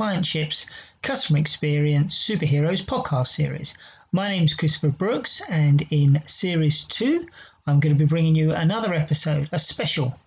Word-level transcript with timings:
Clientship's 0.00 0.64
Customer 1.02 1.38
Experience 1.40 2.16
Superheroes 2.16 2.82
podcast 2.82 3.26
series. 3.26 3.74
My 4.12 4.30
name 4.30 4.44
is 4.44 4.54
Christopher 4.54 4.88
Brooks, 4.88 5.42
and 5.46 5.86
in 5.90 6.22
series 6.26 6.84
two, 6.84 7.28
I'm 7.66 7.80
going 7.80 7.94
to 7.94 7.98
be 7.98 8.08
bringing 8.08 8.34
you 8.34 8.52
another 8.52 8.94
episode, 8.94 9.50
a 9.52 9.58
special, 9.58 10.18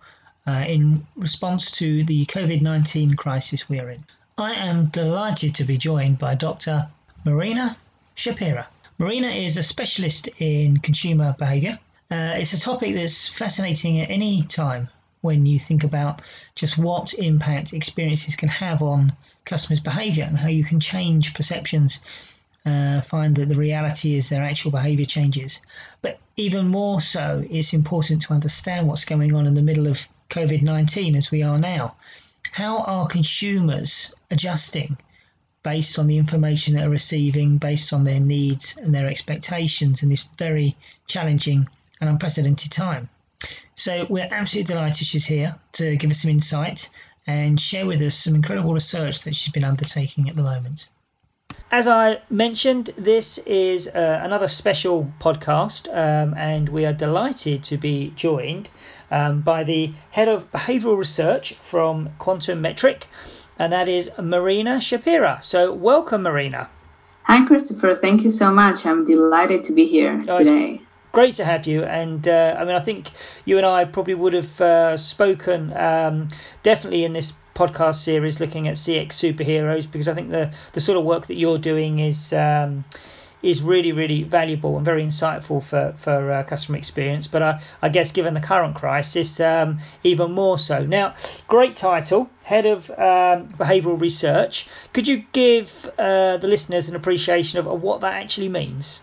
uh, 0.46 0.64
in 0.68 1.04
response 1.16 1.72
to 1.72 2.04
the 2.04 2.24
COVID 2.26 2.62
19 2.62 3.16
crisis 3.16 3.68
we're 3.68 3.90
in. 3.90 4.04
I 4.38 4.52
am 4.54 4.90
delighted 4.90 5.56
to 5.56 5.64
be 5.64 5.76
joined 5.76 6.20
by 6.20 6.36
Dr. 6.36 6.86
Marina 7.24 7.76
Shapira. 8.14 8.66
Marina 8.98 9.26
is 9.26 9.56
a 9.56 9.64
specialist 9.64 10.28
in 10.38 10.76
consumer 10.76 11.34
behavior. 11.36 11.80
Uh, 12.12 12.34
it's 12.36 12.52
a 12.52 12.60
topic 12.60 12.94
that's 12.94 13.28
fascinating 13.28 14.00
at 14.00 14.08
any 14.08 14.44
time 14.44 14.88
when 15.22 15.46
you 15.46 15.58
think 15.58 15.82
about 15.82 16.22
just 16.54 16.78
what 16.78 17.12
impact 17.14 17.72
experiences 17.72 18.36
can 18.36 18.48
have 18.48 18.80
on 18.80 19.12
customers' 19.44 19.80
behavior 19.80 20.24
and 20.24 20.38
how 20.38 20.48
you 20.48 20.64
can 20.64 20.80
change 20.80 21.34
perceptions, 21.34 22.00
uh, 22.66 23.00
find 23.02 23.36
that 23.36 23.48
the 23.48 23.54
reality 23.54 24.14
is 24.14 24.28
their 24.28 24.42
actual 24.42 24.70
behavior 24.70 25.06
changes. 25.06 25.60
But 26.00 26.18
even 26.36 26.68
more 26.68 27.00
so, 27.00 27.44
it's 27.50 27.72
important 27.72 28.22
to 28.22 28.32
understand 28.32 28.88
what's 28.88 29.04
going 29.04 29.34
on 29.34 29.46
in 29.46 29.54
the 29.54 29.62
middle 29.62 29.86
of 29.86 30.06
COVID 30.30 30.62
19 30.62 31.14
as 31.14 31.30
we 31.30 31.42
are 31.42 31.58
now. 31.58 31.96
How 32.52 32.78
are 32.84 33.06
consumers 33.06 34.14
adjusting 34.30 34.96
based 35.62 35.98
on 35.98 36.06
the 36.06 36.18
information 36.18 36.74
they're 36.74 36.90
receiving, 36.90 37.58
based 37.58 37.92
on 37.92 38.04
their 38.04 38.20
needs 38.20 38.76
and 38.76 38.94
their 38.94 39.08
expectations 39.08 40.02
in 40.02 40.08
this 40.08 40.26
very 40.38 40.76
challenging 41.06 41.68
and 42.00 42.10
unprecedented 42.10 42.70
time? 42.70 43.08
So 43.74 44.06
we're 44.08 44.28
absolutely 44.30 44.74
delighted 44.74 45.06
she's 45.06 45.26
here 45.26 45.56
to 45.72 45.96
give 45.96 46.10
us 46.10 46.22
some 46.22 46.30
insight 46.30 46.88
and 47.26 47.60
share 47.60 47.86
with 47.86 48.00
us 48.02 48.14
some 48.14 48.34
incredible 48.34 48.72
research 48.72 49.22
that 49.22 49.34
she's 49.34 49.52
been 49.52 49.64
undertaking 49.64 50.28
at 50.28 50.36
the 50.36 50.42
moment. 50.42 50.88
As 51.70 51.88
I 51.88 52.20
mentioned, 52.30 52.92
this 52.96 53.38
is 53.38 53.88
uh, 53.88 54.20
another 54.22 54.48
special 54.48 55.12
podcast, 55.20 55.88
um, 55.88 56.34
and 56.34 56.68
we 56.68 56.86
are 56.86 56.92
delighted 56.92 57.64
to 57.64 57.76
be 57.76 58.12
joined 58.14 58.70
um, 59.10 59.40
by 59.40 59.64
the 59.64 59.92
head 60.10 60.28
of 60.28 60.50
behavioral 60.52 60.96
research 60.96 61.54
from 61.54 62.10
Quantum 62.18 62.60
Metric, 62.60 63.06
and 63.58 63.72
that 63.72 63.88
is 63.88 64.10
Marina 64.18 64.76
Shapira. 64.76 65.42
So, 65.42 65.72
welcome, 65.72 66.22
Marina. 66.22 66.68
Hi, 67.24 67.44
Christopher. 67.46 67.96
Thank 67.96 68.22
you 68.22 68.30
so 68.30 68.52
much. 68.52 68.86
I'm 68.86 69.04
delighted 69.04 69.64
to 69.64 69.72
be 69.72 69.86
here 69.86 70.24
oh, 70.28 70.38
today 70.38 70.83
great 71.14 71.36
to 71.36 71.44
have 71.44 71.66
you. 71.66 71.84
And 71.84 72.26
uh, 72.28 72.56
I 72.58 72.64
mean, 72.64 72.74
I 72.74 72.80
think 72.80 73.10
you 73.46 73.56
and 73.56 73.64
I 73.64 73.84
probably 73.86 74.14
would 74.14 74.34
have 74.34 74.60
uh, 74.60 74.96
spoken 74.98 75.72
um, 75.74 76.28
definitely 76.62 77.04
in 77.04 77.14
this 77.14 77.32
podcast 77.54 78.02
series 78.02 78.40
looking 78.40 78.66
at 78.66 78.74
CX 78.74 79.12
superheroes 79.12 79.90
because 79.90 80.08
I 80.08 80.14
think 80.14 80.30
the 80.30 80.52
the 80.72 80.80
sort 80.80 80.98
of 80.98 81.04
work 81.04 81.28
that 81.28 81.36
you're 81.36 81.58
doing 81.58 82.00
is. 82.00 82.32
Um, 82.32 82.84
is 83.42 83.60
really, 83.60 83.92
really 83.92 84.22
valuable 84.22 84.76
and 84.76 84.86
very 84.86 85.04
insightful 85.04 85.62
for, 85.62 85.94
for 85.98 86.32
uh, 86.32 86.42
customer 86.44 86.78
experience. 86.78 87.26
But 87.26 87.42
I, 87.42 87.62
I 87.82 87.90
guess 87.90 88.10
given 88.10 88.32
the 88.32 88.40
current 88.40 88.74
crisis, 88.74 89.38
um, 89.38 89.80
even 90.02 90.32
more 90.32 90.58
so. 90.58 90.86
Now, 90.86 91.14
great 91.46 91.74
title, 91.74 92.30
Head 92.42 92.64
of 92.64 92.88
um, 92.88 93.48
Behavioural 93.48 94.00
Research. 94.00 94.66
Could 94.94 95.06
you 95.06 95.24
give 95.32 95.90
uh, 95.98 96.38
the 96.38 96.48
listeners 96.48 96.88
an 96.88 96.96
appreciation 96.96 97.58
of, 97.58 97.66
of 97.66 97.82
what 97.82 98.00
that 98.00 98.14
actually 98.14 98.48
means? 98.48 99.00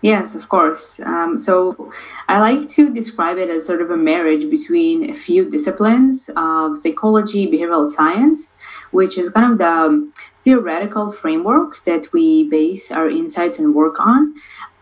Yes, 0.00 0.36
of 0.36 0.48
course. 0.48 1.00
Um, 1.00 1.36
so 1.36 1.92
I 2.28 2.38
like 2.38 2.68
to 2.70 2.94
describe 2.94 3.36
it 3.36 3.50
as 3.50 3.66
sort 3.66 3.82
of 3.82 3.90
a 3.90 3.96
marriage 3.96 4.48
between 4.48 5.10
a 5.10 5.14
few 5.14 5.50
disciplines 5.50 6.30
of 6.36 6.76
psychology, 6.76 7.50
behavioral 7.50 7.86
science, 7.88 8.52
which 8.92 9.18
is 9.18 9.28
kind 9.30 9.52
of 9.52 9.58
the 9.58 10.12
theoretical 10.38 11.10
framework 11.10 11.84
that 11.84 12.12
we 12.12 12.48
base 12.48 12.92
our 12.92 13.08
insights 13.10 13.58
and 13.58 13.74
work 13.74 13.98
on. 13.98 14.34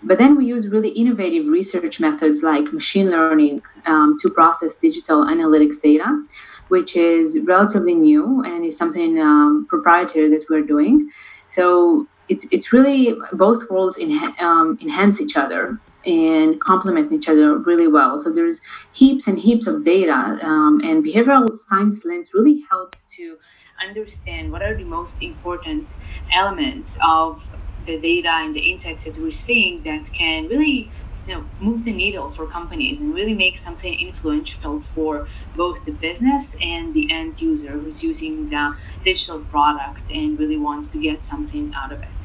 But 0.02 0.18
then 0.18 0.36
we 0.36 0.44
use 0.44 0.68
really 0.68 0.90
innovative 0.90 1.46
research 1.46 1.98
methods 1.98 2.42
like 2.42 2.70
machine 2.74 3.10
learning 3.10 3.62
um, 3.86 4.18
to 4.20 4.28
process 4.28 4.76
digital 4.76 5.24
analytics 5.24 5.80
data, 5.80 6.26
which 6.68 6.94
is 6.94 7.38
relatively 7.44 7.94
new 7.94 8.42
and 8.42 8.66
is 8.66 8.76
something 8.76 9.18
um, 9.18 9.66
proprietary 9.66 10.28
that 10.28 10.44
we're 10.50 10.62
doing. 10.62 11.10
So 11.46 12.06
it's 12.28 12.46
it's 12.52 12.72
really 12.72 13.16
both 13.32 13.70
worlds 13.70 13.98
enha- 13.98 14.40
um, 14.40 14.78
enhance 14.82 15.20
each 15.20 15.36
other 15.36 15.78
and 16.06 16.60
complement 16.60 17.12
each 17.12 17.28
other 17.28 17.58
really 17.58 17.88
well. 17.88 18.18
So 18.18 18.32
there's 18.32 18.60
heaps 18.94 19.26
and 19.28 19.38
heaps 19.38 19.66
of 19.66 19.84
data, 19.84 20.38
um, 20.42 20.80
and 20.84 21.04
behavioral 21.04 21.50
science 21.52 22.04
lens 22.04 22.30
really 22.34 22.62
helps 22.70 23.04
to 23.16 23.36
understand 23.82 24.52
what 24.52 24.62
are 24.62 24.76
the 24.76 24.84
most 24.84 25.22
important 25.22 25.90
elements 26.32 26.96
of 27.04 27.38
the 27.84 28.00
data 28.00 28.30
and 28.30 28.54
the 28.56 28.70
insights 28.72 29.04
that 29.04 29.16
we're 29.20 29.30
seeing 29.32 29.82
that 29.84 30.04
can 30.18 30.46
really 30.46 30.92
you 31.26 31.34
know, 31.34 31.46
move 31.60 31.84
the 31.84 31.92
needle 31.92 32.32
for 32.32 32.48
companies 32.48 33.00
and 33.00 33.14
really 33.14 33.34
make 33.34 33.58
something 33.58 33.94
influential 34.00 34.82
for 34.94 35.26
both 35.54 35.78
the 35.86 35.92
business 36.00 36.54
and 36.62 36.94
the 36.94 37.08
end 37.12 37.40
user 37.40 37.72
who's 37.80 38.02
using 38.02 38.48
the 38.50 38.72
digital 39.04 39.44
product 39.44 40.02
and 40.10 40.38
really 40.38 40.58
wants 40.58 40.88
to 40.90 41.00
get 41.00 41.24
something 41.24 41.70
out 41.76 41.92
of 41.92 42.00
it. 42.00 42.15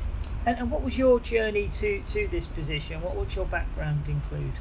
And, 0.45 0.57
and 0.57 0.71
what 0.71 0.81
was 0.81 0.97
your 0.97 1.19
journey 1.19 1.69
to, 1.79 2.03
to 2.13 2.27
this 2.31 2.45
position? 2.47 3.01
What 3.01 3.15
would 3.15 3.33
your 3.35 3.45
background 3.45 4.05
include? 4.07 4.53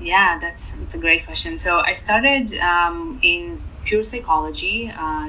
Yeah, 0.00 0.38
that's, 0.40 0.70
that's 0.72 0.94
a 0.94 0.98
great 0.98 1.24
question. 1.24 1.58
So 1.58 1.80
I 1.80 1.94
started 1.94 2.54
um, 2.58 3.20
in 3.22 3.58
pure 3.84 4.04
psychology. 4.04 4.92
Uh, 4.94 5.28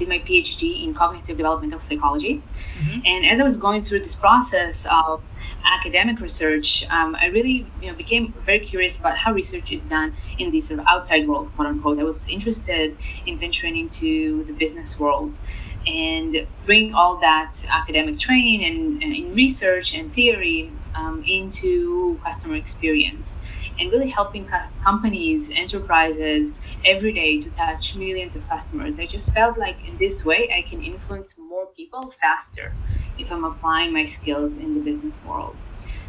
did 0.00 0.08
my 0.08 0.18
PhD 0.18 0.82
in 0.82 0.94
cognitive 0.94 1.36
developmental 1.36 1.78
psychology. 1.78 2.42
Mm-hmm. 2.78 3.00
And 3.04 3.26
as 3.26 3.38
I 3.38 3.44
was 3.44 3.56
going 3.56 3.82
through 3.82 4.00
this 4.00 4.14
process 4.14 4.86
of 4.90 5.22
academic 5.64 6.20
research, 6.20 6.84
um, 6.88 7.14
I 7.20 7.26
really 7.26 7.66
you 7.80 7.88
know, 7.88 7.94
became 7.94 8.32
very 8.46 8.60
curious 8.60 8.98
about 8.98 9.16
how 9.18 9.32
research 9.32 9.70
is 9.70 9.84
done 9.84 10.14
in 10.38 10.50
the 10.50 10.60
sort 10.60 10.80
of 10.80 10.86
outside 10.88 11.28
world, 11.28 11.52
quote 11.54 11.68
unquote. 11.68 11.98
I 11.98 12.04
was 12.04 12.26
interested 12.28 12.96
in 13.26 13.38
venturing 13.38 13.76
into 13.76 14.44
the 14.44 14.52
business 14.52 14.98
world 14.98 15.38
and 15.86 16.34
bring 16.64 16.94
all 16.94 17.20
that 17.20 17.50
academic 17.72 18.18
training 18.18 18.64
and, 18.64 19.02
and 19.02 19.14
in 19.16 19.32
research 19.34 19.94
and 19.94 20.12
theory 20.12 20.78
um, 20.94 21.22
into 21.26 22.20
customer 22.24 22.56
experience 22.56 23.40
and 23.78 23.90
really 23.92 24.08
helping 24.10 24.46
co- 24.46 24.58
companies, 24.84 25.50
enterprises 25.54 26.52
every 26.84 27.12
day 27.12 27.40
to 27.40 27.50
touch 27.50 27.94
millions 27.96 28.36
of 28.36 28.46
customers. 28.48 28.98
I 28.98 29.06
just 29.06 29.32
felt 29.32 29.58
like 29.58 29.78
in 29.84 29.96
this 29.98 30.24
way 30.24 30.50
I 30.56 30.62
can 30.68 30.80
influence 30.82 31.34
more 31.38 31.66
people 31.76 32.10
faster 32.10 32.76
if 33.16 33.30
I'm 33.32 33.44
applying 33.44 33.92
my 33.92 34.04
skills 34.04 34.56
in 34.56 34.74
the 34.74 34.80
business 34.80 35.22
world. 35.22 35.60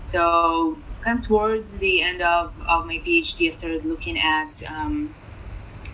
So, 0.01 0.83
kind 1.03 1.19
of 1.19 1.25
towards 1.25 1.77
the 1.77 2.01
end 2.01 2.21
of, 2.21 2.51
of 2.69 2.85
my 2.85 3.01
PhD, 3.05 3.47
I 3.47 3.51
started 3.51 3.85
looking 3.85 4.17
at 4.17 4.51
um, 4.69 5.15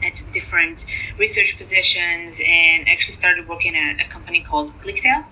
at 0.04 0.22
different 0.32 0.86
research 1.18 1.56
positions 1.58 2.42
and 2.46 2.88
actually 2.88 3.16
started 3.16 3.48
working 3.48 3.76
at 3.76 4.00
a 4.06 4.10
company 4.10 4.42
called 4.42 4.72
ClickTale 4.82 5.26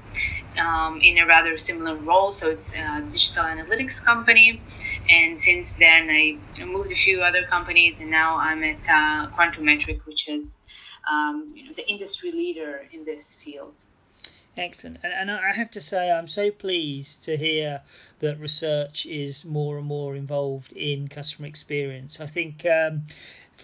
um, 0.57 1.01
in 1.01 1.17
a 1.17 1.25
rather 1.25 1.57
similar 1.57 1.95
role. 1.95 2.31
So 2.31 2.49
it's 2.49 2.73
a 2.73 3.01
digital 3.11 3.43
analytics 3.43 4.03
company. 4.03 4.61
And 5.09 5.39
since 5.39 5.73
then, 5.73 6.09
I 6.09 6.37
moved 6.63 6.91
a 6.91 6.95
few 6.95 7.21
other 7.21 7.43
companies, 7.43 7.99
and 7.99 8.09
now 8.09 8.37
I'm 8.37 8.63
at 8.63 8.87
uh, 8.89 9.27
Quantum 9.35 9.65
Metric, 9.65 10.05
which 10.05 10.27
is 10.27 10.59
um, 11.11 11.51
you 11.55 11.65
know, 11.65 11.73
the 11.75 11.87
industry 11.87 12.31
leader 12.31 12.85
in 12.91 13.05
this 13.05 13.33
field. 13.33 13.79
Excellent. 14.57 14.99
And, 15.03 15.13
and 15.13 15.31
I 15.31 15.51
have 15.51 15.71
to 15.71 15.81
say, 15.81 16.09
I'm 16.09 16.29
so 16.29 16.49
pleased 16.49 17.25
to 17.25 17.35
hear 17.35 17.81
that 18.19 18.39
research 18.39 19.05
is 19.05 19.43
more 19.43 19.77
and 19.77 19.85
more 19.85 20.15
involved 20.15 20.71
in 20.71 21.09
customer 21.09 21.47
experience. 21.47 22.21
I 22.21 22.27
think 22.27 22.65
um, 22.65 23.03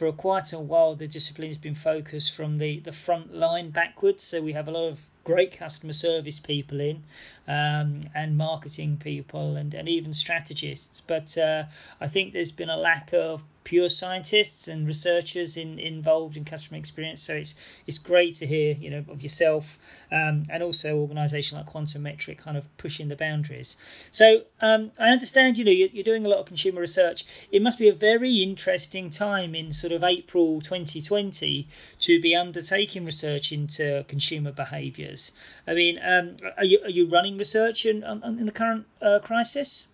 for 0.01 0.11
quite 0.11 0.51
a 0.51 0.57
while 0.57 0.95
the 0.95 1.07
discipline 1.07 1.49
has 1.49 1.59
been 1.59 1.75
focused 1.75 2.33
from 2.33 2.57
the, 2.57 2.79
the 2.79 2.91
front 2.91 3.31
line 3.35 3.69
backwards. 3.69 4.23
So 4.23 4.41
we 4.41 4.53
have 4.53 4.67
a 4.67 4.71
lot 4.71 4.87
of 4.87 5.05
great 5.23 5.55
customer 5.55 5.93
service 5.93 6.39
people 6.39 6.81
in 6.81 7.03
um, 7.47 8.03
and 8.13 8.37
marketing 8.37 8.97
people 8.97 9.55
and, 9.55 9.73
and 9.73 9.89
even 9.89 10.13
strategists. 10.13 11.01
But 11.01 11.37
uh, 11.37 11.65
I 11.99 12.07
think 12.07 12.33
there's 12.33 12.51
been 12.51 12.69
a 12.69 12.77
lack 12.77 13.13
of 13.13 13.43
pure 13.63 13.89
scientists 13.89 14.67
and 14.67 14.87
researchers 14.87 15.55
in, 15.55 15.77
involved 15.77 16.35
in 16.35 16.43
customer 16.43 16.77
experience. 16.77 17.21
So 17.21 17.35
it's 17.35 17.55
it's 17.85 17.99
great 17.99 18.35
to 18.35 18.47
hear 18.47 18.75
you 18.75 18.89
know 18.89 19.05
of 19.09 19.21
yourself 19.21 19.77
um, 20.11 20.45
and 20.49 20.63
also 20.63 20.97
organisation 20.97 21.57
like 21.57 21.67
Quantum 21.67 22.03
Metric 22.03 22.39
kind 22.39 22.57
of 22.57 22.65
pushing 22.77 23.07
the 23.07 23.15
boundaries. 23.15 23.77
So 24.11 24.43
um, 24.61 24.91
I 24.99 25.09
understand 25.09 25.57
you 25.57 25.65
know 25.65 25.71
you're, 25.71 25.89
you're, 25.89 26.03
doing 26.03 26.25
a 26.25 26.29
lot 26.29 26.39
of 26.39 26.45
consumer 26.45 26.81
research. 26.81 27.25
It 27.51 27.61
must 27.61 27.77
be 27.77 27.89
a 27.89 27.93
very 27.93 28.37
interesting 28.37 29.09
time 29.09 29.53
in 29.53 29.73
sort 29.73 29.93
of 29.93 30.03
April 30.03 30.61
2020 30.61 31.67
to 31.99 32.21
be 32.21 32.35
undertaking 32.35 33.05
research 33.05 33.51
into 33.51 34.03
consumer 34.07 34.51
behaviours. 34.51 35.31
I 35.67 35.73
mean, 35.75 35.99
um, 36.03 36.37
are 36.57 36.65
you 36.65 36.79
are 36.83 36.89
you 36.89 37.07
running 37.07 37.37
research 37.43 37.79
in, 37.91 37.97
in 38.39 38.45
the 38.49 38.57
current 38.61 38.83
uh, 39.01 39.19
crisis? 39.29 39.87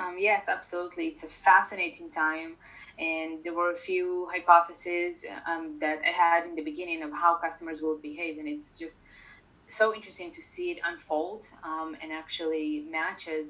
Um, 0.00 0.16
yes, 0.18 0.42
absolutely. 0.56 1.04
It's 1.12 1.24
a 1.30 1.32
fascinating 1.50 2.08
time, 2.10 2.50
and 2.98 3.30
there 3.44 3.56
were 3.60 3.72
a 3.78 3.80
few 3.90 4.06
hypotheses 4.34 5.12
um, 5.50 5.64
that 5.84 5.98
I 6.10 6.12
had 6.24 6.40
in 6.48 6.54
the 6.60 6.66
beginning 6.70 7.00
of 7.06 7.10
how 7.22 7.32
customers 7.46 7.78
will 7.84 7.98
behave, 8.10 8.34
and 8.40 8.48
it's 8.54 8.78
just 8.84 8.98
so 9.80 9.94
interesting 9.96 10.30
to 10.38 10.42
see 10.42 10.66
it 10.72 10.78
unfold 10.90 11.42
um, 11.70 11.90
and 12.02 12.08
actually 12.22 12.68
matches 12.98 13.44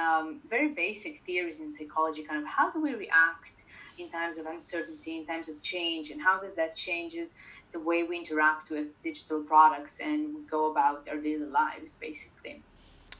um, 0.00 0.40
very 0.54 0.70
basic 0.84 1.14
theories 1.26 1.58
in 1.60 1.72
psychology. 1.72 2.22
Kind 2.30 2.40
of 2.44 2.48
how 2.58 2.66
do 2.72 2.78
we 2.86 2.92
react 3.06 3.56
in 3.98 4.10
times 4.10 4.38
of 4.38 4.46
uncertainty, 4.46 5.18
in 5.18 5.26
times 5.26 5.48
of 5.48 5.60
change, 5.62 6.10
and 6.10 6.20
how 6.20 6.38
does 6.38 6.54
that 6.54 6.74
changes 6.74 7.34
the 7.72 7.80
way 7.80 8.02
we 8.04 8.16
interact 8.16 8.70
with 8.70 8.86
digital 9.02 9.42
products 9.42 9.98
and 10.00 10.34
we 10.34 10.40
go 10.42 10.70
about 10.70 11.06
our 11.08 11.16
daily 11.16 11.46
lives, 11.46 11.94
basically. 12.00 12.62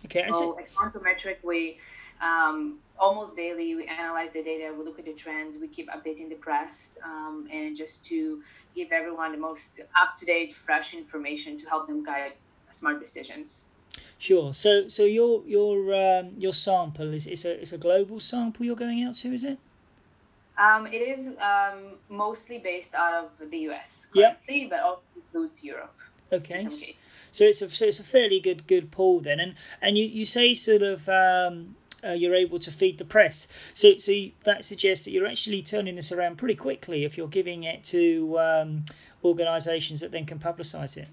Okay. 0.04 0.26
So 0.30 0.58
at 0.58 0.72
Quantum 0.74 1.02
Metric, 1.02 1.40
we 1.42 1.78
um, 2.20 2.78
almost 2.98 3.36
daily 3.36 3.74
we 3.74 3.86
analyze 3.86 4.30
the 4.32 4.42
data, 4.42 4.72
we 4.76 4.84
look 4.84 4.98
at 4.98 5.04
the 5.04 5.12
trends, 5.12 5.58
we 5.58 5.68
keep 5.68 5.88
updating 5.90 6.28
the 6.28 6.36
press, 6.36 6.96
um, 7.04 7.48
and 7.52 7.76
just 7.76 8.04
to 8.06 8.42
give 8.74 8.92
everyone 8.92 9.32
the 9.32 9.38
most 9.38 9.80
up-to-date, 10.00 10.54
fresh 10.54 10.94
information 10.94 11.58
to 11.58 11.66
help 11.66 11.86
them 11.86 12.04
guide 12.04 12.32
smart 12.70 13.00
decisions. 13.00 13.64
Sure. 14.18 14.52
So 14.52 14.88
so 14.88 15.04
your 15.04 15.42
your 15.46 15.94
um, 15.94 16.32
your 16.38 16.52
sample 16.52 17.12
is 17.12 17.26
it's 17.26 17.44
a 17.44 17.60
it's 17.60 17.72
a 17.72 17.78
global 17.78 18.20
sample 18.20 18.64
you're 18.64 18.76
going 18.76 19.02
out 19.04 19.14
to, 19.16 19.32
is 19.32 19.44
it? 19.44 19.58
Um, 20.58 20.86
it 20.86 21.02
is 21.02 21.28
um, 21.38 21.98
mostly 22.08 22.58
based 22.58 22.94
out 22.94 23.12
of 23.12 23.50
the 23.50 23.58
US 23.70 24.06
currently, 24.12 24.62
yep. 24.62 24.70
but 24.70 24.80
also 24.80 25.02
includes 25.14 25.62
Europe. 25.62 25.94
Okay. 26.32 26.66
So 27.32 27.44
it's 27.44 27.62
a 27.62 27.68
so 27.68 27.84
it's 27.84 28.00
a 28.00 28.04
fairly 28.04 28.40
good 28.40 28.66
good 28.66 28.90
pool 28.90 29.20
then, 29.20 29.40
and 29.40 29.54
and 29.82 29.96
you, 29.98 30.06
you 30.06 30.24
say 30.24 30.54
sort 30.54 30.82
of 30.82 31.06
um, 31.08 31.76
uh, 32.02 32.12
you're 32.12 32.34
able 32.34 32.58
to 32.60 32.72
feed 32.72 32.98
the 32.98 33.04
press. 33.04 33.48
So 33.74 33.98
so 33.98 34.12
you, 34.12 34.32
that 34.44 34.64
suggests 34.64 35.04
that 35.04 35.10
you're 35.10 35.26
actually 35.26 35.62
turning 35.62 35.94
this 35.94 36.12
around 36.12 36.36
pretty 36.36 36.54
quickly 36.54 37.04
if 37.04 37.16
you're 37.16 37.28
giving 37.28 37.64
it 37.64 37.84
to 37.84 38.38
um, 38.38 38.84
organisations 39.22 40.00
that 40.00 40.12
then 40.12 40.24
can 40.24 40.38
publicise 40.38 40.96
it. 40.96 41.08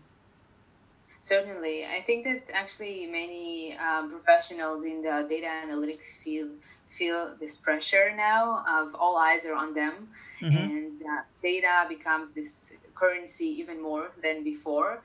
Certainly, 1.19 1.85
I 1.85 2.01
think 2.01 2.25
that 2.25 2.49
actually 2.53 3.05
many 3.05 3.77
um, 3.77 4.09
professionals 4.09 4.83
in 4.83 5.01
the 5.01 5.25
data 5.29 5.47
analytics 5.47 6.05
field 6.23 6.51
feel 6.97 7.35
this 7.39 7.57
pressure 7.57 8.13
now 8.15 8.63
of 8.67 8.95
all 8.95 9.17
eyes 9.17 9.45
are 9.45 9.55
on 9.55 9.73
them 9.73 10.07
mm-hmm. 10.41 10.57
and 10.57 10.93
uh, 11.01 11.21
data 11.41 11.85
becomes 11.89 12.31
this 12.31 12.73
currency 12.95 13.45
even 13.45 13.81
more 13.81 14.11
than 14.21 14.43
before 14.43 15.01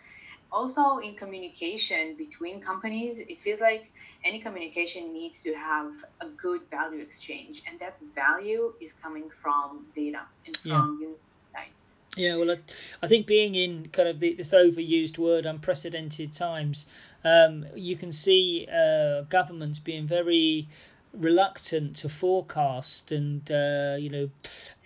also 0.50 0.98
in 0.98 1.14
communication 1.14 2.14
between 2.16 2.60
companies 2.60 3.18
it 3.18 3.38
feels 3.38 3.60
like 3.60 3.90
any 4.24 4.40
communication 4.40 5.12
needs 5.12 5.42
to 5.42 5.52
have 5.54 5.92
a 6.20 6.28
good 6.28 6.60
value 6.70 7.00
exchange 7.00 7.62
and 7.68 7.78
that 7.78 7.96
value 8.14 8.72
is 8.80 8.92
coming 8.92 9.28
from 9.30 9.86
data 9.94 10.20
and 10.46 10.56
from 10.56 10.98
yeah. 11.00 11.08
insights 11.08 11.94
yeah, 12.16 12.36
well, 12.36 12.50
I, 12.50 12.58
I, 13.00 13.06
think 13.06 13.26
being 13.26 13.54
in 13.54 13.90
kind 13.90 14.08
of 14.08 14.18
the, 14.18 14.34
this 14.34 14.52
overused 14.52 15.18
word, 15.18 15.46
unprecedented 15.46 16.32
times, 16.32 16.86
um, 17.22 17.66
you 17.76 17.96
can 17.96 18.10
see 18.10 18.66
uh, 18.66 19.22
governments 19.22 19.78
being 19.78 20.08
very 20.08 20.68
reluctant 21.12 21.96
to 21.96 22.08
forecast 22.08 23.12
and 23.12 23.50
uh, 23.50 23.96
you 23.98 24.10
know 24.10 24.30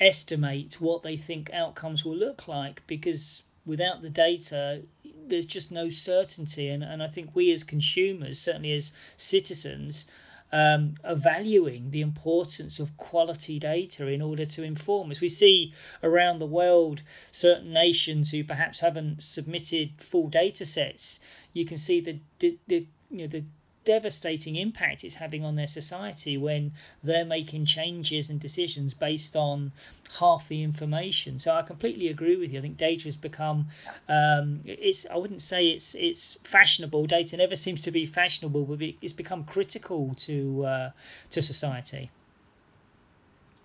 estimate 0.00 0.74
what 0.80 1.02
they 1.02 1.16
think 1.16 1.50
outcomes 1.52 2.04
will 2.04 2.16
look 2.16 2.48
like 2.48 2.82
because 2.86 3.42
without 3.66 4.02
the 4.02 4.10
data 4.10 4.82
there's 5.26 5.46
just 5.46 5.70
no 5.70 5.88
certainty 5.88 6.68
and, 6.68 6.82
and 6.82 7.02
I 7.02 7.06
think 7.06 7.30
we 7.34 7.52
as 7.52 7.64
consumers 7.64 8.38
certainly 8.38 8.72
as 8.72 8.92
citizens 9.16 10.06
um, 10.52 10.96
are 11.02 11.14
valuing 11.14 11.90
the 11.90 12.02
importance 12.02 12.78
of 12.78 12.96
quality 12.98 13.58
data 13.58 14.06
in 14.06 14.20
order 14.20 14.44
to 14.44 14.62
inform 14.62 15.10
us. 15.10 15.20
We 15.20 15.30
see 15.30 15.72
around 16.02 16.38
the 16.38 16.46
world 16.46 17.02
certain 17.30 17.72
nations 17.72 18.30
who 18.30 18.44
perhaps 18.44 18.80
haven't 18.80 19.22
submitted 19.22 19.92
full 19.96 20.28
data 20.28 20.66
sets. 20.66 21.20
You 21.54 21.64
can 21.64 21.78
see 21.78 22.00
the, 22.00 22.18
the, 22.38 22.58
the 22.66 22.86
you 23.10 23.18
know 23.18 23.26
the 23.28 23.44
devastating 23.84 24.56
impact 24.56 25.04
it's 25.04 25.14
having 25.14 25.44
on 25.44 25.56
their 25.56 25.66
society 25.66 26.36
when 26.36 26.72
they're 27.02 27.24
making 27.24 27.66
changes 27.66 28.30
and 28.30 28.40
decisions 28.40 28.94
based 28.94 29.36
on 29.36 29.72
half 30.18 30.48
the 30.48 30.62
information. 30.62 31.38
So 31.38 31.52
I 31.52 31.62
completely 31.62 32.08
agree 32.08 32.36
with 32.36 32.52
you. 32.52 32.58
I 32.58 32.62
think 32.62 32.76
data 32.76 33.04
has 33.04 33.16
become 33.16 33.66
um, 34.08 34.60
it's 34.64 35.06
I 35.06 35.16
wouldn't 35.16 35.42
say 35.42 35.68
it's 35.68 35.94
it's 35.94 36.38
fashionable. 36.44 37.06
Data 37.06 37.36
never 37.36 37.56
seems 37.56 37.82
to 37.82 37.90
be 37.90 38.06
fashionable, 38.06 38.64
but 38.64 38.80
it's 39.00 39.12
become 39.12 39.44
critical 39.44 40.14
to 40.20 40.64
uh, 40.64 40.90
to 41.30 41.42
society. 41.42 42.10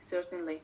Certainly. 0.02 0.62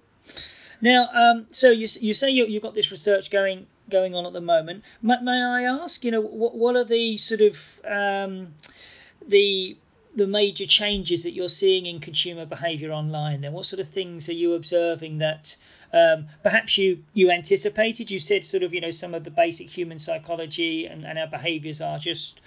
Now, 0.82 1.10
um, 1.14 1.48
so 1.52 1.70
you, 1.70 1.88
you 2.02 2.14
say 2.14 2.30
you, 2.32 2.46
you've 2.46 2.64
got 2.64 2.76
this 2.76 2.92
research 2.92 3.30
going 3.30 3.68
going 3.90 4.16
on 4.16 4.26
at 4.26 4.34
the 4.34 4.42
moment. 4.42 4.84
May, 5.02 5.20
may 5.22 5.42
I 5.42 5.64
ask, 5.64 6.04
you 6.04 6.12
know, 6.12 6.22
what, 6.22 6.56
what 6.56 6.76
are 6.76 6.84
the 6.84 7.18
sort 7.18 7.42
of 7.42 7.82
um, 7.86 8.54
the 9.28 9.78
the 10.16 10.28
major 10.28 10.68
changes 10.68 11.24
that 11.24 11.32
you're 11.32 11.50
seeing 11.50 11.88
in 11.88 12.00
consumer 12.00 12.46
behaviour 12.46 12.92
online 12.92 13.42
then? 13.42 13.54
What 13.54 13.66
sort 13.66 13.80
of 13.80 13.90
things 13.90 14.30
are 14.30 14.34
you 14.34 14.54
observing 14.54 15.20
that 15.20 15.58
um, 15.92 16.28
perhaps 16.44 16.78
you 16.78 17.04
you 17.14 17.32
anticipated? 17.32 18.12
You 18.12 18.20
said 18.20 18.46
sort 18.46 18.64
of 18.64 18.74
you 18.74 18.82
know 18.82 18.92
some 18.92 19.14
of 19.14 19.24
the 19.24 19.32
basic 19.32 19.70
human 19.70 20.00
psychology 20.00 20.86
and, 20.86 21.06
and 21.06 21.18
our 21.18 21.28
behaviours 21.28 21.82
are 21.82 21.98
just 21.98 22.42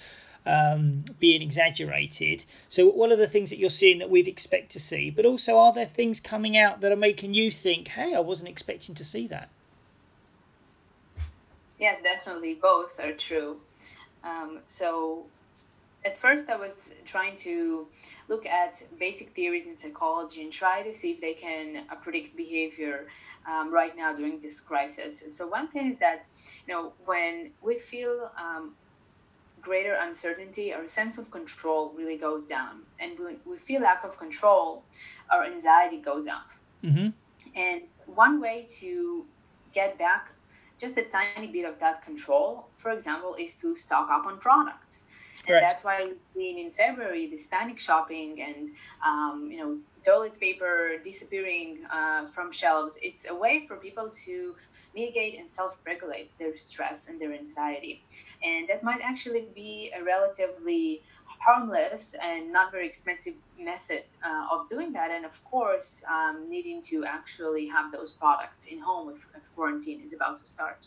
um, 0.47 1.05
being 1.19 1.43
exaggerated. 1.43 2.45
So 2.69 2.87
what 2.87 3.11
are 3.11 3.17
the 3.17 3.27
things 3.27 3.51
that 3.51 3.59
you're 3.59 3.71
seeing 3.71 3.99
that 3.99 4.11
we'd 4.11 4.29
expect 4.29 4.73
to 4.73 4.81
see? 4.81 5.11
But 5.11 5.27
also 5.27 5.59
are 5.59 5.73
there 5.73 5.87
things 5.87 6.21
coming 6.21 6.57
out 6.57 6.83
that 6.83 6.93
are 6.93 6.97
making 6.97 7.35
you 7.35 7.51
think 7.51 7.89
hey 7.89 8.15
i 8.15 8.21
wasn't 8.21 8.49
expecting 8.49 8.95
to 8.95 9.05
see 9.05 9.27
that 9.29 9.49
yes 11.79 11.99
definitely. 12.03 12.55
Both 12.55 12.99
are 13.01 13.13
true. 13.13 13.61
Um, 14.25 14.61
so 14.65 15.27
at 16.07 16.17
first 16.17 16.49
I 16.49 16.57
was 16.57 16.91
trying 17.05 17.37
to 17.49 17.87
look 18.29 18.47
at 18.47 18.73
basic 18.99 19.29
theories 19.35 19.67
in 19.67 19.77
psychology 19.77 20.43
and 20.43 20.53
try 20.53 20.83
to 20.83 20.95
see 20.95 21.11
if 21.11 21.21
they 21.21 21.35
can 21.35 21.85
uh, 21.91 21.97
predict 21.97 22.37
behavior 22.37 22.97
um, 23.51 23.73
right 23.73 23.95
now 23.97 24.11
during 24.15 24.41
this 24.41 24.61
crisis. 24.61 25.13
So 25.37 25.43
one 25.59 25.69
thing 25.69 25.93
is 25.93 25.99
that 25.99 26.27
you 26.67 26.73
know 26.73 26.93
when 27.05 27.51
we 27.67 27.75
feel 27.93 28.31
um, 28.45 28.75
greater 29.61 29.95
uncertainty, 30.07 30.73
our 30.73 30.87
sense 30.87 31.19
of 31.19 31.31
control 31.31 31.93
really 31.97 32.19
goes 32.29 32.45
down, 32.45 32.75
and 33.01 33.19
when 33.19 33.37
we 33.51 33.57
feel 33.59 33.81
lack 33.83 34.05
of 34.05 34.17
control, 34.25 34.83
our 35.33 35.45
anxiety 35.45 36.01
goes 36.11 36.27
up. 36.39 36.49
Mm-hmm. 36.85 37.09
And 37.57 37.83
one 38.07 38.41
way 38.41 38.67
to 38.81 39.25
get 39.73 39.99
back 39.99 40.31
just 40.79 40.97
a 40.99 41.05
tiny 41.05 41.49
bit 41.57 41.65
of 41.65 41.79
that 41.81 42.05
control, 42.05 42.69
for 42.77 42.91
example, 42.91 43.35
is 43.45 43.55
to 43.55 43.75
stock 43.75 44.09
up 44.11 44.27
on 44.27 44.39
products 44.39 44.86
and 45.49 45.63
that's 45.63 45.85
why 45.85 45.99
we've 46.05 46.17
seen 46.23 46.59
in 46.59 46.71
February 46.71 47.29
this 47.29 47.47
panic 47.47 47.79
shopping 47.79 48.43
and 48.43 48.71
um, 49.07 49.49
you 49.51 49.59
know 49.59 49.79
toilet 50.05 50.39
paper 50.39 50.99
disappearing 51.03 51.79
uh, 51.91 52.27
from 52.27 52.53
shelves. 52.53 52.99
It's 53.03 53.27
a 53.29 53.35
way 53.35 53.65
for 53.67 53.77
people 53.77 54.11
to 54.25 54.55
mitigate 54.95 55.39
and 55.39 55.51
self-regulate 55.51 56.37
their 56.39 56.57
stress 56.57 57.09
and 57.09 57.21
their 57.21 57.33
anxiety, 57.33 58.03
and 58.43 58.69
that 58.69 58.83
might 58.83 59.01
actually 59.03 59.47
be 59.55 59.93
a 59.97 60.03
relatively 60.03 61.03
harmless 61.25 62.15
and 62.23 62.53
not 62.53 62.73
very 62.73 62.87
expensive 62.87 63.35
method 63.59 64.03
uh, 64.25 64.47
of 64.51 64.69
doing 64.69 64.93
that. 64.93 65.11
And 65.11 65.25
of 65.25 65.43
course, 65.45 66.03
um, 66.09 66.49
needing 66.49 66.81
to 66.83 67.05
actually 67.05 67.67
have 67.69 67.93
those 67.93 68.11
products 68.11 68.67
in 68.67 68.79
home 68.79 69.11
if, 69.11 69.27
if 69.37 69.55
quarantine 69.55 70.01
is 70.03 70.13
about 70.13 70.43
to 70.43 70.47
start. 70.49 70.87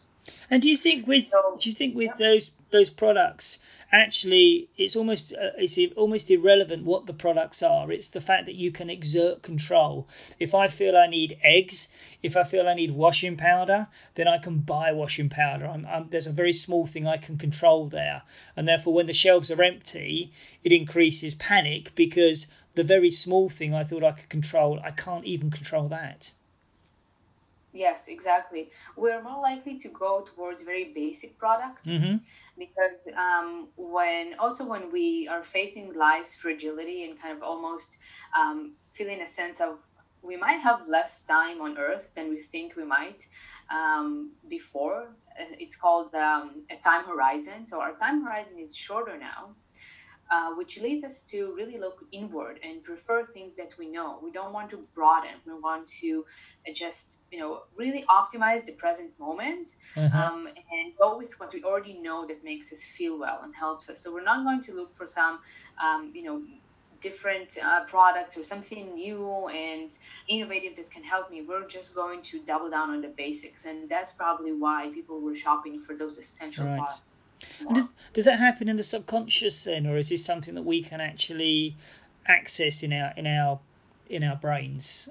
And 0.49 0.61
do 0.61 0.69
you 0.69 0.77
think 0.77 1.07
with 1.07 1.27
so, 1.27 1.57
do 1.59 1.69
you 1.69 1.75
think 1.75 1.95
with 1.95 2.09
yeah. 2.09 2.27
those 2.27 2.51
those 2.71 2.89
products 2.89 3.59
actually 3.91 4.69
it's 4.77 4.95
almost 4.95 5.33
uh, 5.33 5.51
it's 5.57 5.77
almost 5.95 6.29
irrelevant 6.29 6.83
what 6.85 7.05
the 7.07 7.13
products 7.13 7.63
are. 7.63 7.91
It's 7.91 8.09
the 8.09 8.21
fact 8.21 8.45
that 8.45 8.55
you 8.55 8.71
can 8.71 8.89
exert 8.89 9.41
control. 9.41 10.07
If 10.39 10.53
I 10.53 10.67
feel 10.67 10.95
I 10.95 11.07
need 11.07 11.39
eggs, 11.43 11.89
if 12.21 12.37
I 12.37 12.43
feel 12.43 12.67
I 12.67 12.75
need 12.75 12.91
washing 12.91 13.35
powder, 13.35 13.87
then 14.15 14.27
I 14.27 14.37
can 14.37 14.59
buy 14.59 14.91
washing 14.91 15.29
powder. 15.29 15.65
I'm, 15.65 15.85
I'm, 15.85 16.09
there's 16.09 16.27
a 16.27 16.31
very 16.31 16.53
small 16.53 16.85
thing 16.85 17.07
I 17.07 17.17
can 17.17 17.37
control 17.37 17.87
there, 17.87 18.21
and 18.55 18.67
therefore 18.67 18.93
when 18.93 19.07
the 19.07 19.13
shelves 19.13 19.49
are 19.49 19.63
empty, 19.63 20.31
it 20.63 20.71
increases 20.71 21.33
panic 21.35 21.95
because 21.95 22.47
the 22.75 22.83
very 22.83 23.11
small 23.11 23.49
thing 23.49 23.73
I 23.73 23.83
thought 23.83 24.03
I 24.03 24.11
could 24.11 24.29
control, 24.29 24.79
I 24.83 24.91
can't 24.91 25.25
even 25.25 25.49
control 25.49 25.87
that. 25.89 26.31
Yes, 27.71 28.07
exactly. 28.07 28.71
We're 28.95 29.21
more 29.21 29.41
likely 29.41 29.77
to 29.79 29.89
go 29.89 30.25
towards 30.35 30.63
very 30.63 30.85
basic 30.85 31.37
products 31.37 31.85
mm-hmm. 31.85 32.17
because 32.57 33.07
um, 33.15 33.67
when 33.77 34.33
also 34.39 34.65
when 34.65 34.91
we 34.91 35.27
are 35.27 35.43
facing 35.43 35.93
life's 35.93 36.33
fragility 36.33 37.03
and 37.05 37.21
kind 37.21 37.37
of 37.37 37.43
almost 37.43 37.97
um, 38.39 38.73
feeling 38.93 39.21
a 39.21 39.27
sense 39.27 39.61
of 39.61 39.77
we 40.21 40.35
might 40.35 40.59
have 40.59 40.81
less 40.87 41.21
time 41.21 41.61
on 41.61 41.77
Earth 41.77 42.11
than 42.15 42.29
we 42.29 42.41
think 42.41 42.75
we 42.75 42.83
might 42.83 43.25
um, 43.69 44.31
before. 44.49 45.09
Uh, 45.39 45.45
it's 45.59 45.75
called 45.75 46.13
um, 46.15 46.63
a 46.71 46.75
time 46.77 47.05
horizon. 47.05 47.65
So 47.65 47.79
our 47.79 47.93
time 47.97 48.23
horizon 48.23 48.57
is 48.59 48.75
shorter 48.75 49.17
now. 49.17 49.55
Uh, 50.31 50.51
which 50.51 50.79
leads 50.79 51.03
us 51.03 51.21
to 51.23 51.53
really 51.55 51.77
look 51.77 52.05
inward 52.11 52.59
and 52.63 52.83
prefer 52.83 53.25
things 53.25 53.53
that 53.55 53.75
we 53.79 53.87
know. 53.89 54.19
We 54.23 54.31
don't 54.31 54.53
want 54.53 54.69
to 54.71 54.77
broaden. 54.93 55.35
We 55.45 55.53
want 55.53 55.87
to 56.01 56.25
just, 56.73 57.17
you 57.31 57.39
know, 57.39 57.63
really 57.75 58.03
optimize 58.03 58.65
the 58.65 58.73
present 58.73 59.11
moment 59.19 59.69
uh-huh. 59.97 60.17
um, 60.17 60.47
and 60.47 60.93
go 60.99 61.17
with 61.17 61.39
what 61.39 61.53
we 61.53 61.63
already 61.63 61.95
know 61.99 62.27
that 62.27 62.43
makes 62.43 62.71
us 62.71 62.83
feel 62.83 63.17
well 63.17 63.41
and 63.43 63.55
helps 63.55 63.89
us. 63.89 63.99
So 63.99 64.13
we're 64.13 64.23
not 64.23 64.43
going 64.43 64.61
to 64.61 64.73
look 64.73 64.95
for 64.95 65.07
some, 65.07 65.39
um, 65.83 66.11
you 66.13 66.23
know, 66.23 66.43
different 67.01 67.57
uh, 67.63 67.85
products 67.85 68.37
or 68.37 68.43
something 68.43 68.93
new 68.93 69.47
and 69.47 69.89
innovative 70.27 70.75
that 70.75 70.91
can 70.91 71.03
help 71.03 71.31
me. 71.31 71.41
We're 71.41 71.67
just 71.67 71.95
going 71.95 72.21
to 72.23 72.39
double 72.39 72.69
down 72.69 72.89
on 72.91 73.01
the 73.01 73.07
basics, 73.07 73.65
and 73.65 73.89
that's 73.89 74.11
probably 74.11 74.53
why 74.53 74.91
people 74.93 75.21
were 75.21 75.35
shopping 75.35 75.79
for 75.79 75.95
those 75.95 76.17
essential 76.17 76.65
right. 76.65 76.77
products. 76.77 77.13
Does, 77.73 77.89
does 78.13 78.25
that 78.25 78.39
happen 78.39 78.69
in 78.69 78.77
the 78.77 78.83
subconscious 78.83 79.63
then, 79.63 79.87
or 79.87 79.97
is 79.97 80.09
this 80.09 80.23
something 80.25 80.55
that 80.55 80.63
we 80.63 80.83
can 80.83 81.01
actually 81.01 81.75
access 82.25 82.83
in 82.83 82.93
our 82.93 83.13
in 83.15 83.27
our 83.27 83.59
in 84.09 84.23
our 84.23 84.35
brains? 84.35 85.09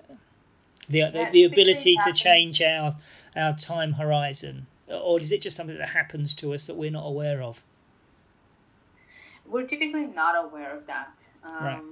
The 0.89 0.99
yeah, 0.99 1.11
the, 1.11 1.31
the 1.31 1.45
ability 1.45 1.97
to 2.05 2.13
change 2.13 2.63
our 2.63 2.97
our 3.37 3.55
time 3.55 3.93
horizon, 3.93 4.67
or 4.89 5.21
is 5.21 5.33
it 5.33 5.43
just 5.43 5.57
something 5.57 5.79
that 5.79 5.89
happens 5.89 6.35
to 6.37 6.55
us 6.55 6.67
that 6.67 6.75
we're 6.75 6.91
not 6.91 7.07
aware 7.07 7.43
of? 7.43 7.63
We're 9.47 9.67
typically 9.67 10.07
not 10.07 10.45
aware 10.45 10.77
of 10.77 10.87
that. 10.87 11.19
Um, 11.45 11.65
right. 11.65 11.83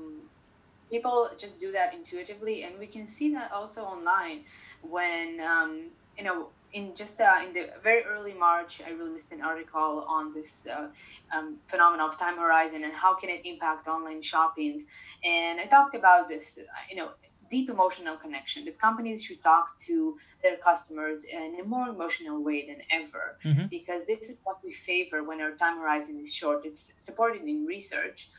People 0.90 1.30
just 1.38 1.58
do 1.58 1.72
that 1.72 1.94
intuitively, 1.94 2.62
and 2.62 2.78
we 2.78 2.86
can 2.86 3.06
see 3.06 3.32
that 3.34 3.50
also 3.52 3.82
online 3.82 4.44
when 4.82 5.40
um, 5.40 5.84
you 6.16 6.24
know 6.24 6.48
in 6.76 6.94
just 6.94 7.18
uh, 7.20 7.38
in 7.44 7.54
the 7.54 7.64
very 7.82 8.02
early 8.04 8.34
March, 8.34 8.82
I 8.86 8.90
released 8.90 9.32
an 9.32 9.40
article 9.40 10.04
on 10.16 10.34
this 10.34 10.62
uh, 10.66 10.88
um, 11.34 11.56
phenomenon 11.66 12.10
of 12.10 12.18
time 12.18 12.36
horizon 12.36 12.84
and 12.84 12.92
how 12.92 13.14
can 13.14 13.30
it 13.30 13.40
impact 13.44 13.88
online 13.88 14.20
shopping. 14.20 14.84
And 15.24 15.58
I 15.58 15.64
talked 15.64 15.94
about 15.94 16.28
this, 16.28 16.58
uh, 16.58 16.62
you 16.90 16.96
know, 16.96 17.08
deep 17.48 17.70
emotional 17.70 18.16
connection 18.16 18.64
that 18.66 18.78
companies 18.78 19.22
should 19.22 19.40
talk 19.40 19.78
to 19.86 20.18
their 20.42 20.56
customers 20.68 21.24
in 21.24 21.58
a 21.62 21.64
more 21.64 21.88
emotional 21.88 22.42
way 22.42 22.66
than 22.66 22.80
ever 23.00 23.38
mm-hmm. 23.44 23.66
because 23.68 24.04
this 24.04 24.28
is 24.28 24.36
what 24.44 24.58
we 24.64 24.72
favor 24.72 25.22
when 25.24 25.40
our 25.40 25.52
time 25.52 25.78
horizon 25.78 26.18
is 26.20 26.34
short. 26.34 26.66
It's 26.66 26.92
supported 26.96 27.42
in 27.42 27.64
research. 27.64 28.30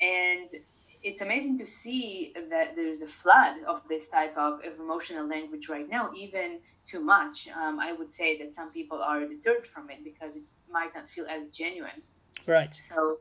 And 0.00 0.48
it's 1.02 1.20
amazing 1.20 1.58
to 1.58 1.66
see 1.66 2.32
that 2.50 2.76
there's 2.76 3.02
a 3.02 3.06
flood 3.06 3.56
of 3.66 3.82
this 3.88 4.08
type 4.08 4.36
of, 4.36 4.64
of 4.64 4.78
emotional 4.78 5.26
language 5.26 5.68
right 5.68 5.88
now, 5.88 6.10
even 6.16 6.60
too 6.86 7.00
much. 7.00 7.48
Um, 7.48 7.78
I 7.80 7.92
would 7.92 8.12
say 8.12 8.38
that 8.38 8.52
some 8.52 8.70
people 8.70 9.00
are 9.02 9.26
deterred 9.26 9.66
from 9.66 9.90
it 9.90 10.04
because 10.04 10.36
it 10.36 10.42
might 10.70 10.94
not 10.94 11.08
feel 11.08 11.26
as 11.26 11.48
genuine. 11.48 12.02
Right. 12.46 12.74
So 12.88 13.18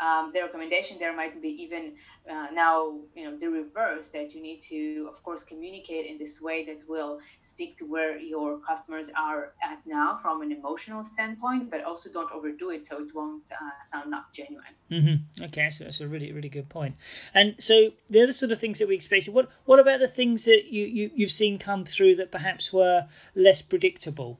um, 0.00 0.30
the 0.32 0.40
recommendation 0.40 0.96
there 0.98 1.14
might 1.14 1.40
be 1.40 1.48
even 1.62 1.92
uh, 2.30 2.46
now, 2.52 2.98
you 3.14 3.24
know, 3.24 3.36
the 3.36 3.48
reverse 3.48 4.08
that 4.08 4.34
you 4.34 4.42
need 4.42 4.60
to, 4.60 5.06
of 5.08 5.22
course, 5.22 5.42
communicate 5.42 6.06
in 6.06 6.18
this 6.18 6.40
way 6.40 6.64
that 6.66 6.82
will 6.88 7.20
speak 7.38 7.78
to 7.78 7.84
where 7.84 8.18
your 8.18 8.58
customers 8.58 9.10
are 9.16 9.52
at 9.62 9.78
now 9.86 10.16
from 10.16 10.42
an 10.42 10.52
emotional 10.52 11.02
standpoint, 11.04 11.70
but 11.70 11.84
also 11.84 12.10
don't 12.10 12.30
overdo 12.32 12.70
it 12.70 12.84
so 12.86 12.98
it 13.02 13.14
won't 13.14 13.44
uh, 13.52 13.82
sound 13.82 14.10
not 14.10 14.32
genuine. 14.32 14.74
Mm-hmm. 14.90 15.44
Okay, 15.44 15.70
so 15.70 15.84
that's 15.84 16.00
a 16.00 16.08
really, 16.08 16.32
really 16.32 16.48
good 16.48 16.68
point. 16.68 16.96
And 17.34 17.54
so 17.58 17.90
the 18.08 18.22
other 18.22 18.32
sort 18.32 18.52
of 18.52 18.58
things 18.58 18.78
that 18.78 18.88
we 18.88 18.94
expected, 18.94 19.34
what 19.34 19.48
what 19.64 19.80
about 19.80 20.00
the 20.00 20.08
things 20.08 20.44
that 20.46 20.72
you, 20.72 20.86
you 20.86 21.10
you've 21.14 21.30
seen 21.30 21.58
come 21.58 21.84
through 21.84 22.16
that 22.16 22.30
perhaps 22.30 22.72
were 22.72 23.06
less 23.34 23.62
predictable? 23.62 24.38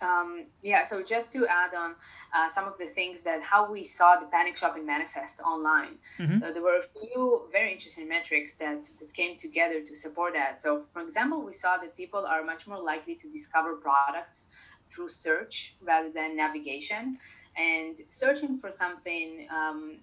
Um, 0.00 0.44
yeah, 0.62 0.84
so 0.84 1.02
just 1.02 1.32
to 1.32 1.46
add 1.46 1.74
on 1.74 1.94
uh, 2.34 2.48
some 2.48 2.66
of 2.66 2.78
the 2.78 2.86
things 2.86 3.20
that 3.22 3.42
how 3.42 3.70
we 3.70 3.84
saw 3.84 4.16
the 4.16 4.26
panic 4.26 4.56
shopping 4.56 4.86
manifest 4.86 5.40
online, 5.40 5.96
mm-hmm. 6.18 6.42
uh, 6.42 6.52
there 6.52 6.62
were 6.62 6.78
a 6.78 7.00
few 7.00 7.42
very 7.50 7.72
interesting 7.72 8.08
metrics 8.08 8.54
that, 8.54 8.88
that 8.98 9.12
came 9.12 9.36
together 9.36 9.80
to 9.80 9.94
support 9.94 10.34
that. 10.34 10.60
So, 10.60 10.84
for 10.92 11.02
example, 11.02 11.42
we 11.42 11.52
saw 11.52 11.76
that 11.78 11.96
people 11.96 12.24
are 12.24 12.44
much 12.44 12.66
more 12.66 12.80
likely 12.80 13.16
to 13.16 13.28
discover 13.28 13.74
products 13.74 14.46
through 14.88 15.08
search 15.08 15.74
rather 15.82 16.10
than 16.10 16.36
navigation. 16.36 17.18
And 17.56 17.96
searching 18.08 18.58
for 18.58 18.70
something 18.70 19.48
um, 19.50 19.96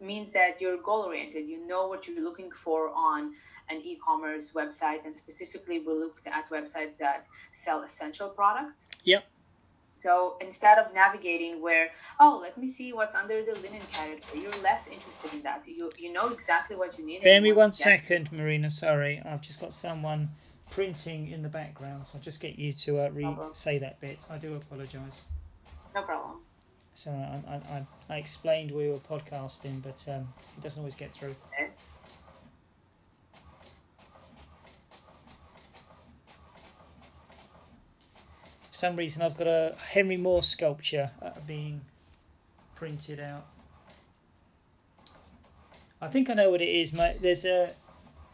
means 0.00 0.30
that 0.30 0.60
you're 0.60 0.78
goal 0.78 1.02
oriented, 1.02 1.48
you 1.48 1.66
know 1.66 1.88
what 1.88 2.06
you're 2.06 2.22
looking 2.22 2.50
for 2.52 2.90
on 2.90 3.34
an 3.70 3.80
e-commerce 3.84 4.52
website 4.52 5.04
and 5.06 5.16
specifically 5.16 5.78
we 5.78 5.92
looked 5.92 6.26
at 6.26 6.50
websites 6.50 6.96
that 6.98 7.26
sell 7.52 7.82
essential 7.82 8.28
products 8.28 8.88
yep 9.04 9.24
so 10.00 10.36
instead 10.40 10.78
of 10.78 10.94
navigating 10.94 11.60
where, 11.60 11.90
oh, 12.18 12.38
let 12.40 12.56
me 12.56 12.66
see 12.66 12.92
what's 12.92 13.14
under 13.14 13.44
the 13.44 13.52
linen 13.60 13.82
category, 13.92 14.42
you're 14.42 14.62
less 14.62 14.86
interested 14.86 15.32
in 15.34 15.42
that. 15.42 15.66
You 15.66 15.90
you 15.98 16.12
know 16.12 16.28
exactly 16.28 16.76
what 16.76 16.98
you 16.98 17.04
need. 17.04 17.22
Bear 17.22 17.40
me 17.40 17.52
one 17.52 17.72
second, 17.72 18.32
Marina. 18.32 18.70
Sorry, 18.70 19.20
I've 19.24 19.42
just 19.42 19.60
got 19.60 19.74
someone 19.74 20.30
printing 20.70 21.30
in 21.30 21.42
the 21.42 21.48
background, 21.48 22.06
so 22.06 22.12
I'll 22.14 22.22
just 22.22 22.40
get 22.40 22.58
you 22.58 22.72
to 22.72 23.00
uh, 23.00 23.10
re 23.10 23.28
say 23.52 23.78
that 23.78 24.00
bit. 24.00 24.18
I 24.30 24.38
do 24.38 24.54
apologise. 24.54 25.20
No 25.94 26.02
problem. 26.02 26.38
So 26.94 27.10
I, 27.10 27.54
I, 27.54 27.86
I, 28.08 28.16
explained 28.18 28.70
we 28.70 28.88
were 28.88 28.98
podcasting, 28.98 29.82
but 29.82 29.98
um, 30.12 30.28
it 30.56 30.62
doesn't 30.62 30.78
always 30.78 30.94
get 30.94 31.12
through. 31.12 31.34
Okay. 31.52 31.70
Some 38.80 38.96
reason 38.96 39.20
I've 39.20 39.36
got 39.36 39.46
a 39.46 39.76
Henry 39.78 40.16
Moore 40.16 40.42
sculpture 40.42 41.10
being 41.46 41.82
printed 42.76 43.20
out. 43.20 43.44
I 46.00 46.08
think 46.08 46.30
I 46.30 46.34
know 46.34 46.50
what 46.50 46.62
it 46.62 46.68
is, 46.70 46.90
mate. 46.94 47.18
There's 47.20 47.44
a 47.44 47.74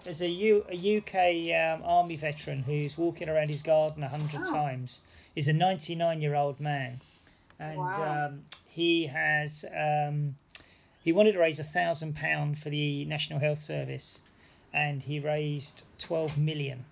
there's 0.04 0.22
a, 0.22 0.28
U, 0.28 0.64
a 0.70 0.98
UK 0.98 1.50
um, 1.60 1.82
army 1.84 2.14
veteran 2.14 2.62
who's 2.62 2.96
walking 2.96 3.28
around 3.28 3.48
his 3.48 3.62
garden 3.62 4.04
a 4.04 4.08
hundred 4.08 4.42
oh. 4.46 4.52
times. 4.52 5.00
He's 5.34 5.48
a 5.48 5.52
99 5.52 6.22
year 6.22 6.36
old 6.36 6.60
man, 6.60 7.00
and 7.58 7.78
wow. 7.78 8.26
um, 8.26 8.42
he 8.68 9.08
has 9.08 9.64
um, 9.76 10.36
he 11.02 11.10
wanted 11.10 11.32
to 11.32 11.40
raise 11.40 11.58
a 11.58 11.64
thousand 11.64 12.14
pound 12.14 12.60
for 12.60 12.70
the 12.70 13.04
National 13.06 13.40
Health 13.40 13.62
Service, 13.62 14.20
and 14.72 15.02
he 15.02 15.18
raised 15.18 15.82
12 15.98 16.38
million 16.38 16.84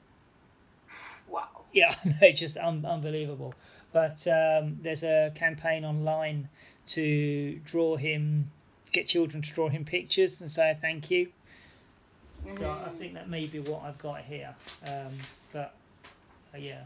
yeah, 1.78 1.95
no, 2.04 2.14
it's 2.23 2.40
just 2.40 2.57
un- 2.57 2.87
unbelievable. 2.87 3.52
But 3.93 4.26
um, 4.26 4.78
there's 4.81 5.02
a 5.02 5.33
campaign 5.35 5.85
online 5.85 6.49
to 6.88 7.61
draw 7.64 7.97
him, 7.97 8.50
get 8.93 9.09
children 9.09 9.43
to 9.43 9.52
draw 9.52 9.69
him 9.69 9.85
pictures 9.85 10.40
and 10.40 10.50
say 10.50 10.76
thank 10.81 11.11
you. 11.11 11.28
Mm-hmm. 12.47 12.59
So 12.59 12.71
I 12.71 12.88
think 12.99 13.14
that 13.14 13.28
may 13.28 13.47
be 13.47 13.61
what 13.61 13.83
I've 13.83 13.99
got 13.99 14.23
here. 14.23 14.54
Um, 14.87 15.12
but 15.52 15.75
uh, 16.54 16.59
yeah, 16.59 16.83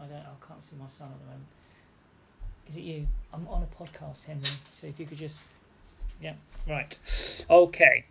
I 0.00 0.04
don't. 0.04 0.16
I 0.16 0.46
can't 0.46 0.62
see 0.62 0.76
my 0.80 0.86
son 0.86 1.08
at 1.12 1.18
the 1.20 1.26
moment. 1.26 1.46
Is 2.68 2.76
it 2.76 2.80
you? 2.80 3.06
I'm 3.32 3.46
on 3.48 3.62
a 3.62 3.82
podcast, 3.82 4.24
Henry. 4.24 4.44
So 4.72 4.86
if 4.86 4.98
you 4.98 5.06
could 5.06 5.18
just, 5.18 5.38
yeah, 6.20 6.34
right, 6.68 7.42
okay. 7.50 8.04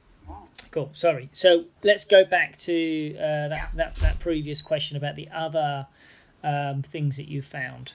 Cool. 0.71 0.89
Sorry. 0.93 1.29
So 1.33 1.65
let's 1.83 2.05
go 2.05 2.23
back 2.23 2.57
to 2.59 3.15
uh, 3.17 3.47
that, 3.49 3.69
that 3.75 3.95
that 3.95 4.19
previous 4.19 4.61
question 4.61 4.95
about 4.95 5.15
the 5.15 5.29
other 5.33 5.85
um, 6.43 6.81
things 6.81 7.17
that 7.17 7.27
you 7.27 7.41
found. 7.41 7.93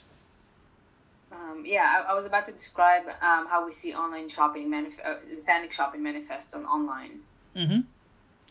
Um, 1.31 1.65
yeah, 1.67 2.03
I, 2.07 2.13
I, 2.13 2.15
was 2.15 2.27
about 2.27 2.47
to 2.47 2.53
describe 2.53 3.07
um, 3.21 3.47
how 3.47 3.65
we 3.65 3.73
see 3.73 3.95
online 3.95 4.29
shopping, 4.29 4.69
manif- 4.71 5.05
uh, 5.05 5.17
panic 5.47 5.73
shopping 5.73 6.03
manifests 6.03 6.55
on 6.55 6.65
online. 6.65 7.21
Mm-hmm. 7.55 7.81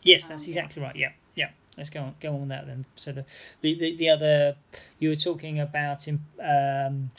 Yes, 0.02 0.28
that's 0.28 0.44
um, 0.44 0.48
exactly 0.48 0.82
right. 0.82 0.94
Yeah, 0.94 1.12
yeah. 1.34 1.50
Let's 1.76 1.90
go 1.90 2.00
on, 2.00 2.14
go 2.20 2.30
on 2.30 2.40
with 2.40 2.48
that 2.50 2.66
then. 2.66 2.84
So 2.96 3.12
the, 3.12 3.24
the, 3.60 3.74
the, 3.74 3.96
the 3.96 4.08
other 4.10 4.56
you 4.98 5.10
were 5.10 5.16
talking 5.16 5.60
about 5.60 6.06
um, 6.08 7.10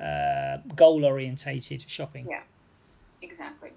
uh, 0.00 0.58
goal 0.74 1.04
orientated 1.04 1.84
shopping. 1.88 2.26
Yeah, 2.28 2.42
exactly. 3.22 3.70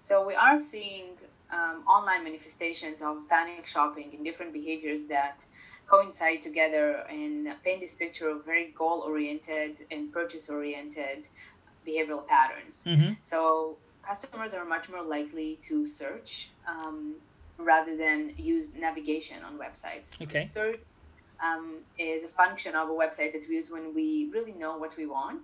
So 0.00 0.26
we 0.26 0.34
are 0.34 0.60
seeing 0.60 1.10
um, 1.50 1.84
online 1.86 2.24
manifestations 2.24 3.02
of 3.02 3.28
panic 3.28 3.66
shopping 3.66 4.12
in 4.12 4.24
different 4.24 4.52
behaviors 4.52 5.04
that 5.04 5.44
coincide 5.92 6.40
together 6.40 7.04
and 7.10 7.54
paint 7.62 7.80
this 7.80 7.92
picture 7.92 8.28
of 8.30 8.44
very 8.46 8.72
goal 8.78 9.00
oriented 9.00 9.78
and 9.90 10.12
purchase 10.12 10.48
oriented 10.48 11.28
behavioral 11.86 12.26
patterns. 12.26 12.82
Mm-hmm. 12.86 13.12
So 13.20 13.76
customers 14.02 14.54
are 14.54 14.64
much 14.64 14.88
more 14.88 15.02
likely 15.02 15.58
to 15.68 15.86
search 15.86 16.50
um, 16.66 17.14
rather 17.58 17.94
than 17.96 18.32
use 18.38 18.70
navigation 18.74 19.42
on 19.42 19.58
websites. 19.58 20.20
Okay. 20.22 20.42
Search 20.42 20.80
um, 21.44 21.78
is 21.98 22.24
a 22.24 22.28
function 22.28 22.74
of 22.74 22.88
a 22.88 22.92
website 22.92 23.32
that 23.34 23.42
we 23.48 23.56
use 23.56 23.68
when 23.70 23.94
we 23.94 24.30
really 24.32 24.52
know 24.52 24.78
what 24.78 24.96
we 24.96 25.06
want 25.06 25.42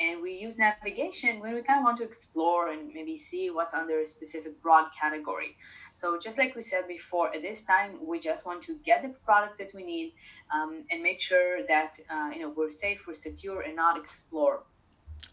and 0.00 0.22
we 0.22 0.32
use 0.32 0.58
navigation 0.58 1.40
when 1.40 1.54
we 1.54 1.62
kind 1.62 1.80
of 1.80 1.84
want 1.84 1.98
to 1.98 2.04
explore 2.04 2.68
and 2.68 2.92
maybe 2.94 3.16
see 3.16 3.50
what's 3.50 3.74
under 3.74 4.00
a 4.00 4.06
specific 4.06 4.60
broad 4.62 4.86
category. 4.98 5.56
So 5.92 6.18
just 6.18 6.38
like 6.38 6.54
we 6.54 6.60
said 6.60 6.86
before, 6.86 7.34
at 7.34 7.42
this 7.42 7.64
time 7.64 7.98
we 8.06 8.18
just 8.18 8.46
want 8.46 8.62
to 8.64 8.74
get 8.84 9.02
the 9.02 9.08
products 9.24 9.58
that 9.58 9.72
we 9.74 9.82
need 9.82 10.12
um, 10.54 10.84
and 10.90 11.02
make 11.02 11.20
sure 11.20 11.66
that 11.66 11.98
uh, 12.10 12.30
you 12.32 12.40
know 12.40 12.52
we're 12.56 12.70
safe, 12.70 13.06
we're 13.06 13.14
secure, 13.14 13.62
and 13.62 13.74
not 13.74 13.98
explore. 13.98 14.62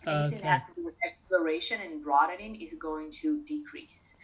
Anything 0.08 0.40
okay. 0.40 0.44
that 0.44 0.62
has 0.62 0.62
to 0.70 0.82
do 0.82 0.86
with 0.86 0.96
exploration 1.06 1.82
and 1.82 2.04
broadening 2.04 2.60
is 2.60 2.74
going 2.74 3.12
to 3.12 3.42
decrease. 3.44 4.16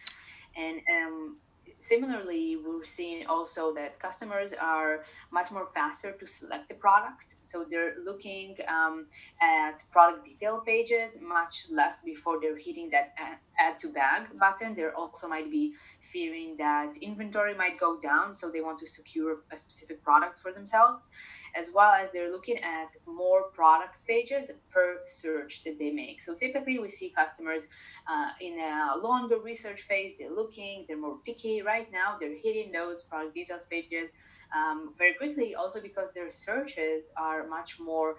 And 0.56 0.80
um, 0.96 1.36
similarly, 1.78 2.56
we're 2.56 2.84
seeing 2.84 3.26
also 3.26 3.74
that 3.74 3.98
customers 3.98 4.52
are 4.52 5.04
much 5.30 5.50
more 5.50 5.68
faster 5.74 6.12
to 6.12 6.26
select 6.26 6.68
the 6.68 6.74
product. 6.74 7.34
So 7.42 7.64
they're 7.68 7.96
looking 8.04 8.56
um, 8.68 9.06
at 9.40 9.82
product 9.90 10.24
detail 10.24 10.62
pages 10.64 11.18
much 11.20 11.66
less 11.70 12.00
before 12.02 12.40
they're 12.40 12.56
hitting 12.56 12.90
that 12.90 13.14
add 13.58 13.78
to 13.80 13.88
bag 13.88 14.28
button. 14.38 14.74
There 14.74 14.94
also 14.96 15.28
might 15.28 15.50
be 15.50 15.74
fearing 16.12 16.56
that 16.58 16.96
inventory 17.00 17.54
might 17.54 17.78
go 17.80 17.98
down, 17.98 18.34
so 18.34 18.50
they 18.50 18.60
want 18.60 18.78
to 18.78 18.86
secure 18.86 19.38
a 19.50 19.58
specific 19.58 20.02
product 20.02 20.38
for 20.38 20.52
themselves, 20.52 21.08
as 21.54 21.70
well 21.74 21.92
as 21.92 22.10
they're 22.10 22.30
looking 22.30 22.58
at 22.58 22.94
more 23.06 23.44
product 23.54 23.98
pages 24.06 24.50
per 24.70 25.00
search 25.04 25.64
that 25.64 25.78
they 25.78 25.90
make. 25.90 26.22
So 26.22 26.34
typically, 26.34 26.78
we 26.78 26.88
see 26.88 27.10
customers 27.10 27.68
uh, 28.10 28.30
in 28.40 28.58
a 28.58 28.98
longer 28.98 29.38
research 29.38 29.82
phase, 29.82 30.12
they're 30.18 30.36
looking, 30.42 30.84
they're 30.86 30.98
more 30.98 31.18
picky. 31.24 31.62
Right 31.62 31.90
now, 31.92 32.16
they're 32.20 32.36
hitting 32.36 32.72
those 32.72 33.02
product 33.02 33.34
details 33.34 33.64
pages 33.70 34.10
um, 34.56 34.94
very 34.98 35.14
quickly, 35.14 35.54
also 35.54 35.80
because 35.80 36.12
their 36.12 36.30
searches 36.30 37.10
are 37.16 37.46
much 37.46 37.80
more 37.80 38.16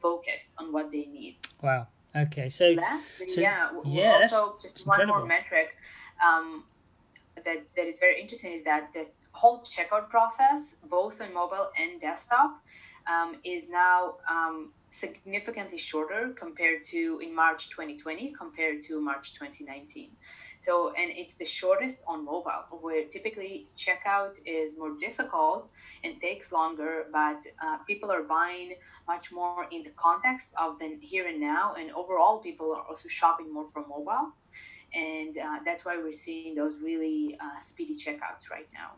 focused 0.00 0.54
on 0.58 0.72
what 0.72 0.90
they 0.90 1.06
need. 1.06 1.36
Wow. 1.62 1.86
Okay, 2.16 2.48
so, 2.48 2.70
Lastly, 2.70 3.26
so 3.26 3.40
yeah, 3.40 3.70
yeah, 3.84 4.20
also 4.22 4.56
just 4.62 4.86
one 4.86 5.04
more 5.08 5.26
metric. 5.26 5.76
Um, 6.24 6.62
that, 7.44 7.64
that 7.76 7.86
is 7.86 7.98
very 7.98 8.20
interesting 8.20 8.52
is 8.52 8.64
that 8.64 8.92
the 8.92 9.06
whole 9.32 9.62
checkout 9.62 10.08
process, 10.08 10.76
both 10.88 11.20
on 11.20 11.34
mobile 11.34 11.68
and 11.78 12.00
desktop, 12.00 12.62
um, 13.06 13.36
is 13.44 13.68
now 13.68 14.14
um, 14.30 14.72
significantly 14.88 15.76
shorter 15.76 16.34
compared 16.38 16.82
to 16.84 17.20
in 17.22 17.34
March 17.34 17.68
2020 17.70 18.32
compared 18.32 18.80
to 18.80 19.00
March 19.00 19.34
2019. 19.34 20.10
So, 20.58 20.94
and 20.96 21.10
it's 21.10 21.34
the 21.34 21.44
shortest 21.44 22.02
on 22.06 22.24
mobile, 22.24 22.64
where 22.80 23.04
typically 23.04 23.68
checkout 23.76 24.36
is 24.46 24.78
more 24.78 24.96
difficult 24.98 25.68
and 26.04 26.18
takes 26.20 26.52
longer, 26.52 27.06
but 27.12 27.40
uh, 27.62 27.78
people 27.86 28.10
are 28.10 28.22
buying 28.22 28.74
much 29.06 29.32
more 29.32 29.66
in 29.70 29.82
the 29.82 29.90
context 29.90 30.54
of 30.56 30.78
the 30.78 30.96
here 31.00 31.26
and 31.26 31.40
now, 31.40 31.74
and 31.78 31.90
overall, 31.90 32.38
people 32.38 32.72
are 32.72 32.84
also 32.88 33.08
shopping 33.08 33.52
more 33.52 33.66
from 33.72 33.84
mobile 33.88 34.32
and 34.94 35.36
uh, 35.36 35.58
that's 35.64 35.84
why 35.84 35.96
we're 35.96 36.12
seeing 36.12 36.54
those 36.54 36.74
really 36.82 37.36
uh, 37.40 37.58
speedy 37.60 37.96
checkouts 37.96 38.50
right 38.50 38.68
now. 38.72 38.92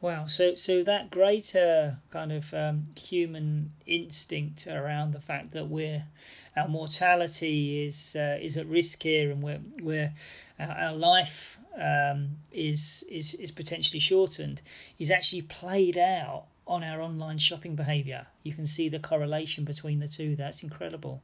Wow, 0.00 0.26
so 0.26 0.54
so 0.54 0.84
that 0.84 1.10
greater 1.10 1.98
kind 2.10 2.32
of 2.32 2.54
um, 2.54 2.84
human 2.96 3.72
instinct 3.86 4.66
around 4.66 5.12
the 5.12 5.20
fact 5.20 5.52
that 5.52 5.68
we're 5.68 6.04
our 6.56 6.68
mortality 6.68 7.84
is 7.84 8.14
uh, 8.16 8.38
is 8.40 8.56
at 8.56 8.66
risk 8.66 9.02
here, 9.02 9.30
and 9.30 9.42
we're 9.42 9.60
we're 9.82 10.12
our 10.60 10.94
life 10.94 11.58
um, 11.76 12.36
is 12.52 13.04
is 13.10 13.34
is 13.34 13.50
potentially 13.50 14.00
shortened, 14.00 14.60
is 14.98 15.10
actually 15.10 15.42
played 15.42 15.98
out 15.98 16.46
on 16.66 16.84
our 16.84 17.00
online 17.00 17.38
shopping 17.38 17.74
behaviour. 17.74 18.26
You 18.42 18.52
can 18.52 18.66
see 18.66 18.88
the 18.88 18.98
correlation 18.98 19.64
between 19.64 19.98
the 19.98 20.08
two. 20.08 20.36
That's 20.36 20.62
incredible. 20.62 21.22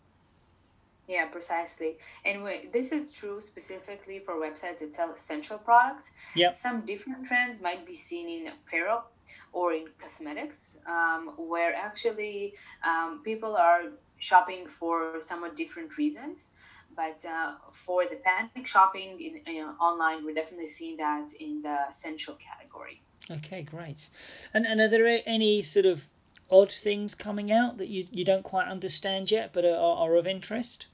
Yeah, 1.07 1.27
precisely. 1.27 1.99
And 2.25 2.43
we, 2.43 2.69
this 2.73 2.91
is 2.91 3.11
true 3.11 3.41
specifically 3.41 4.21
for 4.21 4.35
websites 4.35 4.79
that 4.79 4.95
sell 4.95 5.13
essential 5.13 5.59
products. 5.59 6.11
Yep. 6.35 6.55
Some 6.55 6.87
different 6.87 7.27
trends 7.27 7.61
might 7.61 7.85
be 7.85 7.93
seen 7.93 8.29
in 8.29 8.53
apparel 8.53 9.05
or 9.53 9.73
in 9.73 9.87
cosmetics, 9.99 10.77
um, 10.87 11.35
where 11.37 11.75
actually 11.75 12.55
um, 12.83 13.21
people 13.23 13.55
are 13.55 13.83
shopping 14.19 14.67
for 14.67 15.21
somewhat 15.21 15.57
different 15.57 15.97
reasons. 15.99 16.49
But 16.97 17.25
uh, 17.25 17.55
for 17.71 18.05
the 18.05 18.17
panic 18.17 18.67
shopping 18.67 19.43
in, 19.47 19.65
online, 19.81 20.25
we're 20.25 20.35
definitely 20.35 20.69
seeing 20.69 20.97
that 20.99 21.29
in 21.39 21.61
the 21.63 21.77
essential 21.89 22.35
category. 22.37 23.03
Okay, 23.31 23.63
great. 23.63 24.09
And, 24.53 24.67
and 24.67 24.81
are 24.81 24.89
there 24.89 25.21
any 25.27 25.63
sort 25.63 25.87
of 25.87 26.07
odd 26.51 26.71
things 26.71 27.15
coming 27.15 27.51
out 27.51 27.79
that 27.79 27.89
you, 27.89 28.07
you 28.11 28.25
don't 28.25 28.43
quite 28.43 28.69
understand 28.69 29.31
yet 29.31 29.53
but 29.53 29.65
are, 29.65 29.75
are 29.75 30.15
of 30.17 30.27
interest? 30.27 30.87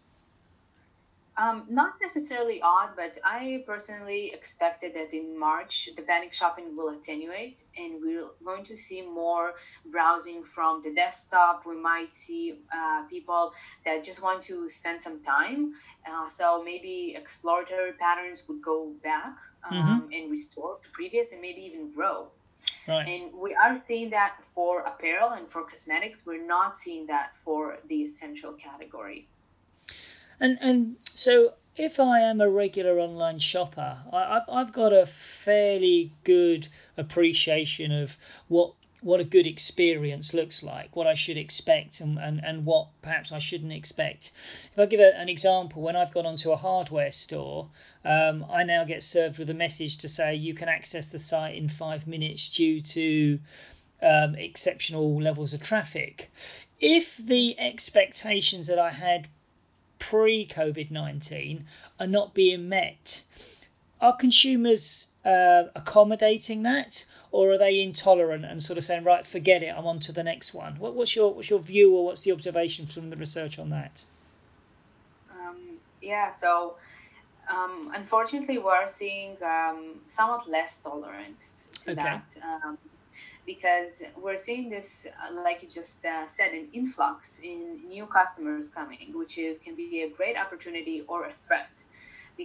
Um, 1.36 1.64
not 1.70 1.94
necessarily 2.02 2.60
odd, 2.60 2.90
but 2.96 3.16
I 3.24 3.62
personally 3.66 4.32
expected 4.34 4.94
that 4.94 5.14
in 5.14 5.38
March 5.38 5.88
the 5.96 6.02
panic 6.02 6.32
shopping 6.32 6.76
will 6.76 6.90
attenuate 6.90 7.64
and 7.78 8.02
we're 8.02 8.26
going 8.44 8.64
to 8.64 8.76
see 8.76 9.00
more 9.00 9.54
browsing 9.86 10.42
from 10.42 10.82
the 10.82 10.92
desktop. 10.92 11.64
We 11.64 11.76
might 11.76 12.12
see 12.12 12.58
uh, 12.74 13.04
people 13.08 13.54
that 13.84 14.04
just 14.04 14.22
want 14.22 14.42
to 14.42 14.68
spend 14.68 15.00
some 15.00 15.20
time. 15.22 15.74
Uh, 16.10 16.28
so 16.28 16.62
maybe 16.62 17.14
exploratory 17.16 17.92
patterns 17.92 18.42
would 18.48 18.60
go 18.62 18.92
back 19.02 19.36
um, 19.70 19.76
mm-hmm. 19.76 20.12
and 20.12 20.30
restore 20.30 20.78
to 20.82 20.88
previous 20.90 21.32
and 21.32 21.40
maybe 21.40 21.62
even 21.62 21.92
grow. 21.92 22.28
Right. 22.86 23.08
And 23.08 23.32
we 23.32 23.54
are 23.54 23.80
seeing 23.86 24.10
that 24.10 24.36
for 24.54 24.80
apparel 24.80 25.30
and 25.30 25.48
for 25.48 25.62
cosmetics. 25.62 26.22
We're 26.26 26.44
not 26.44 26.76
seeing 26.76 27.06
that 27.06 27.32
for 27.44 27.78
the 27.86 28.02
essential 28.02 28.52
category. 28.52 29.28
And 30.40 30.58
and 30.60 30.96
so 31.14 31.54
if 31.76 32.00
I 32.00 32.20
am 32.20 32.40
a 32.40 32.48
regular 32.48 32.98
online 32.98 33.38
shopper, 33.38 33.98
I, 34.12 34.34
have 34.34 34.44
I've 34.48 34.72
got 34.72 34.92
a 34.92 35.06
fairly 35.06 36.12
good 36.24 36.68
appreciation 36.96 37.92
of 37.92 38.16
what 38.48 38.72
what 39.02 39.20
a 39.20 39.24
good 39.24 39.46
experience 39.46 40.34
looks 40.34 40.62
like, 40.62 40.94
what 40.94 41.06
I 41.06 41.14
should 41.14 41.38
expect, 41.38 42.00
and, 42.00 42.18
and, 42.18 42.40
and 42.44 42.66
what 42.66 42.88
perhaps 43.00 43.32
I 43.32 43.38
shouldn't 43.38 43.72
expect. 43.72 44.32
If 44.72 44.78
I 44.78 44.86
give 44.86 45.00
a, 45.00 45.16
an 45.16 45.28
example, 45.28 45.80
when 45.80 45.96
I've 45.96 46.12
gone 46.12 46.26
onto 46.26 46.52
a 46.52 46.56
hardware 46.56 47.12
store, 47.12 47.70
um, 48.04 48.44
I 48.50 48.64
now 48.64 48.84
get 48.84 49.02
served 49.02 49.38
with 49.38 49.48
a 49.48 49.54
message 49.54 49.98
to 49.98 50.08
say 50.08 50.34
you 50.34 50.52
can 50.52 50.68
access 50.68 51.06
the 51.06 51.18
site 51.18 51.56
in 51.56 51.68
five 51.68 52.06
minutes 52.06 52.50
due 52.50 52.82
to 52.82 53.38
um, 54.02 54.34
exceptional 54.34 55.20
levels 55.20 55.54
of 55.54 55.62
traffic. 55.62 56.30
If 56.78 57.16
the 57.16 57.58
expectations 57.58 58.66
that 58.66 58.78
I 58.78 58.90
had 58.90 59.28
pre 60.10 60.44
COVID 60.44 60.90
19 60.90 61.66
are 62.00 62.06
not 62.06 62.34
being 62.34 62.68
met. 62.68 63.22
Are 64.00 64.16
consumers 64.16 65.06
uh, 65.24 65.64
accommodating 65.76 66.64
that, 66.64 67.04
or 67.30 67.52
are 67.52 67.58
they 67.58 67.80
intolerant 67.80 68.44
and 68.44 68.60
sort 68.62 68.76
of 68.78 68.84
saying, 68.84 69.04
right, 69.04 69.24
forget 69.24 69.62
it, 69.62 69.72
I'm 69.76 69.86
on 69.86 70.00
to 70.00 70.12
the 70.12 70.24
next 70.24 70.52
one? 70.52 70.76
What, 70.78 70.94
what's 70.94 71.14
your 71.14 71.32
what's 71.32 71.48
your 71.48 71.60
view, 71.60 71.94
or 71.94 72.06
what's 72.06 72.22
the 72.22 72.32
observation 72.32 72.86
from 72.86 73.10
the 73.10 73.16
research 73.16 73.58
on 73.58 73.70
that? 73.70 74.04
Um, 75.30 75.78
yeah, 76.02 76.32
so 76.32 76.74
um, 77.48 77.92
unfortunately, 77.94 78.58
we're 78.58 78.88
seeing 78.88 79.36
um, 79.42 80.00
somewhat 80.06 80.48
less 80.50 80.78
tolerance 80.78 81.68
to 81.84 81.92
okay. 81.92 82.02
that. 82.02 82.34
Because 83.52 83.92
we're 84.22 84.42
seeing 84.48 84.66
this, 84.76 85.06
uh, 85.06 85.42
like 85.46 85.58
you 85.62 85.68
just 85.68 86.04
uh, 86.04 86.26
said, 86.36 86.50
an 86.52 86.66
influx 86.72 87.40
in 87.42 87.60
new 87.94 88.06
customers 88.06 88.68
coming, 88.68 89.06
which 89.20 89.38
is 89.38 89.58
can 89.58 89.74
be 89.74 90.02
a 90.02 90.08
great 90.18 90.36
opportunity 90.44 90.96
or 91.08 91.18
a 91.30 91.32
threat. 91.44 91.72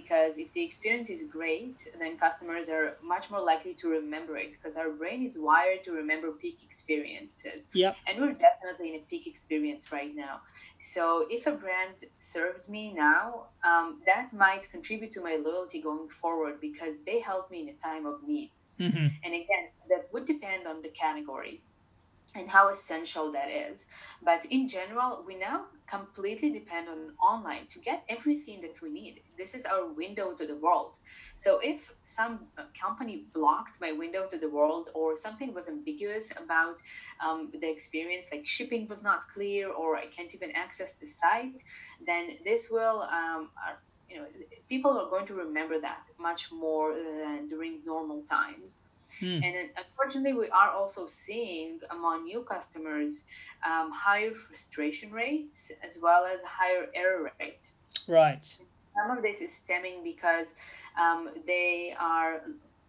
Because 0.00 0.36
if 0.36 0.52
the 0.52 0.62
experience 0.62 1.08
is 1.08 1.22
great, 1.22 1.76
then 1.98 2.18
customers 2.18 2.68
are 2.68 2.98
much 3.02 3.30
more 3.30 3.44
likely 3.52 3.72
to 3.80 3.88
remember 3.88 4.36
it 4.36 4.50
because 4.52 4.76
our 4.76 4.90
brain 4.90 5.24
is 5.28 5.34
wired 5.38 5.82
to 5.86 5.92
remember 5.92 6.28
peak 6.32 6.58
experiences. 6.62 7.68
Yep. 7.72 7.96
And 8.06 8.20
we're 8.20 8.38
definitely 8.48 8.88
in 8.90 8.96
a 8.96 9.04
peak 9.10 9.26
experience 9.26 9.90
right 9.90 10.14
now. 10.14 10.34
So 10.80 11.26
if 11.30 11.46
a 11.46 11.52
brand 11.52 11.96
served 12.18 12.68
me 12.68 12.92
now, 12.92 13.46
um, 13.64 14.02
that 14.04 14.34
might 14.34 14.70
contribute 14.70 15.12
to 15.12 15.22
my 15.22 15.36
loyalty 15.36 15.80
going 15.80 16.10
forward 16.10 16.60
because 16.60 17.00
they 17.08 17.18
helped 17.20 17.50
me 17.50 17.58
in 17.62 17.68
a 17.70 17.78
time 17.88 18.04
of 18.04 18.16
need. 18.22 18.52
Mm-hmm. 18.78 19.06
And 19.24 19.32
again, 19.42 19.64
that 19.88 20.08
would 20.12 20.26
depend 20.26 20.66
on 20.66 20.82
the 20.82 20.90
category 20.90 21.62
and 22.36 22.48
how 22.48 22.68
essential 22.68 23.32
that 23.32 23.50
is. 23.50 23.86
But 24.22 24.44
in 24.46 24.68
general, 24.68 25.24
we 25.26 25.36
now 25.36 25.66
completely 25.86 26.50
depend 26.50 26.88
on 26.88 27.12
online 27.22 27.66
to 27.68 27.78
get 27.78 28.04
everything 28.08 28.60
that 28.62 28.80
we 28.82 28.90
need. 28.90 29.22
This 29.38 29.54
is 29.54 29.64
our 29.64 29.86
window 29.86 30.32
to 30.32 30.46
the 30.46 30.56
world. 30.56 30.98
So 31.36 31.60
if 31.62 31.92
some 32.04 32.40
company 32.78 33.24
blocked 33.32 33.80
my 33.80 33.92
window 33.92 34.26
to 34.26 34.38
the 34.38 34.48
world 34.48 34.90
or 34.94 35.16
something 35.16 35.54
was 35.54 35.68
ambiguous 35.68 36.30
about 36.36 36.82
um, 37.24 37.50
the 37.52 37.70
experience, 37.70 38.26
like 38.32 38.44
shipping 38.46 38.86
was 38.88 39.02
not 39.02 39.28
clear 39.28 39.70
or 39.70 39.96
I 39.96 40.06
can't 40.06 40.34
even 40.34 40.50
access 40.52 40.94
the 40.94 41.06
site, 41.06 41.62
then 42.06 42.36
this 42.44 42.68
will. 42.70 43.02
Um, 43.02 43.50
uh, 43.56 43.74
you 44.08 44.18
know, 44.18 44.26
people 44.68 44.92
are 44.92 45.10
going 45.10 45.26
to 45.26 45.34
remember 45.34 45.80
that 45.80 46.08
much 46.16 46.52
more 46.52 46.94
than 46.94 47.48
during 47.48 47.80
normal 47.84 48.22
times. 48.22 48.76
Hmm. 49.20 49.40
And 49.42 49.70
unfortunately, 49.76 50.34
we 50.34 50.48
are 50.50 50.70
also 50.70 51.06
seeing 51.06 51.80
among 51.90 52.24
new 52.24 52.42
customers 52.42 53.22
um, 53.64 53.90
higher 53.90 54.32
frustration 54.32 55.10
rates 55.10 55.70
as 55.82 55.98
well 56.00 56.24
as 56.24 56.40
higher 56.42 56.88
error 56.94 57.32
rate. 57.40 57.70
Right. 58.06 58.44
Some 58.44 59.16
of 59.16 59.22
this 59.22 59.40
is 59.40 59.52
stemming 59.52 60.02
because 60.04 60.48
um, 61.00 61.30
they 61.46 61.94
are 61.98 62.42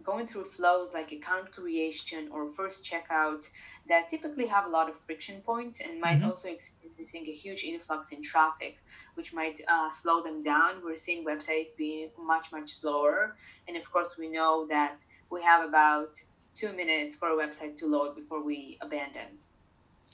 going 0.08 0.26
through 0.26 0.46
flows 0.46 0.94
like 0.94 1.12
account 1.12 1.52
creation 1.52 2.30
or 2.32 2.50
first 2.54 2.84
checkouts 2.90 3.50
that 3.90 4.08
typically 4.08 4.48
have 4.48 4.66
a 4.66 4.70
lot 4.70 4.90
of 4.90 4.96
friction 5.06 5.42
points 5.42 5.82
and 5.82 6.00
might 6.00 6.20
mm-hmm. 6.20 6.30
also 6.30 6.48
experiencing 6.48 7.26
a 7.28 7.34
huge 7.34 7.64
influx 7.66 8.12
in 8.12 8.24
traffic, 8.24 8.78
which 9.16 9.34
might 9.34 9.60
uh, 9.68 9.92
slow 9.92 10.24
them 10.24 10.42
down. 10.42 10.82
We're 10.84 10.96
seeing 10.96 11.26
websites 11.26 11.76
being 11.78 12.10
much, 12.18 12.54
much 12.54 12.70
slower. 12.76 13.36
And 13.68 13.76
of 13.76 13.92
course, 13.92 14.16
we 14.18 14.30
know 14.30 14.66
that 14.70 15.04
we 15.30 15.44
have 15.44 15.68
about 15.68 16.16
two 16.54 16.72
minutes 16.72 17.14
for 17.14 17.28
a 17.30 17.36
website 17.36 17.76
to 17.78 17.86
load 17.88 18.16
before 18.16 18.42
we 18.42 18.78
abandon. 18.82 19.30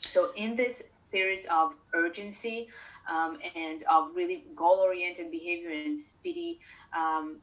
So, 0.02 0.32
in 0.36 0.56
this 0.56 0.82
spirit 1.08 1.46
of 1.46 1.74
urgency 1.94 2.68
um, 3.08 3.38
and 3.56 3.84
of 3.84 4.16
really 4.16 4.44
goal 4.56 4.80
oriented 4.80 5.30
behavior 5.30 5.70
and 5.70 5.98
speedy 5.98 6.60
um, 6.98 7.38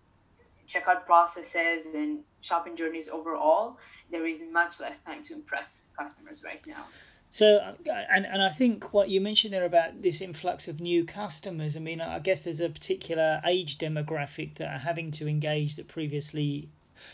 checkout 0.68 1.06
processes 1.06 1.86
and 1.94 2.20
shopping 2.40 2.76
journeys 2.76 3.08
overall, 3.08 3.78
there 4.10 4.26
is 4.26 4.42
much 4.50 4.80
less 4.80 5.00
time 5.00 5.22
to 5.24 5.34
impress 5.34 5.88
customers 5.98 6.42
right 6.44 6.64
now. 6.66 6.84
So, 7.32 7.58
uh, 7.58 7.74
and, 8.10 8.26
and 8.26 8.42
I 8.42 8.48
think 8.48 8.92
what 8.92 9.08
you 9.08 9.20
mentioned 9.20 9.54
there 9.54 9.64
about 9.64 10.02
this 10.02 10.20
influx 10.20 10.66
of 10.66 10.80
new 10.80 11.04
customers, 11.04 11.76
I 11.76 11.80
mean, 11.80 12.00
I 12.00 12.18
guess 12.18 12.42
there's 12.42 12.60
a 12.60 12.68
particular 12.68 13.40
age 13.46 13.78
demographic 13.78 14.56
that 14.56 14.68
are 14.68 14.78
having 14.78 15.12
to 15.12 15.28
engage 15.28 15.76
that 15.76 15.86
previously 15.86 16.68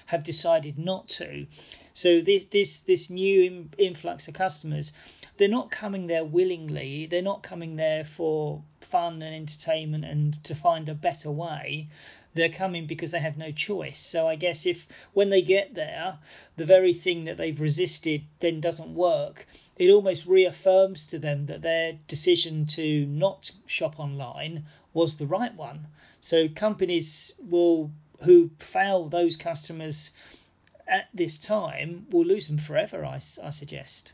have 0.07 0.23
decided 0.23 0.79
not 0.79 1.09
to. 1.09 1.47
So 1.93 2.21
this 2.21 2.47
this 2.47 2.81
this 2.81 3.11
new 3.11 3.69
influx 3.79 4.27
of 4.27 4.35
customers, 4.35 4.93
they're 5.37 5.49
not 5.49 5.71
coming 5.71 6.07
there 6.07 6.25
willingly. 6.25 7.07
They're 7.07 7.23
not 7.23 7.43
coming 7.43 7.77
there 7.77 8.05
for 8.05 8.63
fun 8.81 9.21
and 9.23 9.35
entertainment 9.35 10.05
and 10.05 10.43
to 10.45 10.55
find 10.55 10.89
a 10.89 10.95
better 10.95 11.31
way 11.31 11.89
they're 12.37 12.49
coming 12.49 12.87
because 12.87 13.11
they 13.11 13.19
have 13.19 13.37
no 13.37 13.51
choice. 13.51 13.99
So 13.99 14.29
I 14.29 14.37
guess 14.37 14.67
if 14.67 14.87
when 15.13 15.31
they 15.31 15.43
get 15.43 15.75
there, 15.75 16.19
the 16.57 16.65
very 16.65 16.93
thing 16.93 17.25
that 17.25 17.37
they've 17.37 17.61
resisted 17.61 18.23
then 18.41 18.61
doesn't 18.61 18.95
work, 18.95 19.47
it 19.77 19.91
almost 19.91 20.27
reaffirms 20.27 21.07
to 21.07 21.19
them 21.19 21.47
that 21.47 21.63
their 21.63 21.95
decision 22.07 22.67
to 22.67 23.07
not 23.07 23.51
shop 23.67 23.99
online 23.99 24.67
was 24.95 25.17
the 25.17 25.27
right 25.27 25.55
one. 25.55 25.87
So 26.21 26.49
companies 26.49 27.33
will 27.39 27.91
who 28.23 28.51
fail 28.59 29.09
those 29.09 29.37
customers 29.37 30.13
at 30.87 31.09
this 31.13 31.39
time 31.39 32.07
will 32.11 32.25
lose 32.25 32.47
them 32.47 32.59
forever. 32.59 33.05
I, 33.05 33.17
I 33.43 33.51
suggest. 33.51 34.13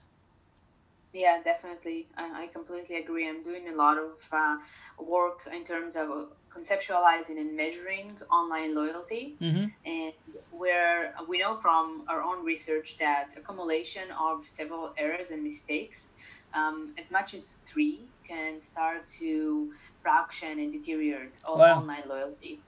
Yeah, 1.13 1.43
definitely. 1.45 2.09
I, 2.17 2.45
I 2.45 2.47
completely 2.47 2.97
agree. 2.97 3.29
I'm 3.29 3.43
doing 3.43 3.69
a 3.69 3.77
lot 3.77 3.99
of 3.99 4.13
uh, 4.33 4.57
work 4.99 5.41
in 5.55 5.65
terms 5.65 5.95
of 5.95 6.33
conceptualizing 6.55 7.39
and 7.39 7.55
measuring 7.55 8.17
online 8.31 8.75
loyalty. 8.75 9.37
Mm-hmm. 9.41 9.67
And 9.85 10.13
where 10.51 11.15
we 11.29 11.39
know 11.39 11.57
from 11.57 12.05
our 12.09 12.23
own 12.23 12.45
research 12.45 12.97
that 12.99 13.35
accumulation 13.37 14.05
of 14.19 14.47
several 14.47 14.95
errors 14.97 15.31
and 15.31 15.43
mistakes, 15.43 16.13
um, 16.55 16.95
as 16.99 17.11
much 17.11 17.35
as 17.35 17.57
three, 17.65 18.09
can 18.27 18.61
start 18.61 19.07
to 19.19 19.71
fraction 20.03 20.59
and 20.59 20.73
deteriorate 20.73 21.35
wow. 21.47 21.81
online 21.81 22.05
loyalty. 22.09 22.61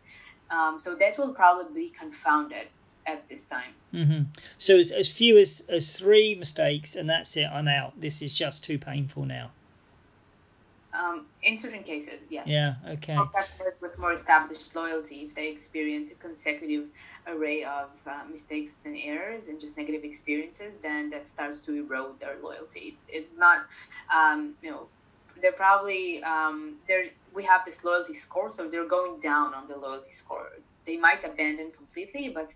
Um, 0.50 0.78
so 0.78 0.94
that 0.96 1.16
will 1.16 1.33
probably 1.33 1.87
be 1.87 1.90
confounded 1.90 2.68
at 3.07 3.27
this 3.29 3.45
time. 3.45 3.73
Mm-hmm. 3.93 4.23
So 4.59 4.79
as, 4.79 4.90
as 4.90 5.09
few 5.09 5.38
as, 5.38 5.62
as 5.69 5.97
three 5.97 6.35
mistakes 6.35 6.97
and 6.97 7.09
that's 7.09 7.37
it, 7.37 7.49
I'm 7.53 7.69
out. 7.69 8.01
This 8.01 8.23
is 8.23 8.33
just 8.33 8.64
too 8.64 8.79
painful 8.79 9.25
now. 9.25 9.51
Um, 10.93 11.27
in 11.43 11.59
certain 11.59 11.83
cases, 11.83 12.27
yes. 12.31 12.47
Yeah, 12.47 12.75
okay. 12.88 13.19
with 13.81 13.99
more 13.99 14.12
established 14.12 14.77
loyalty, 14.77 15.27
if 15.29 15.35
they 15.35 15.49
experience 15.49 16.12
a 16.12 16.14
consecutive 16.14 16.87
array 17.27 17.64
of 17.64 17.90
uh, 18.07 18.21
mistakes 18.31 18.75
and 18.85 18.97
errors 19.03 19.49
and 19.49 19.59
just 19.59 19.77
negative 19.77 20.05
experiences, 20.05 20.77
then 20.77 21.11
that 21.11 21.27
starts 21.27 21.59
to 21.61 21.75
erode 21.75 22.21
their 22.21 22.37
loyalty. 22.40 22.95
It's, 22.95 23.05
it's 23.09 23.37
not, 23.37 23.67
um, 24.14 24.55
you 24.62 24.71
know, 24.71 24.87
they're 25.43 25.53
probably 25.53 26.23
um, 26.23 26.77
they're 26.87 27.07
we 27.35 27.43
have 27.45 27.64
this 27.64 27.85
loyalty 27.85 28.14
score, 28.14 28.51
so 28.51 28.69
they're 28.69 28.87
going 28.88 29.21
down 29.21 29.55
on 29.55 29.67
the 29.67 29.77
loyalty 29.77 30.12
score. 30.12 30.49
They 30.87 30.97
might 30.97 31.25
abandon 31.25 31.73
completely, 31.73 32.29
but 32.29 32.55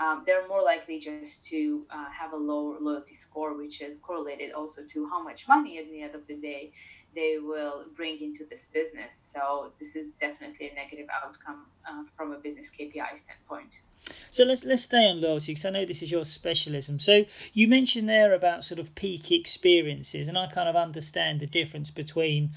um, 0.00 0.22
they're 0.24 0.46
more 0.46 0.62
likely 0.62 0.98
just 0.98 1.44
to 1.46 1.84
uh, 1.90 2.08
have 2.10 2.32
a 2.32 2.36
lower 2.36 2.78
loyalty 2.80 3.14
score, 3.14 3.56
which 3.56 3.80
is 3.80 3.96
correlated 3.98 4.52
also 4.52 4.82
to 4.86 5.08
how 5.08 5.22
much 5.22 5.48
money 5.48 5.78
at 5.78 5.90
the 5.90 6.02
end 6.02 6.14
of 6.14 6.26
the 6.26 6.34
day 6.34 6.72
they 7.14 7.38
will 7.42 7.84
bring 7.96 8.20
into 8.20 8.44
this 8.44 8.68
business. 8.68 9.32
So 9.32 9.72
this 9.80 9.96
is 9.96 10.12
definitely 10.12 10.70
a 10.70 10.74
negative 10.74 11.08
outcome 11.24 11.66
uh, 11.88 12.04
from 12.16 12.32
a 12.32 12.38
business 12.38 12.70
KPI 12.70 13.18
standpoint. 13.18 13.80
So 14.30 14.44
let's 14.44 14.64
let's 14.64 14.82
stay 14.82 15.08
on 15.08 15.20
loyalty 15.20 15.52
because 15.52 15.64
I 15.64 15.70
know 15.70 15.84
this 15.84 16.02
is 16.02 16.10
your 16.10 16.24
specialism. 16.24 16.98
So 17.00 17.24
you 17.52 17.66
mentioned 17.66 18.08
there 18.08 18.34
about 18.34 18.62
sort 18.62 18.78
of 18.78 18.94
peak 18.94 19.32
experiences, 19.32 20.28
and 20.28 20.38
I 20.38 20.46
kind 20.46 20.68
of 20.68 20.76
understand 20.76 21.40
the 21.40 21.46
difference 21.46 21.90
between 21.90 22.50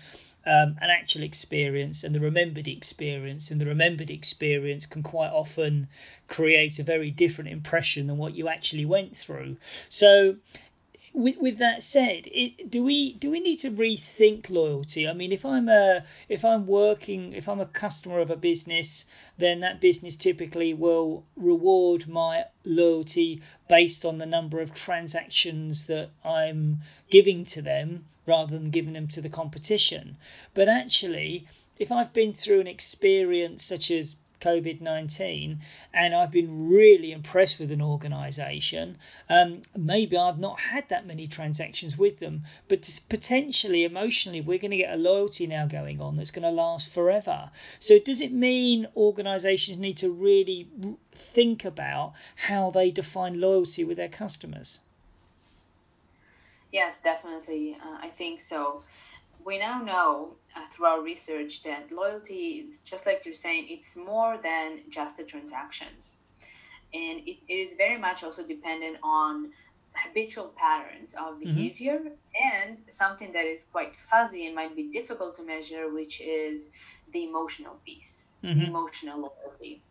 um, 0.45 0.77
an 0.81 0.89
actual 0.89 1.23
experience 1.23 2.03
and 2.03 2.15
the 2.15 2.19
remembered 2.19 2.67
experience. 2.67 3.51
And 3.51 3.61
the 3.61 3.65
remembered 3.65 4.09
experience 4.09 4.85
can 4.85 5.03
quite 5.03 5.31
often 5.31 5.87
create 6.27 6.79
a 6.79 6.83
very 6.83 7.11
different 7.11 7.51
impression 7.51 8.07
than 8.07 8.17
what 8.17 8.35
you 8.35 8.47
actually 8.47 8.85
went 8.85 9.15
through. 9.15 9.57
So 9.89 10.37
with 11.13 11.37
with 11.37 11.57
that 11.57 11.83
said, 11.83 12.27
it, 12.27 12.71
do 12.71 12.83
we 12.83 13.13
do 13.13 13.29
we 13.29 13.39
need 13.39 13.57
to 13.57 13.71
rethink 13.71 14.49
loyalty? 14.49 15.07
I 15.07 15.13
mean, 15.13 15.31
if 15.31 15.45
I'm 15.45 15.67
a 15.67 16.05
if 16.29 16.45
I'm 16.45 16.65
working 16.67 17.33
if 17.33 17.49
I'm 17.49 17.59
a 17.59 17.65
customer 17.65 18.19
of 18.19 18.31
a 18.31 18.35
business, 18.35 19.05
then 19.37 19.59
that 19.59 19.81
business 19.81 20.15
typically 20.15 20.73
will 20.73 21.23
reward 21.35 22.07
my 22.07 22.45
loyalty 22.63 23.41
based 23.67 24.05
on 24.05 24.17
the 24.17 24.25
number 24.25 24.61
of 24.61 24.73
transactions 24.73 25.85
that 25.87 26.09
I'm 26.23 26.81
giving 27.09 27.45
to 27.45 27.61
them 27.61 28.05
rather 28.25 28.57
than 28.57 28.69
giving 28.69 28.93
them 28.93 29.07
to 29.09 29.21
the 29.21 29.29
competition. 29.29 30.15
But 30.53 30.69
actually, 30.69 31.47
if 31.77 31.91
I've 31.91 32.13
been 32.13 32.33
through 32.33 32.61
an 32.61 32.67
experience 32.67 33.63
such 33.63 33.91
as 33.91 34.15
COVID 34.41 34.81
19, 34.81 35.61
and 35.93 36.15
I've 36.15 36.31
been 36.31 36.69
really 36.69 37.11
impressed 37.11 37.59
with 37.59 37.71
an 37.71 37.81
organization. 37.81 38.97
Um, 39.29 39.61
maybe 39.77 40.17
I've 40.17 40.39
not 40.39 40.59
had 40.59 40.89
that 40.89 41.05
many 41.05 41.27
transactions 41.27 41.97
with 41.97 42.19
them, 42.19 42.43
but 42.67 42.99
potentially 43.07 43.83
emotionally, 43.85 44.41
we're 44.41 44.57
going 44.57 44.71
to 44.71 44.77
get 44.77 44.93
a 44.93 44.97
loyalty 44.97 45.47
now 45.47 45.67
going 45.67 46.01
on 46.01 46.17
that's 46.17 46.31
going 46.31 46.43
to 46.43 46.49
last 46.49 46.89
forever. 46.89 47.51
So, 47.79 47.99
does 47.99 48.21
it 48.21 48.31
mean 48.31 48.87
organizations 48.95 49.77
need 49.77 49.97
to 49.97 50.11
really 50.11 50.67
think 51.13 51.63
about 51.65 52.13
how 52.35 52.71
they 52.71 52.91
define 52.91 53.39
loyalty 53.39 53.83
with 53.83 53.97
their 53.97 54.09
customers? 54.09 54.79
Yes, 56.71 56.99
definitely. 56.99 57.77
Uh, 57.83 57.97
I 58.01 58.09
think 58.09 58.39
so 58.39 58.83
we 59.45 59.57
now 59.57 59.81
know 59.81 60.35
uh, 60.55 60.61
through 60.71 60.85
our 60.85 61.01
research 61.01 61.63
that 61.63 61.91
loyalty 61.91 62.65
is 62.67 62.79
just 62.79 63.05
like 63.05 63.23
you're 63.25 63.33
saying, 63.33 63.67
it's 63.69 63.95
more 63.95 64.37
than 64.41 64.79
just 64.89 65.17
the 65.17 65.23
transactions. 65.23 66.17
And 66.93 67.19
it, 67.27 67.37
it 67.47 67.53
is 67.53 67.73
very 67.73 67.97
much 67.97 68.23
also 68.23 68.43
dependent 68.43 68.97
on 69.03 69.51
habitual 69.93 70.53
patterns 70.55 71.13
of 71.13 71.35
mm-hmm. 71.35 71.43
behavior 71.43 71.99
mm-hmm. 71.99 72.63
and 72.63 72.79
something 72.87 73.31
that 73.33 73.45
is 73.45 73.65
quite 73.71 73.95
fuzzy 73.95 74.45
and 74.45 74.55
might 74.55 74.75
be 74.75 74.89
difficult 74.91 75.35
to 75.35 75.43
measure, 75.43 75.91
which 75.91 76.21
is 76.21 76.67
the 77.13 77.23
emotional 77.25 77.79
piece, 77.85 78.33
mm-hmm. 78.43 78.59
the 78.59 78.65
emotional 78.65 79.19
loyalty. 79.19 79.83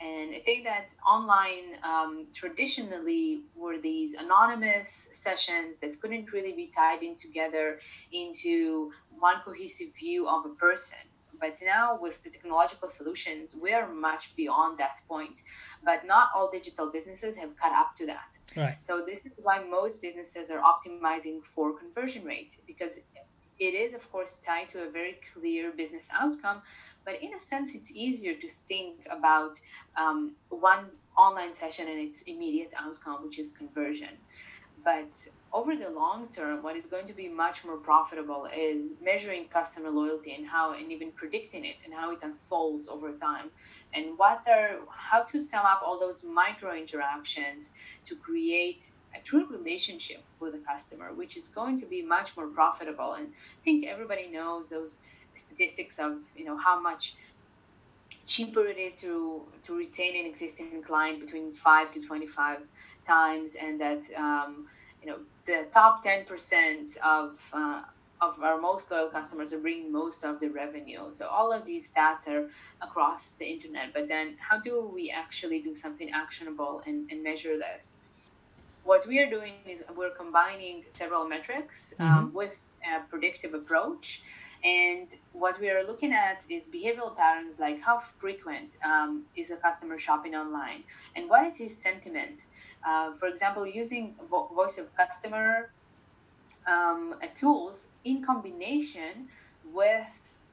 And 0.00 0.32
I 0.34 0.40
think 0.40 0.64
that 0.64 0.88
online 1.04 1.76
um, 1.82 2.26
traditionally 2.32 3.42
were 3.56 3.78
these 3.78 4.14
anonymous 4.14 5.08
sessions 5.10 5.78
that 5.78 6.00
couldn't 6.00 6.32
really 6.32 6.52
be 6.52 6.66
tied 6.66 7.02
in 7.02 7.16
together 7.16 7.80
into 8.12 8.92
one 9.18 9.36
cohesive 9.44 9.88
view 9.98 10.28
of 10.28 10.46
a 10.46 10.50
person. 10.50 10.98
But 11.40 11.58
now 11.62 11.98
with 12.00 12.22
the 12.22 12.30
technological 12.30 12.88
solutions, 12.88 13.54
we 13.54 13.72
are 13.72 13.88
much 13.88 14.34
beyond 14.36 14.78
that 14.78 15.00
point. 15.08 15.42
But 15.84 16.06
not 16.06 16.28
all 16.34 16.50
digital 16.50 16.90
businesses 16.90 17.36
have 17.36 17.56
caught 17.56 17.72
up 17.72 17.94
to 17.96 18.06
that. 18.06 18.38
Right. 18.56 18.76
So 18.80 19.04
this 19.04 19.20
is 19.24 19.32
why 19.44 19.62
most 19.62 20.00
businesses 20.00 20.50
are 20.50 20.60
optimizing 20.60 21.42
for 21.42 21.76
conversion 21.76 22.24
rate 22.24 22.56
because 22.66 22.98
it 23.58 23.74
is 23.74 23.92
of 23.92 24.10
course 24.12 24.36
tied 24.46 24.68
to 24.68 24.84
a 24.84 24.90
very 24.90 25.18
clear 25.32 25.72
business 25.72 26.08
outcome 26.12 26.62
but 27.04 27.22
in 27.22 27.34
a 27.34 27.40
sense, 27.40 27.74
it's 27.74 27.90
easier 27.92 28.34
to 28.34 28.48
think 28.68 29.06
about 29.10 29.58
um, 29.96 30.32
one 30.50 30.86
online 31.16 31.54
session 31.54 31.88
and 31.88 31.98
its 31.98 32.22
immediate 32.22 32.72
outcome, 32.78 33.24
which 33.24 33.38
is 33.38 33.50
conversion. 33.50 34.10
But 34.84 35.12
over 35.52 35.74
the 35.74 35.90
long 35.90 36.28
term, 36.28 36.62
what 36.62 36.76
is 36.76 36.86
going 36.86 37.06
to 37.06 37.12
be 37.12 37.28
much 37.28 37.64
more 37.64 37.78
profitable 37.78 38.46
is 38.56 38.90
measuring 39.02 39.48
customer 39.48 39.90
loyalty 39.90 40.34
and 40.34 40.46
how, 40.46 40.74
and 40.74 40.92
even 40.92 41.10
predicting 41.12 41.64
it 41.64 41.76
and 41.84 41.92
how 41.92 42.12
it 42.12 42.18
unfolds 42.22 42.88
over 42.88 43.12
time, 43.12 43.50
and 43.94 44.16
what 44.16 44.46
are 44.48 44.78
how 44.88 45.22
to 45.24 45.40
sum 45.40 45.64
up 45.66 45.82
all 45.84 45.98
those 45.98 46.22
micro 46.22 46.76
interactions 46.76 47.70
to 48.04 48.14
create 48.16 48.86
a 49.18 49.20
true 49.22 49.46
relationship 49.46 50.22
with 50.38 50.54
a 50.54 50.58
customer, 50.58 51.12
which 51.12 51.36
is 51.36 51.48
going 51.48 51.80
to 51.80 51.86
be 51.86 52.02
much 52.02 52.36
more 52.36 52.46
profitable. 52.46 53.14
And 53.14 53.28
I 53.28 53.64
think 53.64 53.86
everybody 53.86 54.28
knows 54.28 54.68
those 54.68 54.98
statistics 55.38 55.98
of 55.98 56.18
you 56.36 56.44
know 56.44 56.56
how 56.56 56.80
much 56.80 57.14
cheaper 58.26 58.66
it 58.66 58.78
is 58.78 58.94
to 58.94 59.42
to 59.64 59.76
retain 59.76 60.16
an 60.20 60.26
existing 60.26 60.82
client 60.82 61.20
between 61.20 61.52
five 61.52 61.90
to 61.92 62.00
25 62.00 62.60
times, 63.04 63.54
and 63.54 63.80
that 63.80 64.02
um, 64.16 64.66
you 65.02 65.08
know 65.08 65.18
the 65.46 65.66
top 65.72 66.04
10% 66.04 66.96
of 66.98 67.38
uh, 67.52 67.82
of 68.20 68.42
our 68.42 68.60
most 68.60 68.90
loyal 68.90 69.08
customers 69.08 69.52
are 69.52 69.58
bringing 69.58 69.92
most 69.92 70.24
of 70.24 70.40
the 70.40 70.48
revenue. 70.48 71.02
So 71.12 71.26
all 71.28 71.52
of 71.52 71.64
these 71.64 71.90
stats 71.90 72.26
are 72.28 72.50
across 72.82 73.32
the 73.32 73.46
internet. 73.46 73.92
But 73.94 74.08
then 74.08 74.34
how 74.38 74.58
do 74.58 74.90
we 74.92 75.10
actually 75.10 75.60
do 75.60 75.74
something 75.74 76.10
actionable 76.10 76.82
and, 76.86 77.10
and 77.10 77.22
measure 77.22 77.56
this? 77.56 77.96
What 78.84 79.06
we 79.06 79.20
are 79.20 79.30
doing 79.30 79.52
is 79.66 79.82
we're 79.96 80.10
combining 80.10 80.84
several 80.88 81.28
metrics 81.28 81.94
um, 81.98 82.08
mm-hmm. 82.08 82.36
with 82.36 82.58
a 82.82 83.08
predictive 83.08 83.54
approach. 83.54 84.22
And 84.64 85.14
what 85.32 85.60
we 85.60 85.70
are 85.70 85.84
looking 85.84 86.12
at 86.12 86.44
is 86.48 86.62
behavioral 86.64 87.16
patterns 87.16 87.58
like 87.58 87.80
how 87.80 88.00
frequent 88.00 88.74
um, 88.84 89.24
is 89.36 89.50
a 89.50 89.56
customer 89.56 89.98
shopping 89.98 90.34
online 90.34 90.82
and 91.14 91.30
what 91.30 91.46
is 91.46 91.56
his 91.56 91.76
sentiment. 91.76 92.44
Uh, 92.86 93.12
for 93.12 93.28
example, 93.28 93.66
using 93.66 94.14
vo- 94.28 94.48
voice 94.54 94.78
of 94.78 94.94
customer 94.96 95.70
um, 96.66 97.14
tools 97.34 97.86
in 98.04 98.22
combination 98.24 99.28
with 99.72 100.08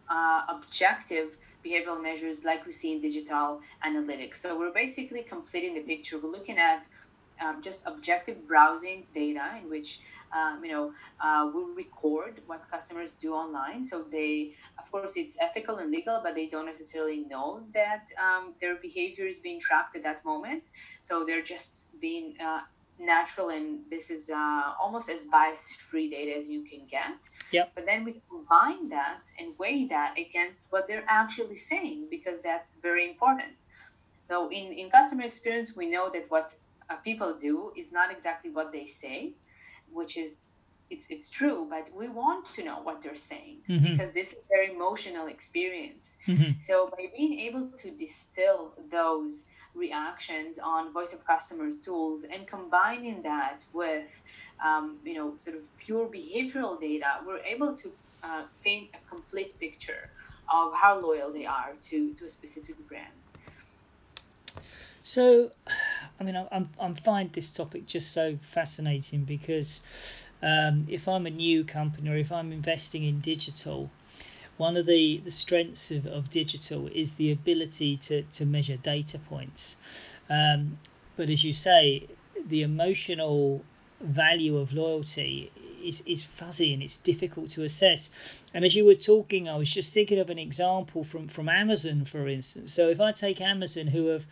uh, 0.10 0.42
objective 0.50 1.38
behavioral 1.66 2.02
measures 2.02 2.44
like 2.44 2.66
we 2.66 2.72
see 2.72 2.92
in 2.92 3.02
digital 3.02 3.60
analytics. 3.86 4.36
So 4.36 4.58
we're 4.58 4.74
basically 4.74 5.24
completing 5.24 5.74
the 5.74 5.82
picture. 5.82 6.20
We're 6.20 6.32
looking 6.32 6.60
at 6.60 6.86
um, 7.42 7.62
just 7.62 7.82
objective 7.86 8.48
browsing 8.48 9.06
data 9.14 9.58
in 9.62 9.70
which 9.70 10.00
um, 10.36 10.64
you 10.64 10.72
know 10.72 10.92
uh, 11.24 11.50
we 11.54 11.62
record 11.84 12.42
what 12.48 12.62
customers 12.70 13.14
do 13.14 13.34
online. 13.34 13.86
So 13.86 14.06
they, 14.12 14.54
of 14.80 14.92
course, 14.92 15.14
it's 15.16 15.38
ethical 15.40 15.78
and 15.78 15.92
legal, 15.92 16.20
but 16.24 16.36
they 16.36 16.48
don't 16.48 16.66
necessarily 16.66 17.26
know 17.30 17.64
that 17.74 18.06
um, 18.22 18.54
their 18.62 18.76
behavior 18.76 19.26
is 19.26 19.38
being 19.38 19.60
tracked 19.60 19.96
at 19.96 20.04
that 20.04 20.24
moment. 20.26 20.64
So 21.02 21.24
they're 21.26 21.44
just 21.44 21.88
being 22.00 22.36
uh, 22.40 22.62
natural 23.00 23.50
and 23.50 23.80
this 23.90 24.10
is 24.10 24.30
uh, 24.30 24.74
almost 24.82 25.10
as 25.10 25.26
bias 25.26 25.74
free 25.90 26.10
data 26.10 26.38
as 26.38 26.48
you 26.48 26.64
can 26.64 26.86
get. 26.90 27.18
Yep. 27.52 27.72
But 27.76 27.86
then 27.86 28.04
we 28.06 28.22
combine 28.30 28.90
that 28.90 29.22
and 29.40 29.54
weigh 29.58 29.86
that 29.88 30.16
against 30.18 30.60
what 30.70 30.88
they're 30.88 31.06
actually 31.08 31.56
saying 31.56 32.08
because 32.10 32.42
that's 32.42 32.76
very 32.82 33.10
important. 33.10 33.54
So 34.30 34.50
in, 34.50 34.72
in 34.74 34.90
customer 34.90 35.24
experience, 35.24 35.76
we 35.76 35.90
know 35.90 36.10
that 36.12 36.26
what 36.30 36.54
uh, 36.90 36.96
people 36.98 37.36
do 37.36 37.72
is 37.76 37.92
not 37.92 38.12
exactly 38.12 38.52
what 38.52 38.72
they 38.72 38.86
say, 38.86 39.34
which 39.92 40.18
is 40.18 40.42
it's 40.90 41.08
it's 41.10 41.30
true, 41.30 41.68
but 41.70 41.90
we 41.96 42.08
want 42.10 42.46
to 42.56 42.64
know 42.64 42.80
what 42.84 43.02
they're 43.02 43.16
saying 43.16 43.58
mm-hmm. 43.68 43.92
because 43.92 44.12
this 44.12 44.34
is 44.34 44.42
their 44.50 44.64
emotional 44.64 45.28
experience. 45.28 46.16
Mm-hmm. 46.28 46.60
So 46.68 46.90
by 46.96 47.10
being 47.18 47.40
able 47.40 47.68
to 47.78 47.92
distill 47.92 48.74
those 48.92 49.46
reactions 49.76 50.58
on 50.58 50.92
voice 50.94 51.14
of 51.14 51.26
customer 51.26 51.70
tools 51.84 52.24
and 52.24 52.48
combining 52.48 53.22
that 53.24 53.60
with 53.74 54.08
um, 54.66 54.98
you 55.04 55.14
know 55.14 55.34
sort 55.36 55.56
of 55.56 55.64
pure 55.78 56.08
behavioral 56.08 56.80
data 56.80 57.20
we're 57.28 57.40
able 57.40 57.76
to 57.76 57.92
uh, 58.24 58.44
paint 58.64 58.90
a 58.94 59.10
complete 59.10 59.58
picture 59.60 60.10
of 60.54 60.74
how 60.74 61.00
loyal 61.00 61.32
they 61.32 61.46
are 61.46 61.74
to, 61.82 62.14
to 62.14 62.26
a 62.26 62.30
specific 62.30 62.76
brand 62.88 63.12
so 65.04 65.52
i 66.20 66.24
mean 66.24 66.36
i'm, 66.52 66.70
I'm 66.80 66.96
find 66.96 67.32
this 67.34 67.50
topic 67.50 67.86
just 67.86 68.12
so 68.12 68.38
fascinating 68.42 69.24
because 69.24 69.82
um, 70.42 70.86
if 70.90 71.08
i'm 71.08 71.26
a 71.26 71.32
new 71.32 71.64
company 71.64 72.10
or 72.10 72.18
if 72.18 72.32
i'm 72.32 72.52
investing 72.52 73.04
in 73.04 73.22
digital 73.22 73.90
one 74.58 74.78
of 74.78 74.86
the, 74.86 75.20
the 75.24 75.32
strengths 75.32 75.92
of, 75.92 76.06
of 76.06 76.30
digital 76.30 76.88
is 76.88 77.16
the 77.16 77.32
ability 77.32 77.98
to, 77.98 78.22
to 78.24 78.46
measure 78.46 78.78
data 78.78 79.20
points. 79.20 79.76
Um, 80.30 80.78
but 81.18 81.30
as 81.30 81.44
you 81.44 81.54
say, 81.54 82.08
the 82.48 82.62
emotional 82.62 83.64
value 84.00 84.58
of 84.58 84.74
loyalty 84.74 85.52
is, 85.84 86.02
is 86.06 86.24
fuzzy 86.24 86.74
and 86.74 86.82
it's 86.82 86.98
difficult 86.98 87.50
to 87.52 87.64
assess. 87.64 88.10
And 88.54 88.64
as 88.66 88.76
you 88.76 88.86
were 88.86 88.96
talking, 88.96 89.50
I 89.50 89.58
was 89.58 89.70
just 89.70 89.94
thinking 89.94 90.20
of 90.20 90.30
an 90.30 90.40
example 90.40 91.04
from, 91.04 91.28
from 91.28 91.50
Amazon, 91.50 92.06
for 92.06 92.28
instance. 92.28 92.74
So 92.74 92.90
if 92.90 93.02
I 93.02 93.12
take 93.12 93.42
Amazon, 93.42 93.88
who 93.88 94.08
have 94.08 94.26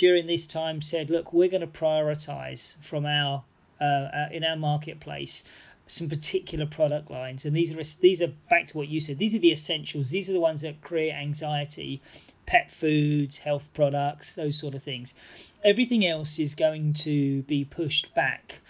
during 0.00 0.26
this 0.26 0.46
time 0.46 0.80
said, 0.80 1.10
look, 1.10 1.30
we're 1.30 1.50
going 1.50 1.60
to 1.60 1.66
prioritize 1.66 2.74
from 2.80 3.04
our 3.04 3.44
uh, 3.78 3.84
uh 3.84 4.28
in 4.32 4.44
our 4.44 4.56
marketplace 4.56 5.44
some 5.86 6.08
particular 6.08 6.64
product 6.64 7.10
lines, 7.10 7.44
and 7.44 7.54
these 7.54 7.70
are 7.74 8.00
these 8.00 8.22
are 8.22 8.32
back 8.48 8.66
to 8.68 8.78
what 8.78 8.88
you 8.88 8.98
said. 8.98 9.18
These 9.18 9.34
are 9.34 9.40
the 9.40 9.52
essentials. 9.52 10.08
These 10.08 10.30
are 10.30 10.32
the 10.32 10.40
ones 10.40 10.62
that 10.62 10.80
create 10.80 11.12
anxiety, 11.12 12.00
pet 12.46 12.70
foods, 12.70 13.36
health 13.36 13.68
products, 13.74 14.34
those 14.36 14.58
sort 14.58 14.74
of 14.74 14.82
things. 14.82 15.12
Everything 15.62 16.06
else 16.06 16.38
is 16.38 16.54
going 16.54 16.94
to 16.94 17.42
be 17.42 17.66
pushed 17.66 18.14
back. 18.14 18.60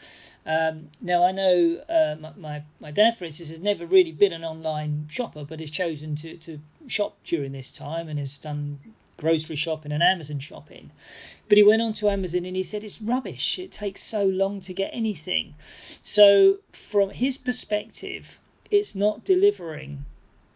Um, 0.44 0.88
now 1.00 1.22
I 1.22 1.30
know 1.30 1.80
uh, 1.88 2.16
my, 2.18 2.32
my, 2.36 2.62
my 2.80 2.90
dad, 2.90 3.16
for 3.16 3.24
instance, 3.24 3.50
has 3.50 3.60
never 3.60 3.86
really 3.86 4.10
been 4.10 4.32
an 4.32 4.42
online 4.42 5.06
shopper, 5.08 5.44
but 5.44 5.60
has 5.60 5.70
chosen 5.70 6.16
to, 6.16 6.38
to 6.38 6.58
shop 6.88 7.16
during 7.24 7.52
this 7.52 7.70
time 7.70 8.08
and 8.08 8.18
has 8.18 8.38
done 8.38 8.80
grocery 9.20 9.56
shopping 9.56 9.92
and 9.92 10.02
Amazon 10.02 10.38
shopping. 10.38 10.90
But 11.48 11.58
he 11.58 11.62
went 11.62 11.82
on 11.82 11.92
to 11.94 12.08
Amazon 12.08 12.46
and 12.46 12.56
he 12.56 12.62
said 12.62 12.82
it's 12.82 13.02
rubbish. 13.02 13.58
It 13.58 13.70
takes 13.70 14.02
so 14.02 14.24
long 14.24 14.60
to 14.60 14.72
get 14.72 14.90
anything. 14.94 15.54
So 16.02 16.58
from 16.72 17.10
his 17.10 17.36
perspective, 17.36 18.40
it's 18.70 18.94
not 18.94 19.26
delivering 19.26 20.06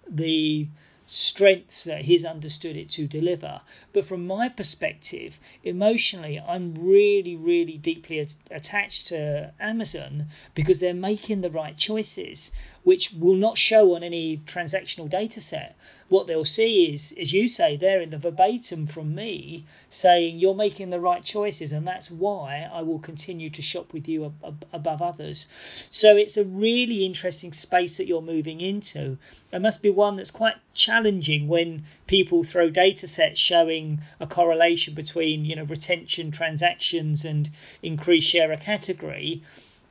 the 0.09 0.69
strengths 1.07 1.85
that 1.85 2.03
he's 2.03 2.25
understood 2.25 2.77
it 2.77 2.89
to 2.89 3.07
deliver. 3.07 3.61
But 3.93 4.07
from 4.07 4.27
my 4.27 4.49
perspective, 4.49 5.39
emotionally, 5.63 6.41
I'm 6.41 6.75
really, 6.75 7.37
really 7.37 7.77
deeply 7.77 8.27
attached 8.51 9.09
to 9.09 9.53
Amazon 9.61 10.29
because 10.55 10.81
they're 10.81 10.95
making 10.95 11.43
the 11.43 11.51
right 11.51 11.77
choices, 11.77 12.51
which 12.85 13.13
will 13.15 13.35
not 13.35 13.57
show 13.57 13.95
on 13.95 14.03
any 14.03 14.37
transactional 14.37 15.09
data 15.09 15.41
set. 15.41 15.75
What 16.11 16.27
they'll 16.27 16.45
see 16.45 16.93
is, 16.93 17.15
as 17.19 17.33
you 17.33 17.49
say, 17.49 17.77
there 17.77 18.03
in 18.03 18.11
the 18.11 18.19
verbatim 18.19 18.87
from 18.87 19.15
me 19.15 19.65
saying 19.89 20.39
you're 20.39 20.55
making 20.55 20.91
the 20.91 21.01
right 21.01 21.25
choices, 21.25 21.73
and 21.73 21.87
that's 21.87 22.11
why 22.11 22.69
I 22.71 22.83
will 22.83 22.99
continue 22.99 23.49
to 23.51 23.63
shop 23.63 23.95
with 23.95 24.07
you 24.07 24.27
ab- 24.27 24.45
ab- 24.45 24.67
above 24.75 25.01
others. 25.01 25.47
So 25.91 26.15
it's 26.17 26.37
a 26.37 26.45
really 26.45 27.07
interesting 27.07 27.55
space 27.55 27.97
that 27.97 28.07
you're 28.07 28.21
moving 28.21 28.61
into. 28.61 29.17
It 29.51 29.63
must 29.63 29.83
be 29.83 29.89
one 29.89 30.17
that's 30.17 30.31
quite 30.31 30.57
challenging 30.75 31.49
when 31.49 31.87
people 32.07 32.45
throw 32.45 32.69
data 32.69 33.07
sets 33.07 33.41
showing 33.41 34.03
a 34.21 34.27
correlation 34.27 34.93
between 34.93 35.47
you 35.47 35.57
know 35.57 35.65
retention 35.65 36.31
transactions 36.33 37.25
and 37.25 37.49
increased 37.83 38.29
share 38.29 38.53
of 38.53 38.61
category, 38.61 39.43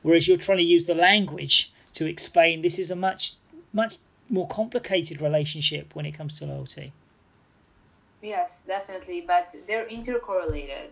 whereas 0.02 0.28
you're 0.28 0.36
trying 0.36 0.58
to 0.58 0.64
use 0.64 0.86
the 0.86 0.94
language 0.94 1.72
to 1.94 2.06
explain 2.06 2.62
this 2.62 2.78
is 2.78 2.90
a 2.90 2.96
much 2.96 3.34
much 3.72 3.96
more 4.28 4.48
complicated 4.48 5.20
relationship 5.20 5.94
when 5.94 6.06
it 6.06 6.12
comes 6.12 6.38
to 6.38 6.46
loyalty. 6.46 6.92
Yes, 8.22 8.62
definitely, 8.66 9.20
but 9.26 9.54
they're 9.66 9.86
intercorrelated. 9.86 10.88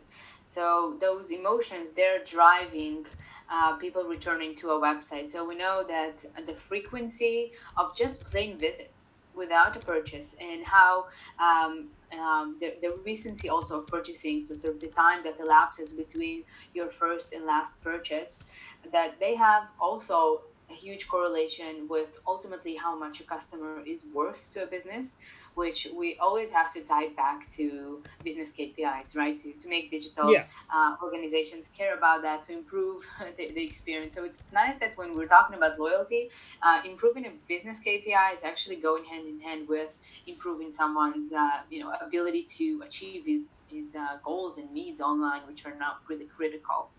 So 0.47 0.97
those 1.01 1.31
emotions 1.31 1.93
they're 1.93 2.25
driving 2.25 3.07
uh, 3.51 3.77
people 3.77 4.05
returning 4.05 4.55
to 4.57 4.71
a 4.71 4.81
website. 4.81 5.31
So 5.31 5.45
we 5.45 5.57
know 5.57 5.85
that 5.89 6.25
the 6.47 6.55
frequency 6.55 7.53
of 7.77 7.97
just 7.97 8.23
plain 8.25 8.59
visits 8.59 9.13
without 9.35 9.77
a 9.77 9.81
purchase 9.81 10.35
and 10.41 10.65
how 10.65 11.07
um, 11.39 11.89
um, 12.19 12.57
the, 12.61 12.75
the 12.81 12.97
recency 13.05 13.49
also 13.49 13.79
of 13.79 13.91
purchasing, 13.91 14.45
so 14.45 14.55
sort 14.55 14.75
of 14.75 14.81
the 14.81 14.89
time 14.89 15.23
that 15.25 15.41
elapses 15.41 15.91
between 15.93 16.45
your 16.75 16.89
first 16.89 17.33
and 17.33 17.47
last 17.47 17.83
purchase, 17.83 18.45
that 18.93 19.19
they 19.21 19.35
have 19.35 19.65
also 19.81 20.43
a 20.73 20.75
huge 20.75 21.09
correlation 21.09 21.87
with 21.89 22.17
ultimately 22.27 22.75
how 22.75 22.99
much 22.99 23.21
a 23.21 23.25
customer 23.25 23.83
is 23.87 24.07
worth 24.15 24.53
to 24.53 24.63
a 24.65 24.67
business, 24.67 25.17
which 25.55 25.87
we 25.95 26.17
always 26.19 26.51
have 26.51 26.73
to 26.73 26.81
tie 26.83 27.09
back 27.09 27.49
to 27.51 28.03
business 28.25 28.51
KPIs, 28.51 29.15
right? 29.15 29.39
To, 29.43 29.53
to 29.53 29.69
make 29.69 29.91
digital 29.91 30.33
yeah. 30.33 30.45
uh, 30.75 30.97
organizations 31.03 31.69
care 31.77 31.95
about 31.97 32.23
that, 32.23 32.43
to 32.47 32.53
improve 32.53 33.05
the, 33.37 33.53
the, 33.53 33.65
experience. 33.65 34.15
So 34.15 34.25
it's 34.25 34.39
nice 34.53 34.79
that 34.79 34.97
when 34.97 35.15
we're 35.15 35.27
talking 35.27 35.57
about 35.57 35.79
loyalty, 35.79 36.31
uh, 36.63 36.81
improving 36.85 37.27
a 37.27 37.33
business 37.49 37.81
KPI 37.81 38.35
is 38.35 38.43
actually 38.43 38.77
going 38.77 39.05
hand 39.05 39.29
in 39.29 39.41
hand 39.41 39.69
with 39.69 39.91
improving 40.27 40.71
someone's, 40.71 41.33
uh, 41.33 41.61
you 41.71 41.81
know, 41.81 41.93
ability 42.01 42.45
to 42.59 42.83
achieve 42.87 43.25
his, 43.27 43.47
his 43.67 43.95
uh, 43.95 44.19
goals 44.25 44.59
and 44.59 44.71
needs 44.73 45.01
online, 45.01 45.43
which 45.47 45.67
are 45.67 45.77
not 45.77 46.01
really 46.09 46.27
critical 46.27 46.91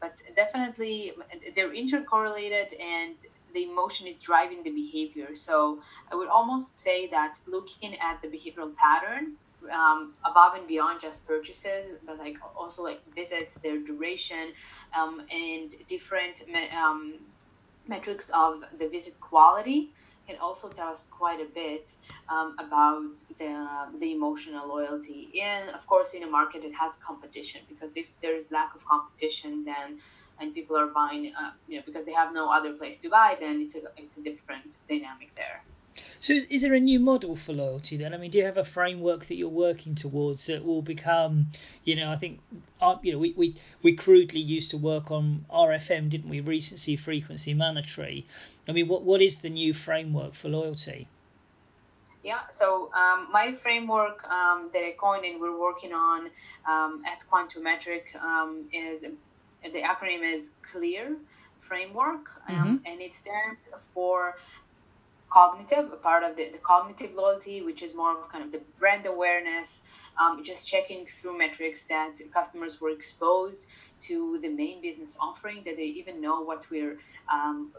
but 0.00 0.20
definitely 0.36 1.12
they're 1.54 1.74
intercorrelated 1.74 2.68
and 2.80 3.16
the 3.54 3.64
emotion 3.64 4.06
is 4.06 4.18
driving 4.18 4.62
the 4.62 4.70
behavior. 4.70 5.34
So 5.34 5.80
I 6.12 6.14
would 6.14 6.28
almost 6.28 6.76
say 6.78 7.08
that 7.10 7.34
looking 7.46 7.94
at 7.98 8.20
the 8.22 8.28
behavioral 8.28 8.74
pattern 8.76 9.36
um, 9.72 10.14
above 10.24 10.54
and 10.54 10.68
beyond 10.68 11.00
just 11.00 11.26
purchases, 11.26 11.96
but 12.06 12.18
like 12.18 12.36
also 12.56 12.82
like 12.82 13.00
visits, 13.14 13.54
their 13.62 13.78
duration, 13.78 14.52
um, 14.98 15.22
and 15.30 15.72
different 15.88 16.46
me- 16.46 16.70
um, 16.70 17.18
metrics 17.86 18.30
of 18.34 18.62
the 18.78 18.88
visit 18.88 19.18
quality 19.20 19.90
can 20.28 20.38
also 20.46 20.68
tell 20.68 20.88
us 20.88 21.06
quite 21.10 21.40
a 21.40 21.48
bit 21.62 21.84
um, 22.28 22.54
about 22.58 23.14
the, 23.38 23.52
the 23.98 24.12
emotional 24.12 24.68
loyalty. 24.68 25.20
And 25.42 25.70
of 25.70 25.86
course, 25.86 26.10
in 26.12 26.22
a 26.22 26.30
market 26.38 26.64
it 26.64 26.74
has 26.82 26.92
competition, 26.96 27.60
because 27.68 27.96
if 27.96 28.06
there 28.22 28.36
is 28.36 28.46
lack 28.50 28.74
of 28.74 28.84
competition, 28.84 29.64
then 29.64 29.98
and 30.40 30.54
people 30.54 30.76
are 30.76 30.90
buying, 31.00 31.32
uh, 31.40 31.50
you 31.66 31.76
know, 31.76 31.82
because 31.84 32.04
they 32.04 32.12
have 32.12 32.32
no 32.32 32.44
other 32.56 32.72
place 32.74 32.96
to 32.98 33.08
buy, 33.08 33.36
then 33.40 33.60
it's 33.60 33.74
a 33.74 33.80
it's 33.96 34.16
a 34.18 34.22
different 34.22 34.76
dynamic 34.88 35.30
there. 35.34 35.58
So 36.20 36.32
is, 36.32 36.44
is 36.50 36.62
there 36.62 36.74
a 36.74 36.80
new 36.80 37.00
model 37.00 37.36
for 37.36 37.52
loyalty 37.52 37.96
then? 37.96 38.12
I 38.12 38.16
mean, 38.16 38.30
do 38.30 38.38
you 38.38 38.44
have 38.44 38.56
a 38.56 38.64
framework 38.64 39.26
that 39.26 39.36
you're 39.36 39.48
working 39.48 39.94
towards 39.94 40.46
that 40.46 40.64
will 40.64 40.82
become, 40.82 41.48
you 41.84 41.96
know, 41.96 42.10
I 42.10 42.16
think, 42.16 42.40
uh, 42.80 42.96
you 43.02 43.12
know, 43.12 43.18
we, 43.18 43.34
we, 43.36 43.54
we 43.82 43.94
crudely 43.94 44.40
used 44.40 44.70
to 44.70 44.78
work 44.78 45.10
on 45.10 45.44
RFM, 45.52 46.10
didn't 46.10 46.28
we? 46.28 46.40
Recency, 46.40 46.96
frequency, 46.96 47.54
monetary. 47.54 48.26
I 48.68 48.72
mean, 48.72 48.88
what 48.88 49.02
what 49.02 49.22
is 49.22 49.36
the 49.36 49.50
new 49.50 49.72
framework 49.72 50.34
for 50.34 50.48
loyalty? 50.48 51.08
Yeah, 52.22 52.46
so 52.48 52.90
um, 52.94 53.28
my 53.32 53.54
framework 53.54 54.28
um, 54.28 54.70
that 54.72 54.82
I 54.82 54.94
coined 54.98 55.24
and 55.24 55.40
we're 55.40 55.58
working 55.58 55.92
on 55.92 56.28
um, 56.68 57.02
at 57.06 57.26
Quantum 57.30 57.62
Metric 57.62 58.14
um, 58.20 58.64
is 58.72 59.02
the 59.62 59.82
acronym 59.82 60.34
is 60.34 60.50
CLEAR 60.62 61.16
framework, 61.60 62.30
um, 62.48 62.54
mm-hmm. 62.54 62.76
and 62.86 63.00
it 63.00 63.12
stands 63.12 63.70
for 63.94 64.36
cognitive, 65.30 65.92
a 65.92 65.96
part 65.96 66.22
of 66.22 66.36
the, 66.36 66.48
the 66.50 66.58
cognitive 66.58 67.14
loyalty, 67.14 67.62
which 67.62 67.82
is 67.82 67.94
more 67.94 68.18
of 68.18 68.28
kind 68.30 68.44
of 68.44 68.52
the 68.52 68.60
brand 68.78 69.06
awareness, 69.06 69.80
um, 70.20 70.42
just 70.42 70.68
checking 70.68 71.06
through 71.06 71.38
metrics 71.38 71.84
that 71.84 72.18
customers 72.32 72.80
were 72.80 72.90
exposed 72.90 73.66
to 74.00 74.38
the 74.42 74.48
main 74.48 74.80
business 74.80 75.16
offering, 75.20 75.62
that 75.64 75.76
they 75.76 75.84
even 75.84 76.20
know 76.20 76.42
what 76.42 76.68
we're 76.70 76.98
um, 77.32 77.72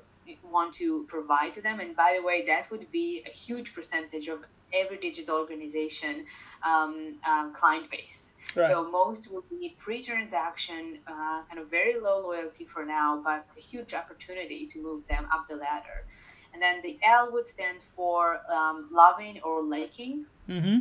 want 0.43 0.73
to 0.75 1.05
provide 1.07 1.53
to 1.55 1.61
them. 1.61 1.79
And 1.79 1.95
by 1.95 2.17
the 2.19 2.25
way, 2.25 2.45
that 2.45 2.69
would 2.71 2.91
be 2.91 3.23
a 3.25 3.29
huge 3.31 3.73
percentage 3.73 4.27
of 4.27 4.45
every 4.73 4.97
digital 4.97 5.37
organization 5.37 6.25
um, 6.63 7.15
uh, 7.27 7.49
client 7.49 7.89
base. 7.89 8.31
Right. 8.55 8.69
So 8.71 8.89
most 8.89 9.31
would 9.31 9.49
be 9.49 9.75
pre-transaction, 9.77 10.99
uh, 11.07 11.43
kind 11.47 11.59
of 11.59 11.69
very 11.69 11.99
low 11.99 12.21
loyalty 12.21 12.65
for 12.65 12.85
now, 12.85 13.21
but 13.23 13.45
a 13.57 13.59
huge 13.59 13.93
opportunity 13.93 14.65
to 14.67 14.81
move 14.81 15.07
them 15.07 15.27
up 15.33 15.47
the 15.47 15.55
ladder. 15.55 16.05
And 16.53 16.61
then 16.61 16.81
the 16.81 16.97
L 17.03 17.31
would 17.31 17.45
stand 17.45 17.79
for 17.95 18.41
um, 18.51 18.89
loving 18.91 19.39
or 19.43 19.61
liking. 19.63 20.25
Mm-hmm. 20.47 20.79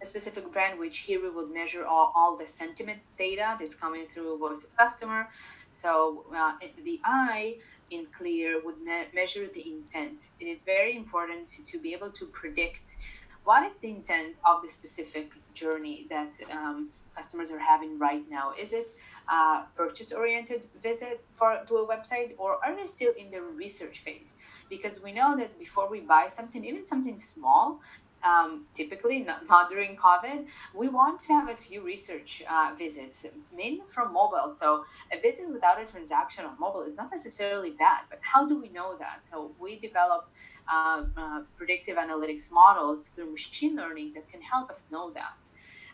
A 0.00 0.04
specific 0.04 0.52
brand, 0.52 0.78
which 0.78 0.98
here 0.98 1.22
we 1.22 1.30
would 1.30 1.50
measure 1.50 1.86
all, 1.86 2.12
all 2.14 2.36
the 2.36 2.46
sentiment 2.46 2.98
data 3.16 3.56
that's 3.58 3.74
coming 3.74 4.06
through 4.06 4.36
voice 4.38 4.64
of 4.64 4.76
customer. 4.76 5.28
So 5.72 6.24
uh, 6.34 6.52
the 6.84 7.00
I 7.04 7.56
in 7.90 8.06
clear 8.16 8.60
would 8.64 8.80
me- 8.82 9.06
measure 9.14 9.46
the 9.46 9.64
intent. 9.66 10.28
It 10.40 10.46
is 10.46 10.62
very 10.62 10.96
important 10.96 11.46
to, 11.48 11.64
to, 11.64 11.78
be 11.78 11.94
able 11.94 12.10
to 12.10 12.26
predict 12.26 12.96
what 13.44 13.64
is 13.66 13.76
the 13.76 13.88
intent 13.88 14.36
of 14.44 14.62
the 14.62 14.68
specific 14.68 15.32
journey 15.54 16.06
that 16.10 16.32
um, 16.52 16.90
customers 17.16 17.50
are 17.50 17.58
having 17.58 17.98
right 17.98 18.24
now. 18.28 18.52
Is 18.58 18.72
it 18.72 18.92
a 19.30 19.62
purchase 19.74 20.12
oriented 20.12 20.62
visit 20.82 21.24
for 21.34 21.58
to 21.66 21.76
a 21.76 21.86
website 21.86 22.34
or 22.36 22.58
are 22.64 22.74
they 22.76 22.86
still 22.86 23.12
in 23.16 23.30
the 23.30 23.40
research 23.40 24.00
phase? 24.00 24.32
Because 24.68 25.00
we 25.02 25.12
know 25.12 25.36
that 25.36 25.58
before 25.58 25.90
we 25.90 26.00
buy 26.00 26.26
something, 26.28 26.64
even 26.64 26.84
something 26.86 27.16
small, 27.16 27.80
um, 28.24 28.64
typically 28.74 29.20
not, 29.20 29.48
not, 29.48 29.70
during 29.70 29.96
COVID, 29.96 30.46
we 30.74 30.88
want 30.88 31.22
to 31.22 31.28
have 31.28 31.48
a 31.48 31.54
few 31.54 31.82
research 31.82 32.42
uh, 32.50 32.72
visits, 32.76 33.24
mainly 33.56 33.82
from 33.86 34.12
mobile. 34.12 34.50
So 34.50 34.84
a 35.12 35.20
visit 35.20 35.48
without 35.48 35.80
a 35.80 35.84
transaction 35.84 36.44
on 36.44 36.58
mobile 36.58 36.82
is 36.82 36.96
not 36.96 37.10
necessarily 37.10 37.70
bad, 37.70 38.00
but 38.10 38.18
how 38.22 38.46
do 38.46 38.60
we 38.60 38.68
know 38.70 38.96
that? 38.98 39.24
So 39.30 39.52
we 39.58 39.78
develop 39.78 40.28
uh, 40.70 41.04
uh, 41.16 41.40
predictive 41.56 41.96
analytics 41.96 42.50
models 42.50 43.08
through 43.08 43.30
machine 43.30 43.76
learning 43.76 44.14
that 44.14 44.28
can 44.28 44.40
help 44.40 44.68
us 44.68 44.84
know 44.90 45.10
that. 45.12 45.36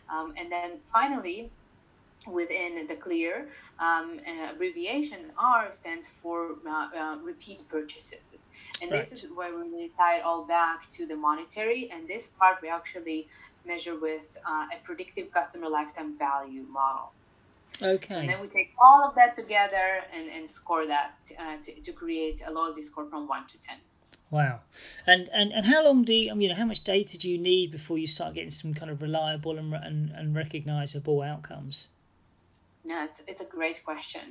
Um, 0.09 0.33
and 0.37 0.51
then 0.51 0.79
finally, 0.91 1.51
within 2.27 2.87
the 2.87 2.95
clear 2.95 3.47
um, 3.79 4.19
uh, 4.27 4.51
abbreviation 4.53 5.31
r 5.37 5.71
stands 5.71 6.07
for 6.21 6.55
uh, 6.67 6.87
uh, 6.97 7.17
repeat 7.23 7.61
purchases 7.69 8.49
and 8.81 8.91
right. 8.91 9.09
this 9.09 9.23
is 9.23 9.31
where 9.31 9.55
we 9.55 9.63
really 9.69 9.91
tie 9.97 10.17
it 10.17 10.23
all 10.23 10.43
back 10.45 10.89
to 10.89 11.05
the 11.05 11.15
monetary 11.15 11.89
and 11.91 12.07
this 12.07 12.27
part 12.39 12.61
we 12.61 12.69
actually 12.69 13.27
measure 13.65 13.99
with 13.99 14.37
uh, 14.47 14.65
a 14.75 14.77
predictive 14.83 15.31
customer 15.31 15.69
lifetime 15.69 16.17
value 16.17 16.63
model 16.71 17.11
okay 17.81 18.15
and 18.15 18.29
then 18.29 18.39
we 18.41 18.47
take 18.47 18.71
all 18.79 19.03
of 19.07 19.15
that 19.15 19.35
together 19.35 20.01
and, 20.13 20.29
and 20.29 20.49
score 20.49 20.85
that 20.87 21.15
uh, 21.39 21.57
to, 21.63 21.73
to 21.81 21.91
create 21.91 22.41
a 22.47 22.51
loyalty 22.51 22.81
score 22.81 23.05
from 23.05 23.27
1 23.27 23.47
to 23.47 23.57
10 23.59 23.77
Wow. 24.31 24.61
And, 25.05 25.29
and 25.31 25.53
and 25.53 25.65
how 25.65 25.85
long 25.85 26.03
do 26.03 26.11
you, 26.11 26.31
I 26.31 26.33
mean, 26.33 26.49
how 26.49 26.65
much 26.65 26.83
data 26.83 27.17
do 27.17 27.29
you 27.29 27.37
need 27.37 27.71
before 27.71 27.97
you 27.97 28.07
start 28.07 28.33
getting 28.33 28.51
some 28.51 28.73
kind 28.73 28.89
of 28.89 29.01
reliable 29.01 29.57
and, 29.57 29.73
and, 29.73 30.09
and 30.09 30.35
recognizable 30.35 31.21
outcomes? 31.21 31.89
Yeah, 32.85 33.05
it's, 33.05 33.19
it's 33.27 33.41
a 33.41 33.45
great 33.45 33.83
question. 33.83 34.21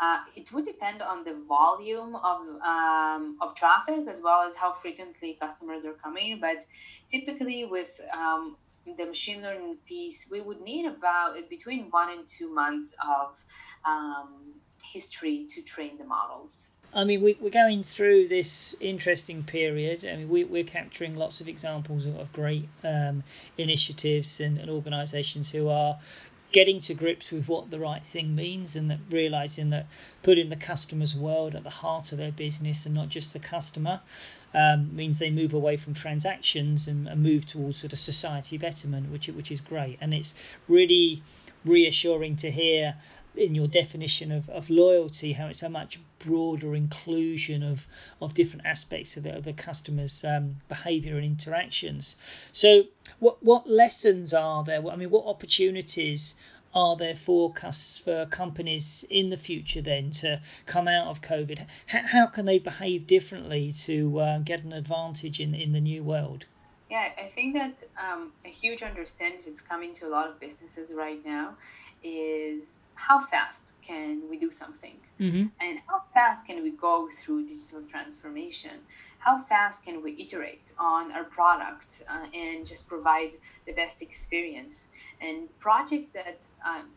Uh, 0.00 0.18
it 0.36 0.52
would 0.52 0.66
depend 0.66 1.00
on 1.00 1.24
the 1.24 1.34
volume 1.48 2.16
of, 2.16 2.40
um, 2.62 3.38
of 3.40 3.54
traffic 3.54 4.06
as 4.08 4.20
well 4.20 4.42
as 4.42 4.54
how 4.54 4.74
frequently 4.74 5.38
customers 5.40 5.84
are 5.84 5.94
coming. 5.94 6.38
But 6.38 6.58
typically, 7.08 7.64
with 7.64 7.98
um, 8.12 8.56
the 8.98 9.06
machine 9.06 9.40
learning 9.42 9.78
piece, 9.86 10.28
we 10.30 10.42
would 10.42 10.60
need 10.60 10.84
about 10.84 11.36
between 11.48 11.86
one 11.90 12.10
and 12.10 12.26
two 12.26 12.52
months 12.52 12.94
of 13.02 13.42
um, 13.86 14.52
history 14.92 15.46
to 15.54 15.62
train 15.62 15.96
the 15.96 16.04
models. 16.04 16.66
I 16.92 17.04
mean, 17.04 17.22
we, 17.22 17.36
are 17.44 17.50
going 17.50 17.82
through 17.82 18.28
this 18.28 18.76
interesting 18.80 19.42
period. 19.42 20.04
I 20.04 20.16
mean, 20.16 20.28
we, 20.28 20.60
are 20.60 20.64
capturing 20.64 21.16
lots 21.16 21.40
of 21.40 21.48
examples 21.48 22.06
of, 22.06 22.16
of 22.16 22.32
great 22.32 22.68
um, 22.84 23.24
initiatives 23.58 24.40
and, 24.40 24.58
and 24.58 24.70
organisations 24.70 25.50
who 25.50 25.68
are 25.68 25.98
getting 26.54 26.78
to 26.78 26.94
grips 26.94 27.32
with 27.32 27.48
what 27.48 27.68
the 27.68 27.80
right 27.80 28.04
thing 28.04 28.32
means 28.32 28.76
and 28.76 28.88
that 28.88 29.00
realizing 29.10 29.70
that 29.70 29.88
putting 30.22 30.50
the 30.50 30.56
customer's 30.56 31.12
world 31.12 31.52
at 31.56 31.64
the 31.64 31.68
heart 31.68 32.12
of 32.12 32.18
their 32.18 32.30
business 32.30 32.86
and 32.86 32.94
not 32.94 33.08
just 33.08 33.32
the 33.32 33.40
customer 33.40 34.00
um, 34.54 34.94
means 34.94 35.18
they 35.18 35.30
move 35.30 35.52
away 35.52 35.76
from 35.76 35.94
transactions 35.94 36.86
and, 36.86 37.08
and, 37.08 37.20
move 37.20 37.44
towards 37.44 37.78
sort 37.78 37.92
of 37.92 37.98
society 37.98 38.56
betterment, 38.56 39.10
which 39.10 39.26
which 39.26 39.50
is 39.50 39.60
great. 39.60 39.98
And 40.00 40.14
it's 40.14 40.32
really 40.68 41.24
reassuring 41.64 42.36
to 42.36 42.52
hear 42.52 42.94
in 43.34 43.56
your 43.56 43.66
definition 43.66 44.30
of, 44.30 44.48
of 44.48 44.70
loyalty 44.70 45.32
how 45.32 45.48
it's 45.48 45.64
a 45.64 45.68
much 45.68 45.98
broader 46.20 46.76
inclusion 46.76 47.64
of 47.64 47.88
of 48.20 48.32
different 48.32 48.64
aspects 48.64 49.16
of 49.16 49.24
the, 49.24 49.34
of 49.34 49.42
the 49.42 49.52
customer's 49.52 50.22
um, 50.22 50.54
behavior 50.68 51.16
and 51.16 51.24
interactions 51.24 52.14
so 52.52 52.84
what 53.18 53.42
what 53.42 53.68
lessons 53.68 54.32
are 54.32 54.64
there? 54.64 54.86
I 54.86 54.96
mean 54.96 55.10
what 55.10 55.26
opportunities 55.26 56.34
are 56.74 56.96
there 56.96 57.14
forecasts 57.14 58.00
for 58.00 58.26
companies 58.26 59.04
in 59.08 59.30
the 59.30 59.36
future 59.36 59.80
then 59.80 60.10
to 60.10 60.40
come 60.66 60.88
out 60.88 61.06
of 61.06 61.20
covid? 61.20 61.66
How, 61.86 62.02
how 62.06 62.26
can 62.26 62.46
they 62.46 62.58
behave 62.58 63.06
differently 63.06 63.72
to 63.84 64.18
uh, 64.18 64.38
get 64.38 64.64
an 64.64 64.72
advantage 64.72 65.40
in 65.40 65.54
in 65.54 65.72
the 65.72 65.80
new 65.80 66.02
world? 66.02 66.46
Yeah 66.90 67.10
i 67.18 67.28
think 67.34 67.54
that 67.54 67.82
um, 67.98 68.32
a 68.44 68.48
huge 68.48 68.82
understanding 68.82 69.40
that's 69.46 69.60
coming 69.60 69.92
to 69.94 70.06
a 70.06 70.10
lot 70.10 70.28
of 70.28 70.40
businesses 70.40 70.90
right 70.92 71.24
now 71.24 71.56
is 72.02 72.78
how 72.94 73.20
fast 73.20 73.72
can 73.82 74.22
we 74.30 74.38
do 74.38 74.50
something 74.50 74.96
mm-hmm. 75.20 75.46
and 75.60 75.78
how 75.86 76.02
fast 76.12 76.46
can 76.46 76.62
we 76.62 76.70
go 76.70 77.08
through 77.20 77.46
digital 77.46 77.82
transformation 77.90 78.72
how 79.18 79.38
fast 79.38 79.84
can 79.84 80.02
we 80.02 80.14
iterate 80.18 80.72
on 80.78 81.12
our 81.12 81.24
product 81.24 82.02
uh, 82.08 82.26
and 82.34 82.66
just 82.66 82.86
provide 82.86 83.32
the 83.66 83.72
best 83.72 84.02
experience 84.02 84.88
and 85.20 85.48
projects 85.58 86.08
that 86.08 86.46
um, 86.64 86.88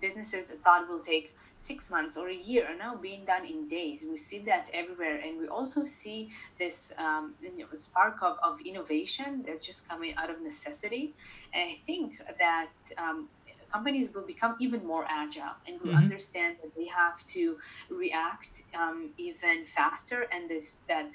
businesses 0.00 0.50
thought 0.62 0.88
will 0.88 1.00
take 1.00 1.34
six 1.56 1.90
months 1.90 2.16
or 2.16 2.28
a 2.28 2.34
year 2.34 2.66
are 2.70 2.76
now 2.76 2.94
being 2.94 3.24
done 3.24 3.44
in 3.44 3.68
days. 3.68 4.04
We 4.08 4.16
see 4.16 4.40
that 4.40 4.68
everywhere, 4.74 5.16
and 5.24 5.38
we 5.38 5.46
also 5.48 5.84
see 5.84 6.28
this 6.58 6.92
um, 6.98 7.34
you 7.42 7.58
know, 7.58 7.66
spark 7.72 8.16
of, 8.22 8.36
of 8.42 8.60
innovation 8.60 9.44
that's 9.46 9.64
just 9.64 9.88
coming 9.88 10.14
out 10.16 10.30
of 10.30 10.42
necessity. 10.42 11.14
And 11.54 11.70
I 11.70 11.78
think 11.86 12.20
that 12.38 12.70
um, 12.98 13.28
companies 13.74 14.08
will 14.14 14.26
become 14.34 14.54
even 14.60 14.80
more 14.86 15.04
agile 15.08 15.56
and 15.66 15.80
will 15.80 15.88
mm-hmm. 15.88 16.04
understand 16.04 16.56
that 16.62 16.72
they 16.76 16.86
have 16.86 17.22
to 17.24 17.42
react 17.90 18.62
um, 18.80 19.10
even 19.18 19.64
faster 19.66 20.26
and 20.32 20.48
this 20.48 20.78
that 20.88 21.10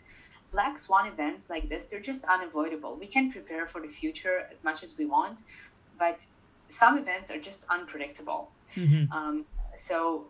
black 0.51 0.77
swan 0.79 1.05
events 1.07 1.49
like 1.49 1.69
this 1.69 1.85
they're 1.85 2.07
just 2.11 2.23
unavoidable 2.25 2.95
we 3.03 3.07
can 3.15 3.31
prepare 3.31 3.65
for 3.65 3.79
the 3.85 3.87
future 3.87 4.37
as 4.51 4.63
much 4.63 4.79
as 4.83 4.97
we 4.97 5.05
want 5.05 5.37
but 5.97 6.25
some 6.67 6.97
events 6.97 7.31
are 7.31 7.41
just 7.49 7.61
unpredictable 7.69 8.41
mm-hmm. 8.75 9.11
um, 9.17 9.45
so 9.75 10.25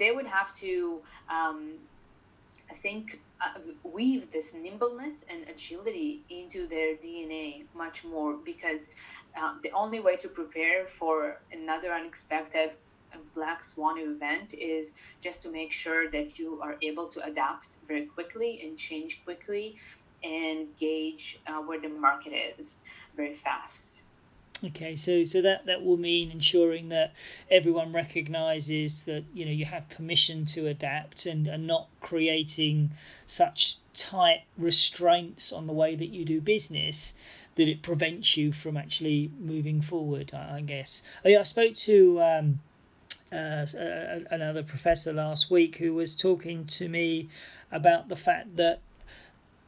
they 0.00 0.10
would 0.16 0.26
have 0.26 0.54
to 0.56 1.00
um, 1.28 1.74
I 2.70 2.74
think 2.74 3.20
uh, 3.40 3.58
weave 3.82 4.30
this 4.30 4.54
nimbleness 4.54 5.24
and 5.30 5.48
agility 5.48 6.22
into 6.28 6.66
their 6.66 6.96
DNA 6.96 7.64
much 7.74 8.04
more 8.04 8.36
because 8.36 8.88
uh, 9.36 9.54
the 9.62 9.70
only 9.72 10.00
way 10.00 10.16
to 10.16 10.28
prepare 10.28 10.86
for 10.86 11.40
another 11.52 11.92
unexpected 11.92 12.76
black 13.34 13.62
swan 13.62 13.98
event 13.98 14.52
is 14.54 14.92
just 15.20 15.42
to 15.42 15.50
make 15.50 15.72
sure 15.72 16.10
that 16.10 16.38
you 16.38 16.60
are 16.62 16.76
able 16.82 17.08
to 17.08 17.24
adapt 17.24 17.76
very 17.86 18.06
quickly 18.06 18.60
and 18.62 18.76
change 18.76 19.24
quickly 19.24 19.76
and 20.22 20.68
gauge 20.76 21.40
uh, 21.46 21.60
where 21.62 21.80
the 21.80 21.88
market 21.88 22.32
is 22.58 22.82
very 23.16 23.34
fast. 23.34 23.97
Okay, 24.64 24.96
so 24.96 25.24
so 25.24 25.42
that 25.42 25.66
that 25.66 25.84
will 25.84 25.96
mean 25.96 26.32
ensuring 26.32 26.88
that 26.88 27.14
everyone 27.48 27.92
recognises 27.92 29.04
that 29.04 29.24
you 29.32 29.44
know 29.44 29.52
you 29.52 29.64
have 29.64 29.88
permission 29.90 30.46
to 30.46 30.66
adapt 30.66 31.26
and, 31.26 31.46
and 31.46 31.66
not 31.66 31.86
creating 32.00 32.90
such 33.26 33.76
tight 33.94 34.42
restraints 34.56 35.52
on 35.52 35.68
the 35.68 35.72
way 35.72 35.94
that 35.94 36.08
you 36.08 36.24
do 36.24 36.40
business 36.40 37.14
that 37.54 37.68
it 37.68 37.82
prevents 37.82 38.36
you 38.36 38.52
from 38.52 38.76
actually 38.76 39.30
moving 39.38 39.80
forward. 39.80 40.32
I, 40.34 40.56
I 40.56 40.60
guess. 40.62 41.02
I, 41.24 41.36
I 41.36 41.44
spoke 41.44 41.74
to. 41.76 42.20
Um, 42.20 42.60
uh, 43.30 43.66
another 44.30 44.62
professor 44.62 45.12
last 45.12 45.50
week 45.50 45.76
who 45.76 45.92
was 45.92 46.14
talking 46.14 46.64
to 46.64 46.88
me 46.88 47.28
about 47.70 48.08
the 48.08 48.16
fact 48.16 48.56
that 48.56 48.80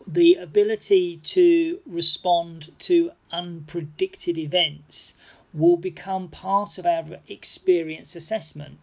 the 0.07 0.37
ability 0.37 1.19
to 1.19 1.81
respond 1.87 2.73
to 2.79 3.11
unpredicted 3.33 4.39
events 4.39 5.15
will 5.53 5.77
become 5.77 6.29
part 6.29 6.79
of 6.79 6.87
our 6.87 7.19
experience 7.29 8.17
assessment. 8.17 8.79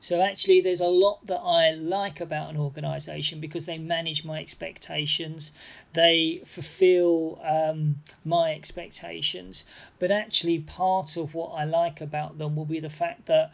So 0.00 0.22
actually, 0.22 0.62
there's 0.62 0.80
a 0.80 0.86
lot 0.86 1.26
that 1.26 1.40
I 1.40 1.72
like 1.72 2.20
about 2.20 2.50
an 2.50 2.56
organisation 2.56 3.40
because 3.40 3.66
they 3.66 3.78
manage 3.78 4.24
my 4.24 4.40
expectations, 4.40 5.52
they 5.92 6.42
fulfil 6.46 7.38
um, 7.44 8.02
my 8.24 8.54
expectations. 8.54 9.64
But 9.98 10.10
actually, 10.10 10.60
part 10.60 11.16
of 11.16 11.34
what 11.34 11.50
I 11.50 11.64
like 11.64 12.00
about 12.00 12.38
them 12.38 12.56
will 12.56 12.64
be 12.64 12.80
the 12.80 12.90
fact 12.90 13.26
that 13.26 13.52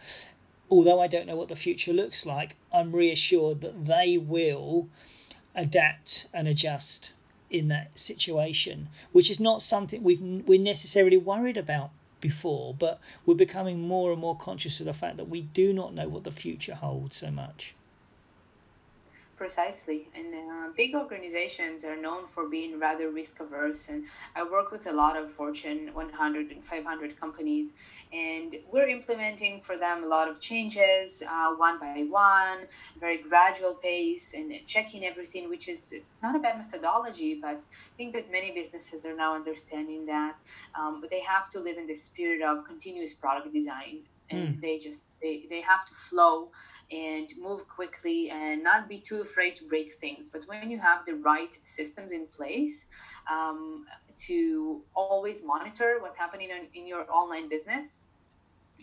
although 0.70 1.00
I 1.00 1.08
don't 1.08 1.26
know 1.26 1.36
what 1.36 1.48
the 1.48 1.56
future 1.56 1.92
looks 1.92 2.24
like, 2.24 2.56
I'm 2.72 2.94
reassured 2.94 3.60
that 3.62 3.84
they 3.84 4.16
will 4.16 4.88
adapt 5.54 6.26
and 6.32 6.48
adjust 6.48 7.12
in 7.50 7.68
that 7.68 7.98
situation, 7.98 8.88
which 9.12 9.30
is 9.30 9.38
not 9.38 9.62
something 9.62 10.02
we've 10.02 10.20
we're 10.20 10.58
necessarily 10.58 11.18
worried 11.18 11.56
about 11.56 11.90
before, 12.20 12.72
but 12.74 13.00
we're 13.26 13.34
becoming 13.34 13.80
more 13.86 14.12
and 14.12 14.20
more 14.20 14.36
conscious 14.36 14.80
of 14.80 14.86
the 14.86 14.94
fact 14.94 15.18
that 15.18 15.28
we 15.28 15.42
do 15.42 15.72
not 15.72 15.92
know 15.92 16.08
what 16.08 16.24
the 16.24 16.30
future 16.30 16.74
holds 16.74 17.16
so 17.16 17.30
much. 17.30 17.74
Precisely. 19.42 20.08
And 20.14 20.32
uh, 20.36 20.68
big 20.76 20.94
organizations 20.94 21.84
are 21.84 21.96
known 21.96 22.28
for 22.28 22.48
being 22.48 22.78
rather 22.78 23.10
risk 23.10 23.40
averse. 23.40 23.88
And 23.88 24.04
I 24.36 24.44
work 24.44 24.70
with 24.70 24.86
a 24.86 24.92
lot 24.92 25.16
of 25.16 25.32
Fortune 25.32 25.90
100 25.92 26.52
and 26.52 26.62
500 26.62 27.18
companies, 27.18 27.70
and 28.12 28.54
we're 28.70 28.86
implementing 28.86 29.60
for 29.60 29.76
them 29.76 30.04
a 30.04 30.06
lot 30.06 30.28
of 30.28 30.38
changes 30.38 31.24
uh, 31.28 31.56
one 31.56 31.80
by 31.80 32.06
one, 32.08 32.68
very 33.00 33.18
gradual 33.18 33.74
pace, 33.74 34.32
and 34.32 34.52
checking 34.64 35.04
everything, 35.04 35.48
which 35.48 35.66
is 35.66 35.92
not 36.22 36.36
a 36.36 36.38
bad 36.38 36.58
methodology, 36.58 37.34
but 37.34 37.56
I 37.56 37.96
think 37.96 38.12
that 38.12 38.30
many 38.30 38.52
businesses 38.52 39.04
are 39.04 39.16
now 39.16 39.34
understanding 39.34 40.06
that 40.06 40.36
um, 40.78 41.02
they 41.10 41.22
have 41.22 41.48
to 41.48 41.58
live 41.58 41.78
in 41.78 41.88
the 41.88 41.94
spirit 41.94 42.42
of 42.42 42.64
continuous 42.64 43.12
product 43.12 43.52
design, 43.52 44.02
and 44.30 44.54
mm. 44.54 44.60
they 44.60 44.78
just 44.78 45.02
they, 45.20 45.46
they 45.50 45.62
have 45.62 45.84
to 45.88 45.94
flow 45.94 46.48
and 46.92 47.32
move 47.40 47.66
quickly 47.68 48.30
and 48.30 48.62
not 48.62 48.88
be 48.88 48.98
too 48.98 49.20
afraid 49.20 49.56
to 49.56 49.64
break 49.64 49.98
things. 50.00 50.28
But 50.28 50.42
when 50.46 50.70
you 50.70 50.78
have 50.78 51.04
the 51.06 51.14
right 51.14 51.56
systems 51.62 52.12
in 52.12 52.26
place 52.26 52.84
um, 53.30 53.86
to 54.26 54.82
always 54.94 55.42
monitor 55.42 55.98
what's 56.00 56.16
happening 56.18 56.50
in, 56.50 56.66
in 56.80 56.86
your 56.86 57.10
online 57.10 57.48
business, 57.48 57.96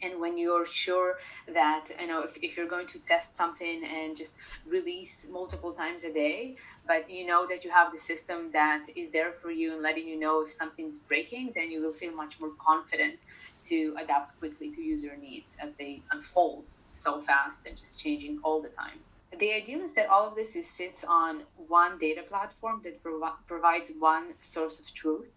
and 0.04 0.20
when 0.20 0.38
you're 0.38 0.66
sure 0.66 1.16
that 1.54 1.86
you 2.00 2.08
know 2.08 2.22
if, 2.24 2.38
if 2.42 2.58
you're 2.58 2.68
going 2.70 2.88
to 2.88 3.00
test 3.08 3.36
something 3.36 3.84
and 3.86 4.16
just 4.16 4.36
release 4.68 5.26
multiple 5.30 5.74
times 5.74 6.04
a 6.04 6.14
day 6.14 6.56
but 6.88 7.10
you 7.10 7.26
know 7.26 7.46
that 7.48 7.64
you 7.64 7.72
have 7.72 7.92
the 7.92 7.98
system 7.98 8.50
that 8.54 8.84
is 8.96 9.10
there 9.12 9.32
for 9.32 9.52
you 9.52 9.74
and 9.74 9.82
letting 9.82 10.08
you 10.08 10.20
know 10.20 10.42
if 10.42 10.52
something's 10.52 11.00
breaking 11.00 11.52
then 11.56 11.72
you 11.72 11.82
will 11.82 11.94
feel 11.94 12.14
much 12.16 12.36
more 12.40 12.52
confident 12.66 13.20
to 13.68 13.96
adapt 14.02 14.38
quickly 14.40 14.72
to 14.72 14.82
user 14.82 15.16
needs 15.18 15.56
as 15.62 15.76
they 15.76 16.04
unfold 16.12 16.70
so 16.88 17.22
fast 17.22 17.66
and 17.66 17.78
just 17.78 18.00
changing 18.00 18.40
all 18.44 18.62
the 18.62 18.70
time. 18.70 19.00
The 19.38 19.54
ideal 19.54 19.82
is 19.82 19.94
that 19.94 20.10
all 20.10 20.28
of 20.28 20.36
this 20.36 20.56
is, 20.56 20.76
sits 20.76 21.04
on 21.04 21.44
one 21.56 22.00
data 22.00 22.24
platform 22.28 22.82
that 22.84 23.02
provi- 23.04 23.38
provides 23.48 23.92
one 24.00 24.34
source 24.42 24.80
of 24.80 24.92
truth 24.94 25.28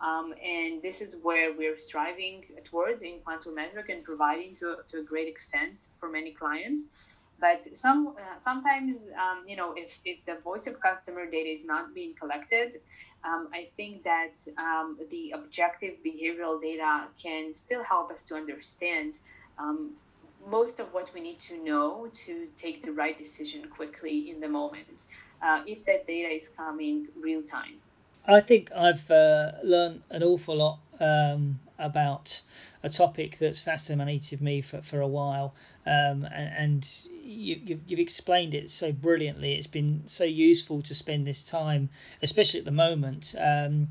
um, 0.00 0.34
and 0.42 0.80
this 0.82 1.00
is 1.00 1.16
where 1.22 1.52
we're 1.52 1.76
striving 1.76 2.44
towards 2.64 3.02
in 3.02 3.20
Quantum 3.24 3.54
Metric 3.54 3.88
and 3.88 4.02
providing 4.02 4.54
to, 4.54 4.76
to 4.88 4.98
a 4.98 5.02
great 5.02 5.28
extent 5.28 5.88
for 5.98 6.08
many 6.08 6.32
clients. 6.32 6.84
But 7.40 7.74
some 7.74 8.14
uh, 8.18 8.36
sometimes, 8.36 9.08
um, 9.18 9.44
you 9.46 9.56
know, 9.56 9.72
if, 9.74 9.98
if 10.04 10.24
the 10.26 10.36
voice 10.42 10.66
of 10.66 10.78
customer 10.80 11.24
data 11.24 11.48
is 11.48 11.64
not 11.64 11.94
being 11.94 12.14
collected, 12.14 12.76
um, 13.24 13.48
I 13.52 13.68
think 13.76 14.04
that 14.04 14.36
um, 14.58 14.98
the 15.10 15.32
objective 15.32 15.94
behavioral 16.04 16.60
data 16.60 17.04
can 17.22 17.54
still 17.54 17.82
help 17.82 18.10
us 18.10 18.22
to 18.24 18.34
understand 18.34 19.18
um, 19.58 19.92
most 20.48 20.80
of 20.80 20.92
what 20.92 21.12
we 21.14 21.20
need 21.20 21.38
to 21.40 21.62
know 21.62 22.08
to 22.12 22.48
take 22.56 22.82
the 22.82 22.92
right 22.92 23.16
decision 23.16 23.68
quickly 23.68 24.30
in 24.30 24.40
the 24.40 24.48
moment, 24.48 25.06
uh, 25.42 25.62
if 25.66 25.84
that 25.84 26.06
data 26.06 26.28
is 26.28 26.48
coming 26.48 27.08
real 27.20 27.42
time. 27.42 27.76
I 28.26 28.40
think 28.40 28.70
I've 28.72 29.10
uh, 29.10 29.52
learned 29.62 30.02
an 30.10 30.22
awful 30.22 30.56
lot 30.56 30.78
um, 31.00 31.58
about 31.78 32.42
a 32.82 32.88
topic 32.88 33.38
that's 33.38 33.62
fascinated 33.62 34.40
me 34.40 34.60
for, 34.62 34.82
for 34.82 35.00
a 35.00 35.06
while, 35.08 35.54
um, 35.86 36.24
and, 36.24 36.54
and 36.56 36.94
you, 37.24 37.56
have 37.56 37.68
you've, 37.68 37.80
you've 37.86 38.00
explained 38.00 38.54
it 38.54 38.70
so 38.70 38.92
brilliantly. 38.92 39.54
It's 39.54 39.66
been 39.66 40.02
so 40.06 40.24
useful 40.24 40.82
to 40.82 40.94
spend 40.94 41.26
this 41.26 41.44
time, 41.44 41.90
especially 42.22 42.60
at 42.60 42.66
the 42.66 42.72
moment, 42.72 43.34
um, 43.38 43.88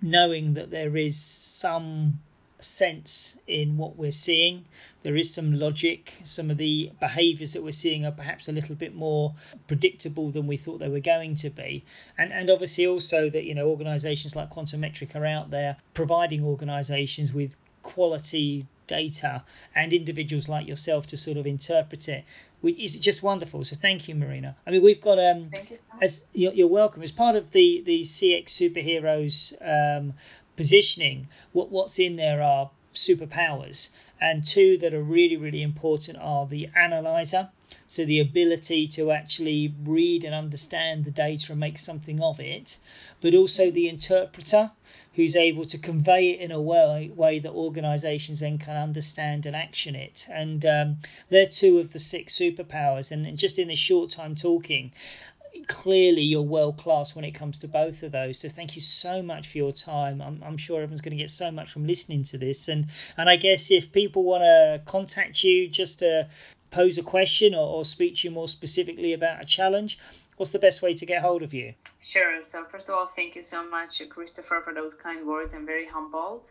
knowing 0.00 0.54
that 0.54 0.70
there 0.70 0.96
is 0.96 1.18
some 1.18 2.20
sense 2.58 3.38
in 3.46 3.76
what 3.76 3.96
we're 3.96 4.12
seeing. 4.12 4.64
There 5.02 5.16
is 5.16 5.32
some 5.32 5.58
logic. 5.58 6.12
Some 6.24 6.50
of 6.50 6.56
the 6.56 6.90
behaviours 6.98 7.52
that 7.52 7.62
we're 7.62 7.72
seeing 7.72 8.04
are 8.04 8.12
perhaps 8.12 8.48
a 8.48 8.52
little 8.52 8.74
bit 8.74 8.94
more 8.94 9.34
predictable 9.66 10.30
than 10.30 10.46
we 10.46 10.56
thought 10.56 10.78
they 10.78 10.88
were 10.88 11.00
going 11.00 11.36
to 11.36 11.50
be. 11.50 11.84
And 12.18 12.32
and 12.32 12.50
obviously 12.50 12.86
also 12.86 13.30
that 13.30 13.44
you 13.44 13.54
know 13.54 13.68
organisations 13.68 14.34
like 14.34 14.50
Quantum 14.50 14.80
Metric 14.80 15.14
are 15.14 15.26
out 15.26 15.50
there 15.50 15.76
providing 15.94 16.44
organisations 16.44 17.32
with 17.32 17.56
quality 17.82 18.66
data 18.86 19.42
and 19.74 19.92
individuals 19.92 20.48
like 20.48 20.66
yourself 20.66 21.06
to 21.08 21.16
sort 21.16 21.36
of 21.36 21.46
interpret 21.46 22.08
it. 22.08 22.24
it 22.62 22.78
is 22.78 22.94
just 22.94 23.22
wonderful 23.22 23.64
so 23.64 23.76
thank 23.76 24.08
you 24.08 24.14
marina 24.14 24.56
i 24.66 24.70
mean 24.70 24.82
we've 24.82 25.00
got 25.00 25.18
um 25.18 25.50
you. 25.52 25.78
as 26.00 26.22
you're, 26.32 26.52
you're, 26.52 26.68
welcome 26.68 27.02
as 27.02 27.12
part 27.12 27.36
of 27.36 27.50
the 27.50 27.82
the 27.84 28.02
cx 28.02 28.46
superheroes 28.46 29.52
um 29.60 30.14
positioning, 30.56 31.28
what 31.52 31.70
what's 31.70 31.98
in 31.98 32.16
there 32.16 32.42
are 32.42 32.70
superpowers, 32.94 33.90
and 34.20 34.44
two 34.44 34.78
that 34.78 34.94
are 34.94 35.02
really 35.02 35.36
really 35.36 35.62
important 35.62 36.18
are 36.20 36.46
the 36.46 36.68
analyzer, 36.74 37.48
so 37.86 38.04
the 38.04 38.20
ability 38.20 38.88
to 38.88 39.10
actually 39.10 39.74
read 39.84 40.24
and 40.24 40.34
understand 40.34 41.04
the 41.04 41.10
data 41.10 41.52
and 41.52 41.60
make 41.60 41.78
something 41.78 42.20
of 42.20 42.40
it, 42.40 42.78
but 43.20 43.34
also 43.34 43.70
the 43.70 43.88
interpreter 43.88 44.70
who's 45.16 45.34
able 45.34 45.64
to 45.64 45.78
convey 45.78 46.30
it 46.30 46.40
in 46.40 46.52
a 46.52 46.60
way, 46.60 47.10
way 47.14 47.38
that 47.38 47.52
organizations 47.52 48.40
then 48.40 48.58
can 48.58 48.76
understand 48.76 49.46
and 49.46 49.56
action 49.56 49.94
it. 49.94 50.28
And 50.30 50.64
um, 50.66 50.98
they're 51.30 51.46
two 51.46 51.78
of 51.78 51.92
the 51.92 51.98
six 51.98 52.38
superpowers. 52.38 53.10
And 53.10 53.38
just 53.38 53.58
in 53.58 53.68
this 53.68 53.78
short 53.78 54.10
time 54.10 54.34
talking, 54.34 54.92
clearly 55.64 56.22
you're 56.22 56.42
world 56.42 56.76
class 56.76 57.14
when 57.14 57.24
it 57.24 57.32
comes 57.32 57.58
to 57.58 57.68
both 57.68 58.02
of 58.02 58.12
those. 58.12 58.38
So 58.38 58.48
thank 58.48 58.76
you 58.76 58.82
so 58.82 59.22
much 59.22 59.48
for 59.48 59.58
your 59.58 59.72
time. 59.72 60.20
I'm, 60.20 60.42
I'm 60.44 60.56
sure 60.56 60.82
everyone's 60.82 61.00
going 61.00 61.16
to 61.16 61.22
get 61.22 61.30
so 61.30 61.50
much 61.50 61.72
from 61.72 61.86
listening 61.86 62.24
to 62.24 62.38
this. 62.38 62.68
And 62.68 62.86
and 63.16 63.28
I 63.28 63.36
guess 63.36 63.70
if 63.70 63.92
people 63.92 64.24
want 64.24 64.42
to 64.42 64.82
contact 64.84 65.42
you 65.44 65.68
just 65.68 66.00
to 66.00 66.28
pose 66.70 66.98
a 66.98 67.02
question 67.02 67.54
or, 67.54 67.66
or 67.66 67.84
speak 67.84 68.16
to 68.16 68.28
you 68.28 68.34
more 68.34 68.48
specifically 68.48 69.12
about 69.12 69.42
a 69.42 69.46
challenge, 69.46 69.98
what's 70.36 70.52
the 70.52 70.58
best 70.58 70.82
way 70.82 70.94
to 70.94 71.06
get 71.06 71.22
hold 71.22 71.42
of 71.42 71.54
you? 71.54 71.74
Sure. 72.00 72.40
So 72.42 72.64
first 72.64 72.88
of 72.88 72.94
all, 72.94 73.06
thank 73.06 73.36
you 73.36 73.42
so 73.42 73.68
much, 73.68 74.02
Christopher, 74.08 74.60
for 74.62 74.74
those 74.74 74.94
kind 74.94 75.26
words. 75.26 75.54
I'm 75.54 75.66
very 75.66 75.86
humbled. 75.86 76.50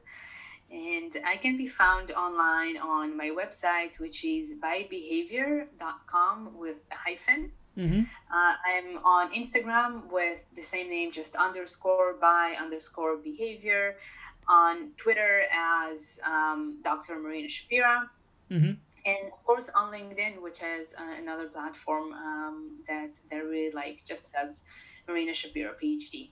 And 0.72 1.16
I 1.26 1.38
can 1.38 1.58
be 1.58 1.68
found 1.68 2.12
online 2.12 2.78
on 2.78 3.16
my 3.16 3.30
website, 3.30 4.00
which 4.00 4.26
is 4.26 4.54
bybehavior.com 4.54 6.58
with 6.58 6.82
a 6.92 6.96
hyphen. 6.96 7.52
Mm-hmm. 7.78 8.02
Uh, 8.02 8.54
I'm 8.66 8.98
on 9.04 9.34
Instagram 9.34 10.10
with 10.12 10.40
the 10.56 10.62
same 10.62 10.90
name, 10.90 11.12
just 11.12 11.36
underscore 11.36 12.14
by 12.20 12.56
underscore 12.60 13.18
behavior. 13.18 13.98
On 14.48 14.92
Twitter 14.96 15.44
as 15.52 16.20
um, 16.24 16.78
Dr. 16.84 17.18
Marina 17.18 17.48
Shapira. 17.48 18.08
Mm-hmm. 18.52 18.74
And 19.08 19.32
of 19.34 19.44
course 19.44 19.70
on 19.74 19.92
LinkedIn, 19.92 20.42
which 20.42 20.62
is 20.62 20.94
uh, 20.98 21.20
another 21.20 21.48
platform 21.48 22.14
um, 22.14 22.78
that 22.88 23.18
they 23.30 23.40
really 23.40 23.72
like, 23.72 24.04
just 24.06 24.30
as 24.40 24.62
Marina 25.08 25.32
Shapira, 25.32 25.72
PhD. 25.82 26.30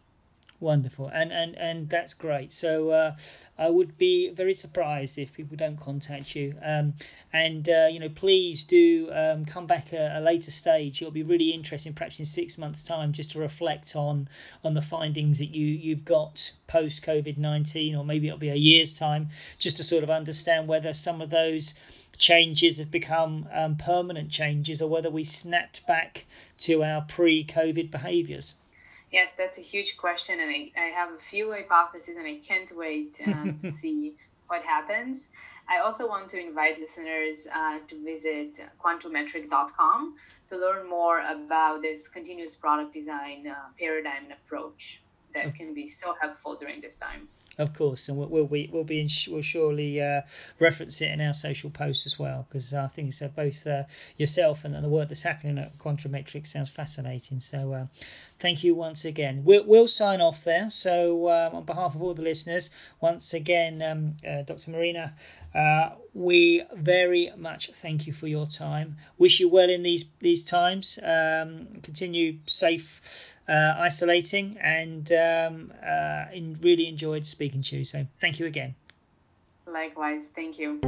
Wonderful, 0.64 1.10
and 1.10 1.34
and 1.34 1.58
and 1.58 1.90
that's 1.90 2.14
great. 2.14 2.54
So 2.54 2.92
uh, 2.92 3.16
I 3.58 3.70
would 3.70 3.98
be 3.98 4.30
very 4.30 4.54
surprised 4.54 5.18
if 5.18 5.34
people 5.34 5.58
don't 5.58 5.76
contact 5.76 6.38
you. 6.38 6.56
Um, 6.62 6.94
and 7.34 7.68
uh, 7.68 7.90
you 7.92 8.00
know, 8.00 8.08
please 8.08 8.64
do 8.64 9.10
um, 9.12 9.44
come 9.44 9.68
back 9.68 9.92
a, 9.92 10.20
a, 10.20 10.22
later 10.22 10.52
stage. 10.52 11.02
It'll 11.02 11.12
be 11.12 11.24
really 11.24 11.50
interesting, 11.50 11.94
perhaps 11.94 12.20
in 12.20 12.24
six 12.24 12.58
months' 12.58 12.82
time, 12.82 13.12
just 13.12 13.32
to 13.32 13.40
reflect 13.40 13.98
on 13.98 14.30
on 14.64 14.74
the 14.74 14.82
findings 14.82 15.40
that 15.40 15.54
you 15.54 15.68
you've 15.68 16.06
got 16.06 16.54
post 16.68 17.04
COVID 17.04 17.38
nineteen, 17.38 17.94
or 17.98 18.06
maybe 18.06 18.28
it'll 18.28 18.40
be 18.40 18.48
a 18.48 18.56
year's 18.56 18.94
time, 18.94 19.32
just 19.58 19.76
to 19.78 19.84
sort 19.84 20.06
of 20.06 20.10
understand 20.10 20.70
whether 20.70 20.94
some 20.94 21.20
of 21.20 21.30
those 21.30 21.76
changes 22.18 22.78
have 22.78 22.90
become 22.90 23.50
um, 23.52 23.76
permanent 23.76 24.32
changes, 24.32 24.82
or 24.82 24.90
whether 24.90 25.10
we 25.10 25.26
snapped 25.26 25.86
back 25.86 26.24
to 26.60 26.86
our 26.86 27.02
pre-COVID 27.02 27.92
behaviours. 27.92 28.54
Yes, 29.14 29.34
that's 29.38 29.60
a 29.60 29.62
huge 29.62 29.96
question, 29.96 30.40
and 30.40 30.50
I, 30.50 30.72
I 30.76 30.86
have 30.86 31.12
a 31.12 31.20
few 31.20 31.52
hypotheses, 31.52 32.18
and 32.18 32.26
I 32.26 32.40
can't 32.40 32.76
wait 32.76 33.20
um, 33.28 33.60
to 33.62 33.72
see 33.72 34.16
what 34.48 34.64
happens. 34.64 35.28
I 35.70 35.78
also 35.78 36.08
want 36.08 36.30
to 36.30 36.40
invite 36.40 36.80
listeners 36.80 37.48
uh, 37.54 37.78
to 37.88 38.04
visit 38.04 38.60
quantummetric.com 38.84 40.16
to 40.50 40.58
learn 40.58 40.90
more 40.90 41.20
about 41.20 41.84
this 41.84 42.08
continuous 42.08 42.56
product 42.56 42.92
design 42.92 43.46
uh, 43.48 43.54
paradigm 43.80 44.24
and 44.24 44.34
approach 44.34 45.04
that 45.36 45.54
can 45.54 45.76
be 45.76 45.88
so 45.88 46.16
helpful 46.20 46.56
during 46.56 46.82
this 46.82 46.98
time. 46.98 47.28
Of 47.60 47.76
course, 47.76 48.10
and 48.10 48.18
we'll, 48.18 48.30
we'll 48.30 48.48
be 48.48 48.68
we'll 48.72 48.84
be 48.84 49.00
in, 49.00 49.10
we'll 49.28 49.44
surely 49.44 50.02
uh, 50.02 50.22
reference 50.60 51.02
it 51.02 51.12
in 51.12 51.22
our 51.22 51.34
social 51.34 51.70
posts 51.70 52.08
as 52.08 52.18
well 52.18 52.48
because 52.50 52.74
I 52.74 52.88
think 52.88 53.14
so 53.14 53.28
both 53.28 53.68
uh, 53.68 53.84
yourself 54.18 54.66
and, 54.66 54.74
the 54.84 54.90
work 54.90 55.10
that's 55.10 55.22
happening 55.22 55.60
at 55.60 55.78
Quantum 55.78 56.12
Metric 56.12 56.48
sounds 56.48 56.72
fascinating. 56.72 57.40
So 57.40 57.74
uh, 57.74 57.86
thank 58.40 58.64
you 58.64 58.74
once 58.74 59.06
again. 59.06 59.44
We'll, 59.44 59.66
we'll 59.66 59.88
sign 59.88 60.20
off 60.20 60.44
there. 60.44 60.72
So 60.72 61.30
um, 61.30 61.58
on 61.58 61.64
behalf 61.64 61.94
of 61.94 62.02
all 62.02 62.16
the 62.16 62.24
listeners, 62.24 62.72
once 63.00 63.36
again, 63.36 63.84
um, 63.84 64.16
uh, 64.28 64.42
Dr. 64.42 64.72
Marina, 64.72 65.14
uh, 65.54 65.92
we 66.16 66.64
very 66.74 67.32
much 67.38 67.70
thank 67.72 68.08
you 68.08 68.14
for 68.14 68.26
your 68.26 68.48
time. 68.48 68.98
Wish 69.20 69.40
you 69.40 69.48
well 69.48 69.70
in 69.70 69.84
these 69.84 70.06
these 70.20 70.44
times. 70.44 70.98
Um, 71.04 71.68
continue 71.84 72.40
safe 72.48 73.02
uh, 73.48 73.76
isolating, 73.78 74.58
and 74.62 75.12
um, 75.12 75.74
uh, 75.86 76.26
in, 76.34 76.58
really 76.62 76.88
enjoyed 76.88 77.26
speaking 77.26 77.62
to 77.64 77.78
you. 77.78 77.86
So 77.86 78.06
thank 78.20 78.40
you 78.40 78.46
again. 78.46 78.76
Likewise, 79.68 80.30
thank 80.36 80.60
you. 80.60 80.80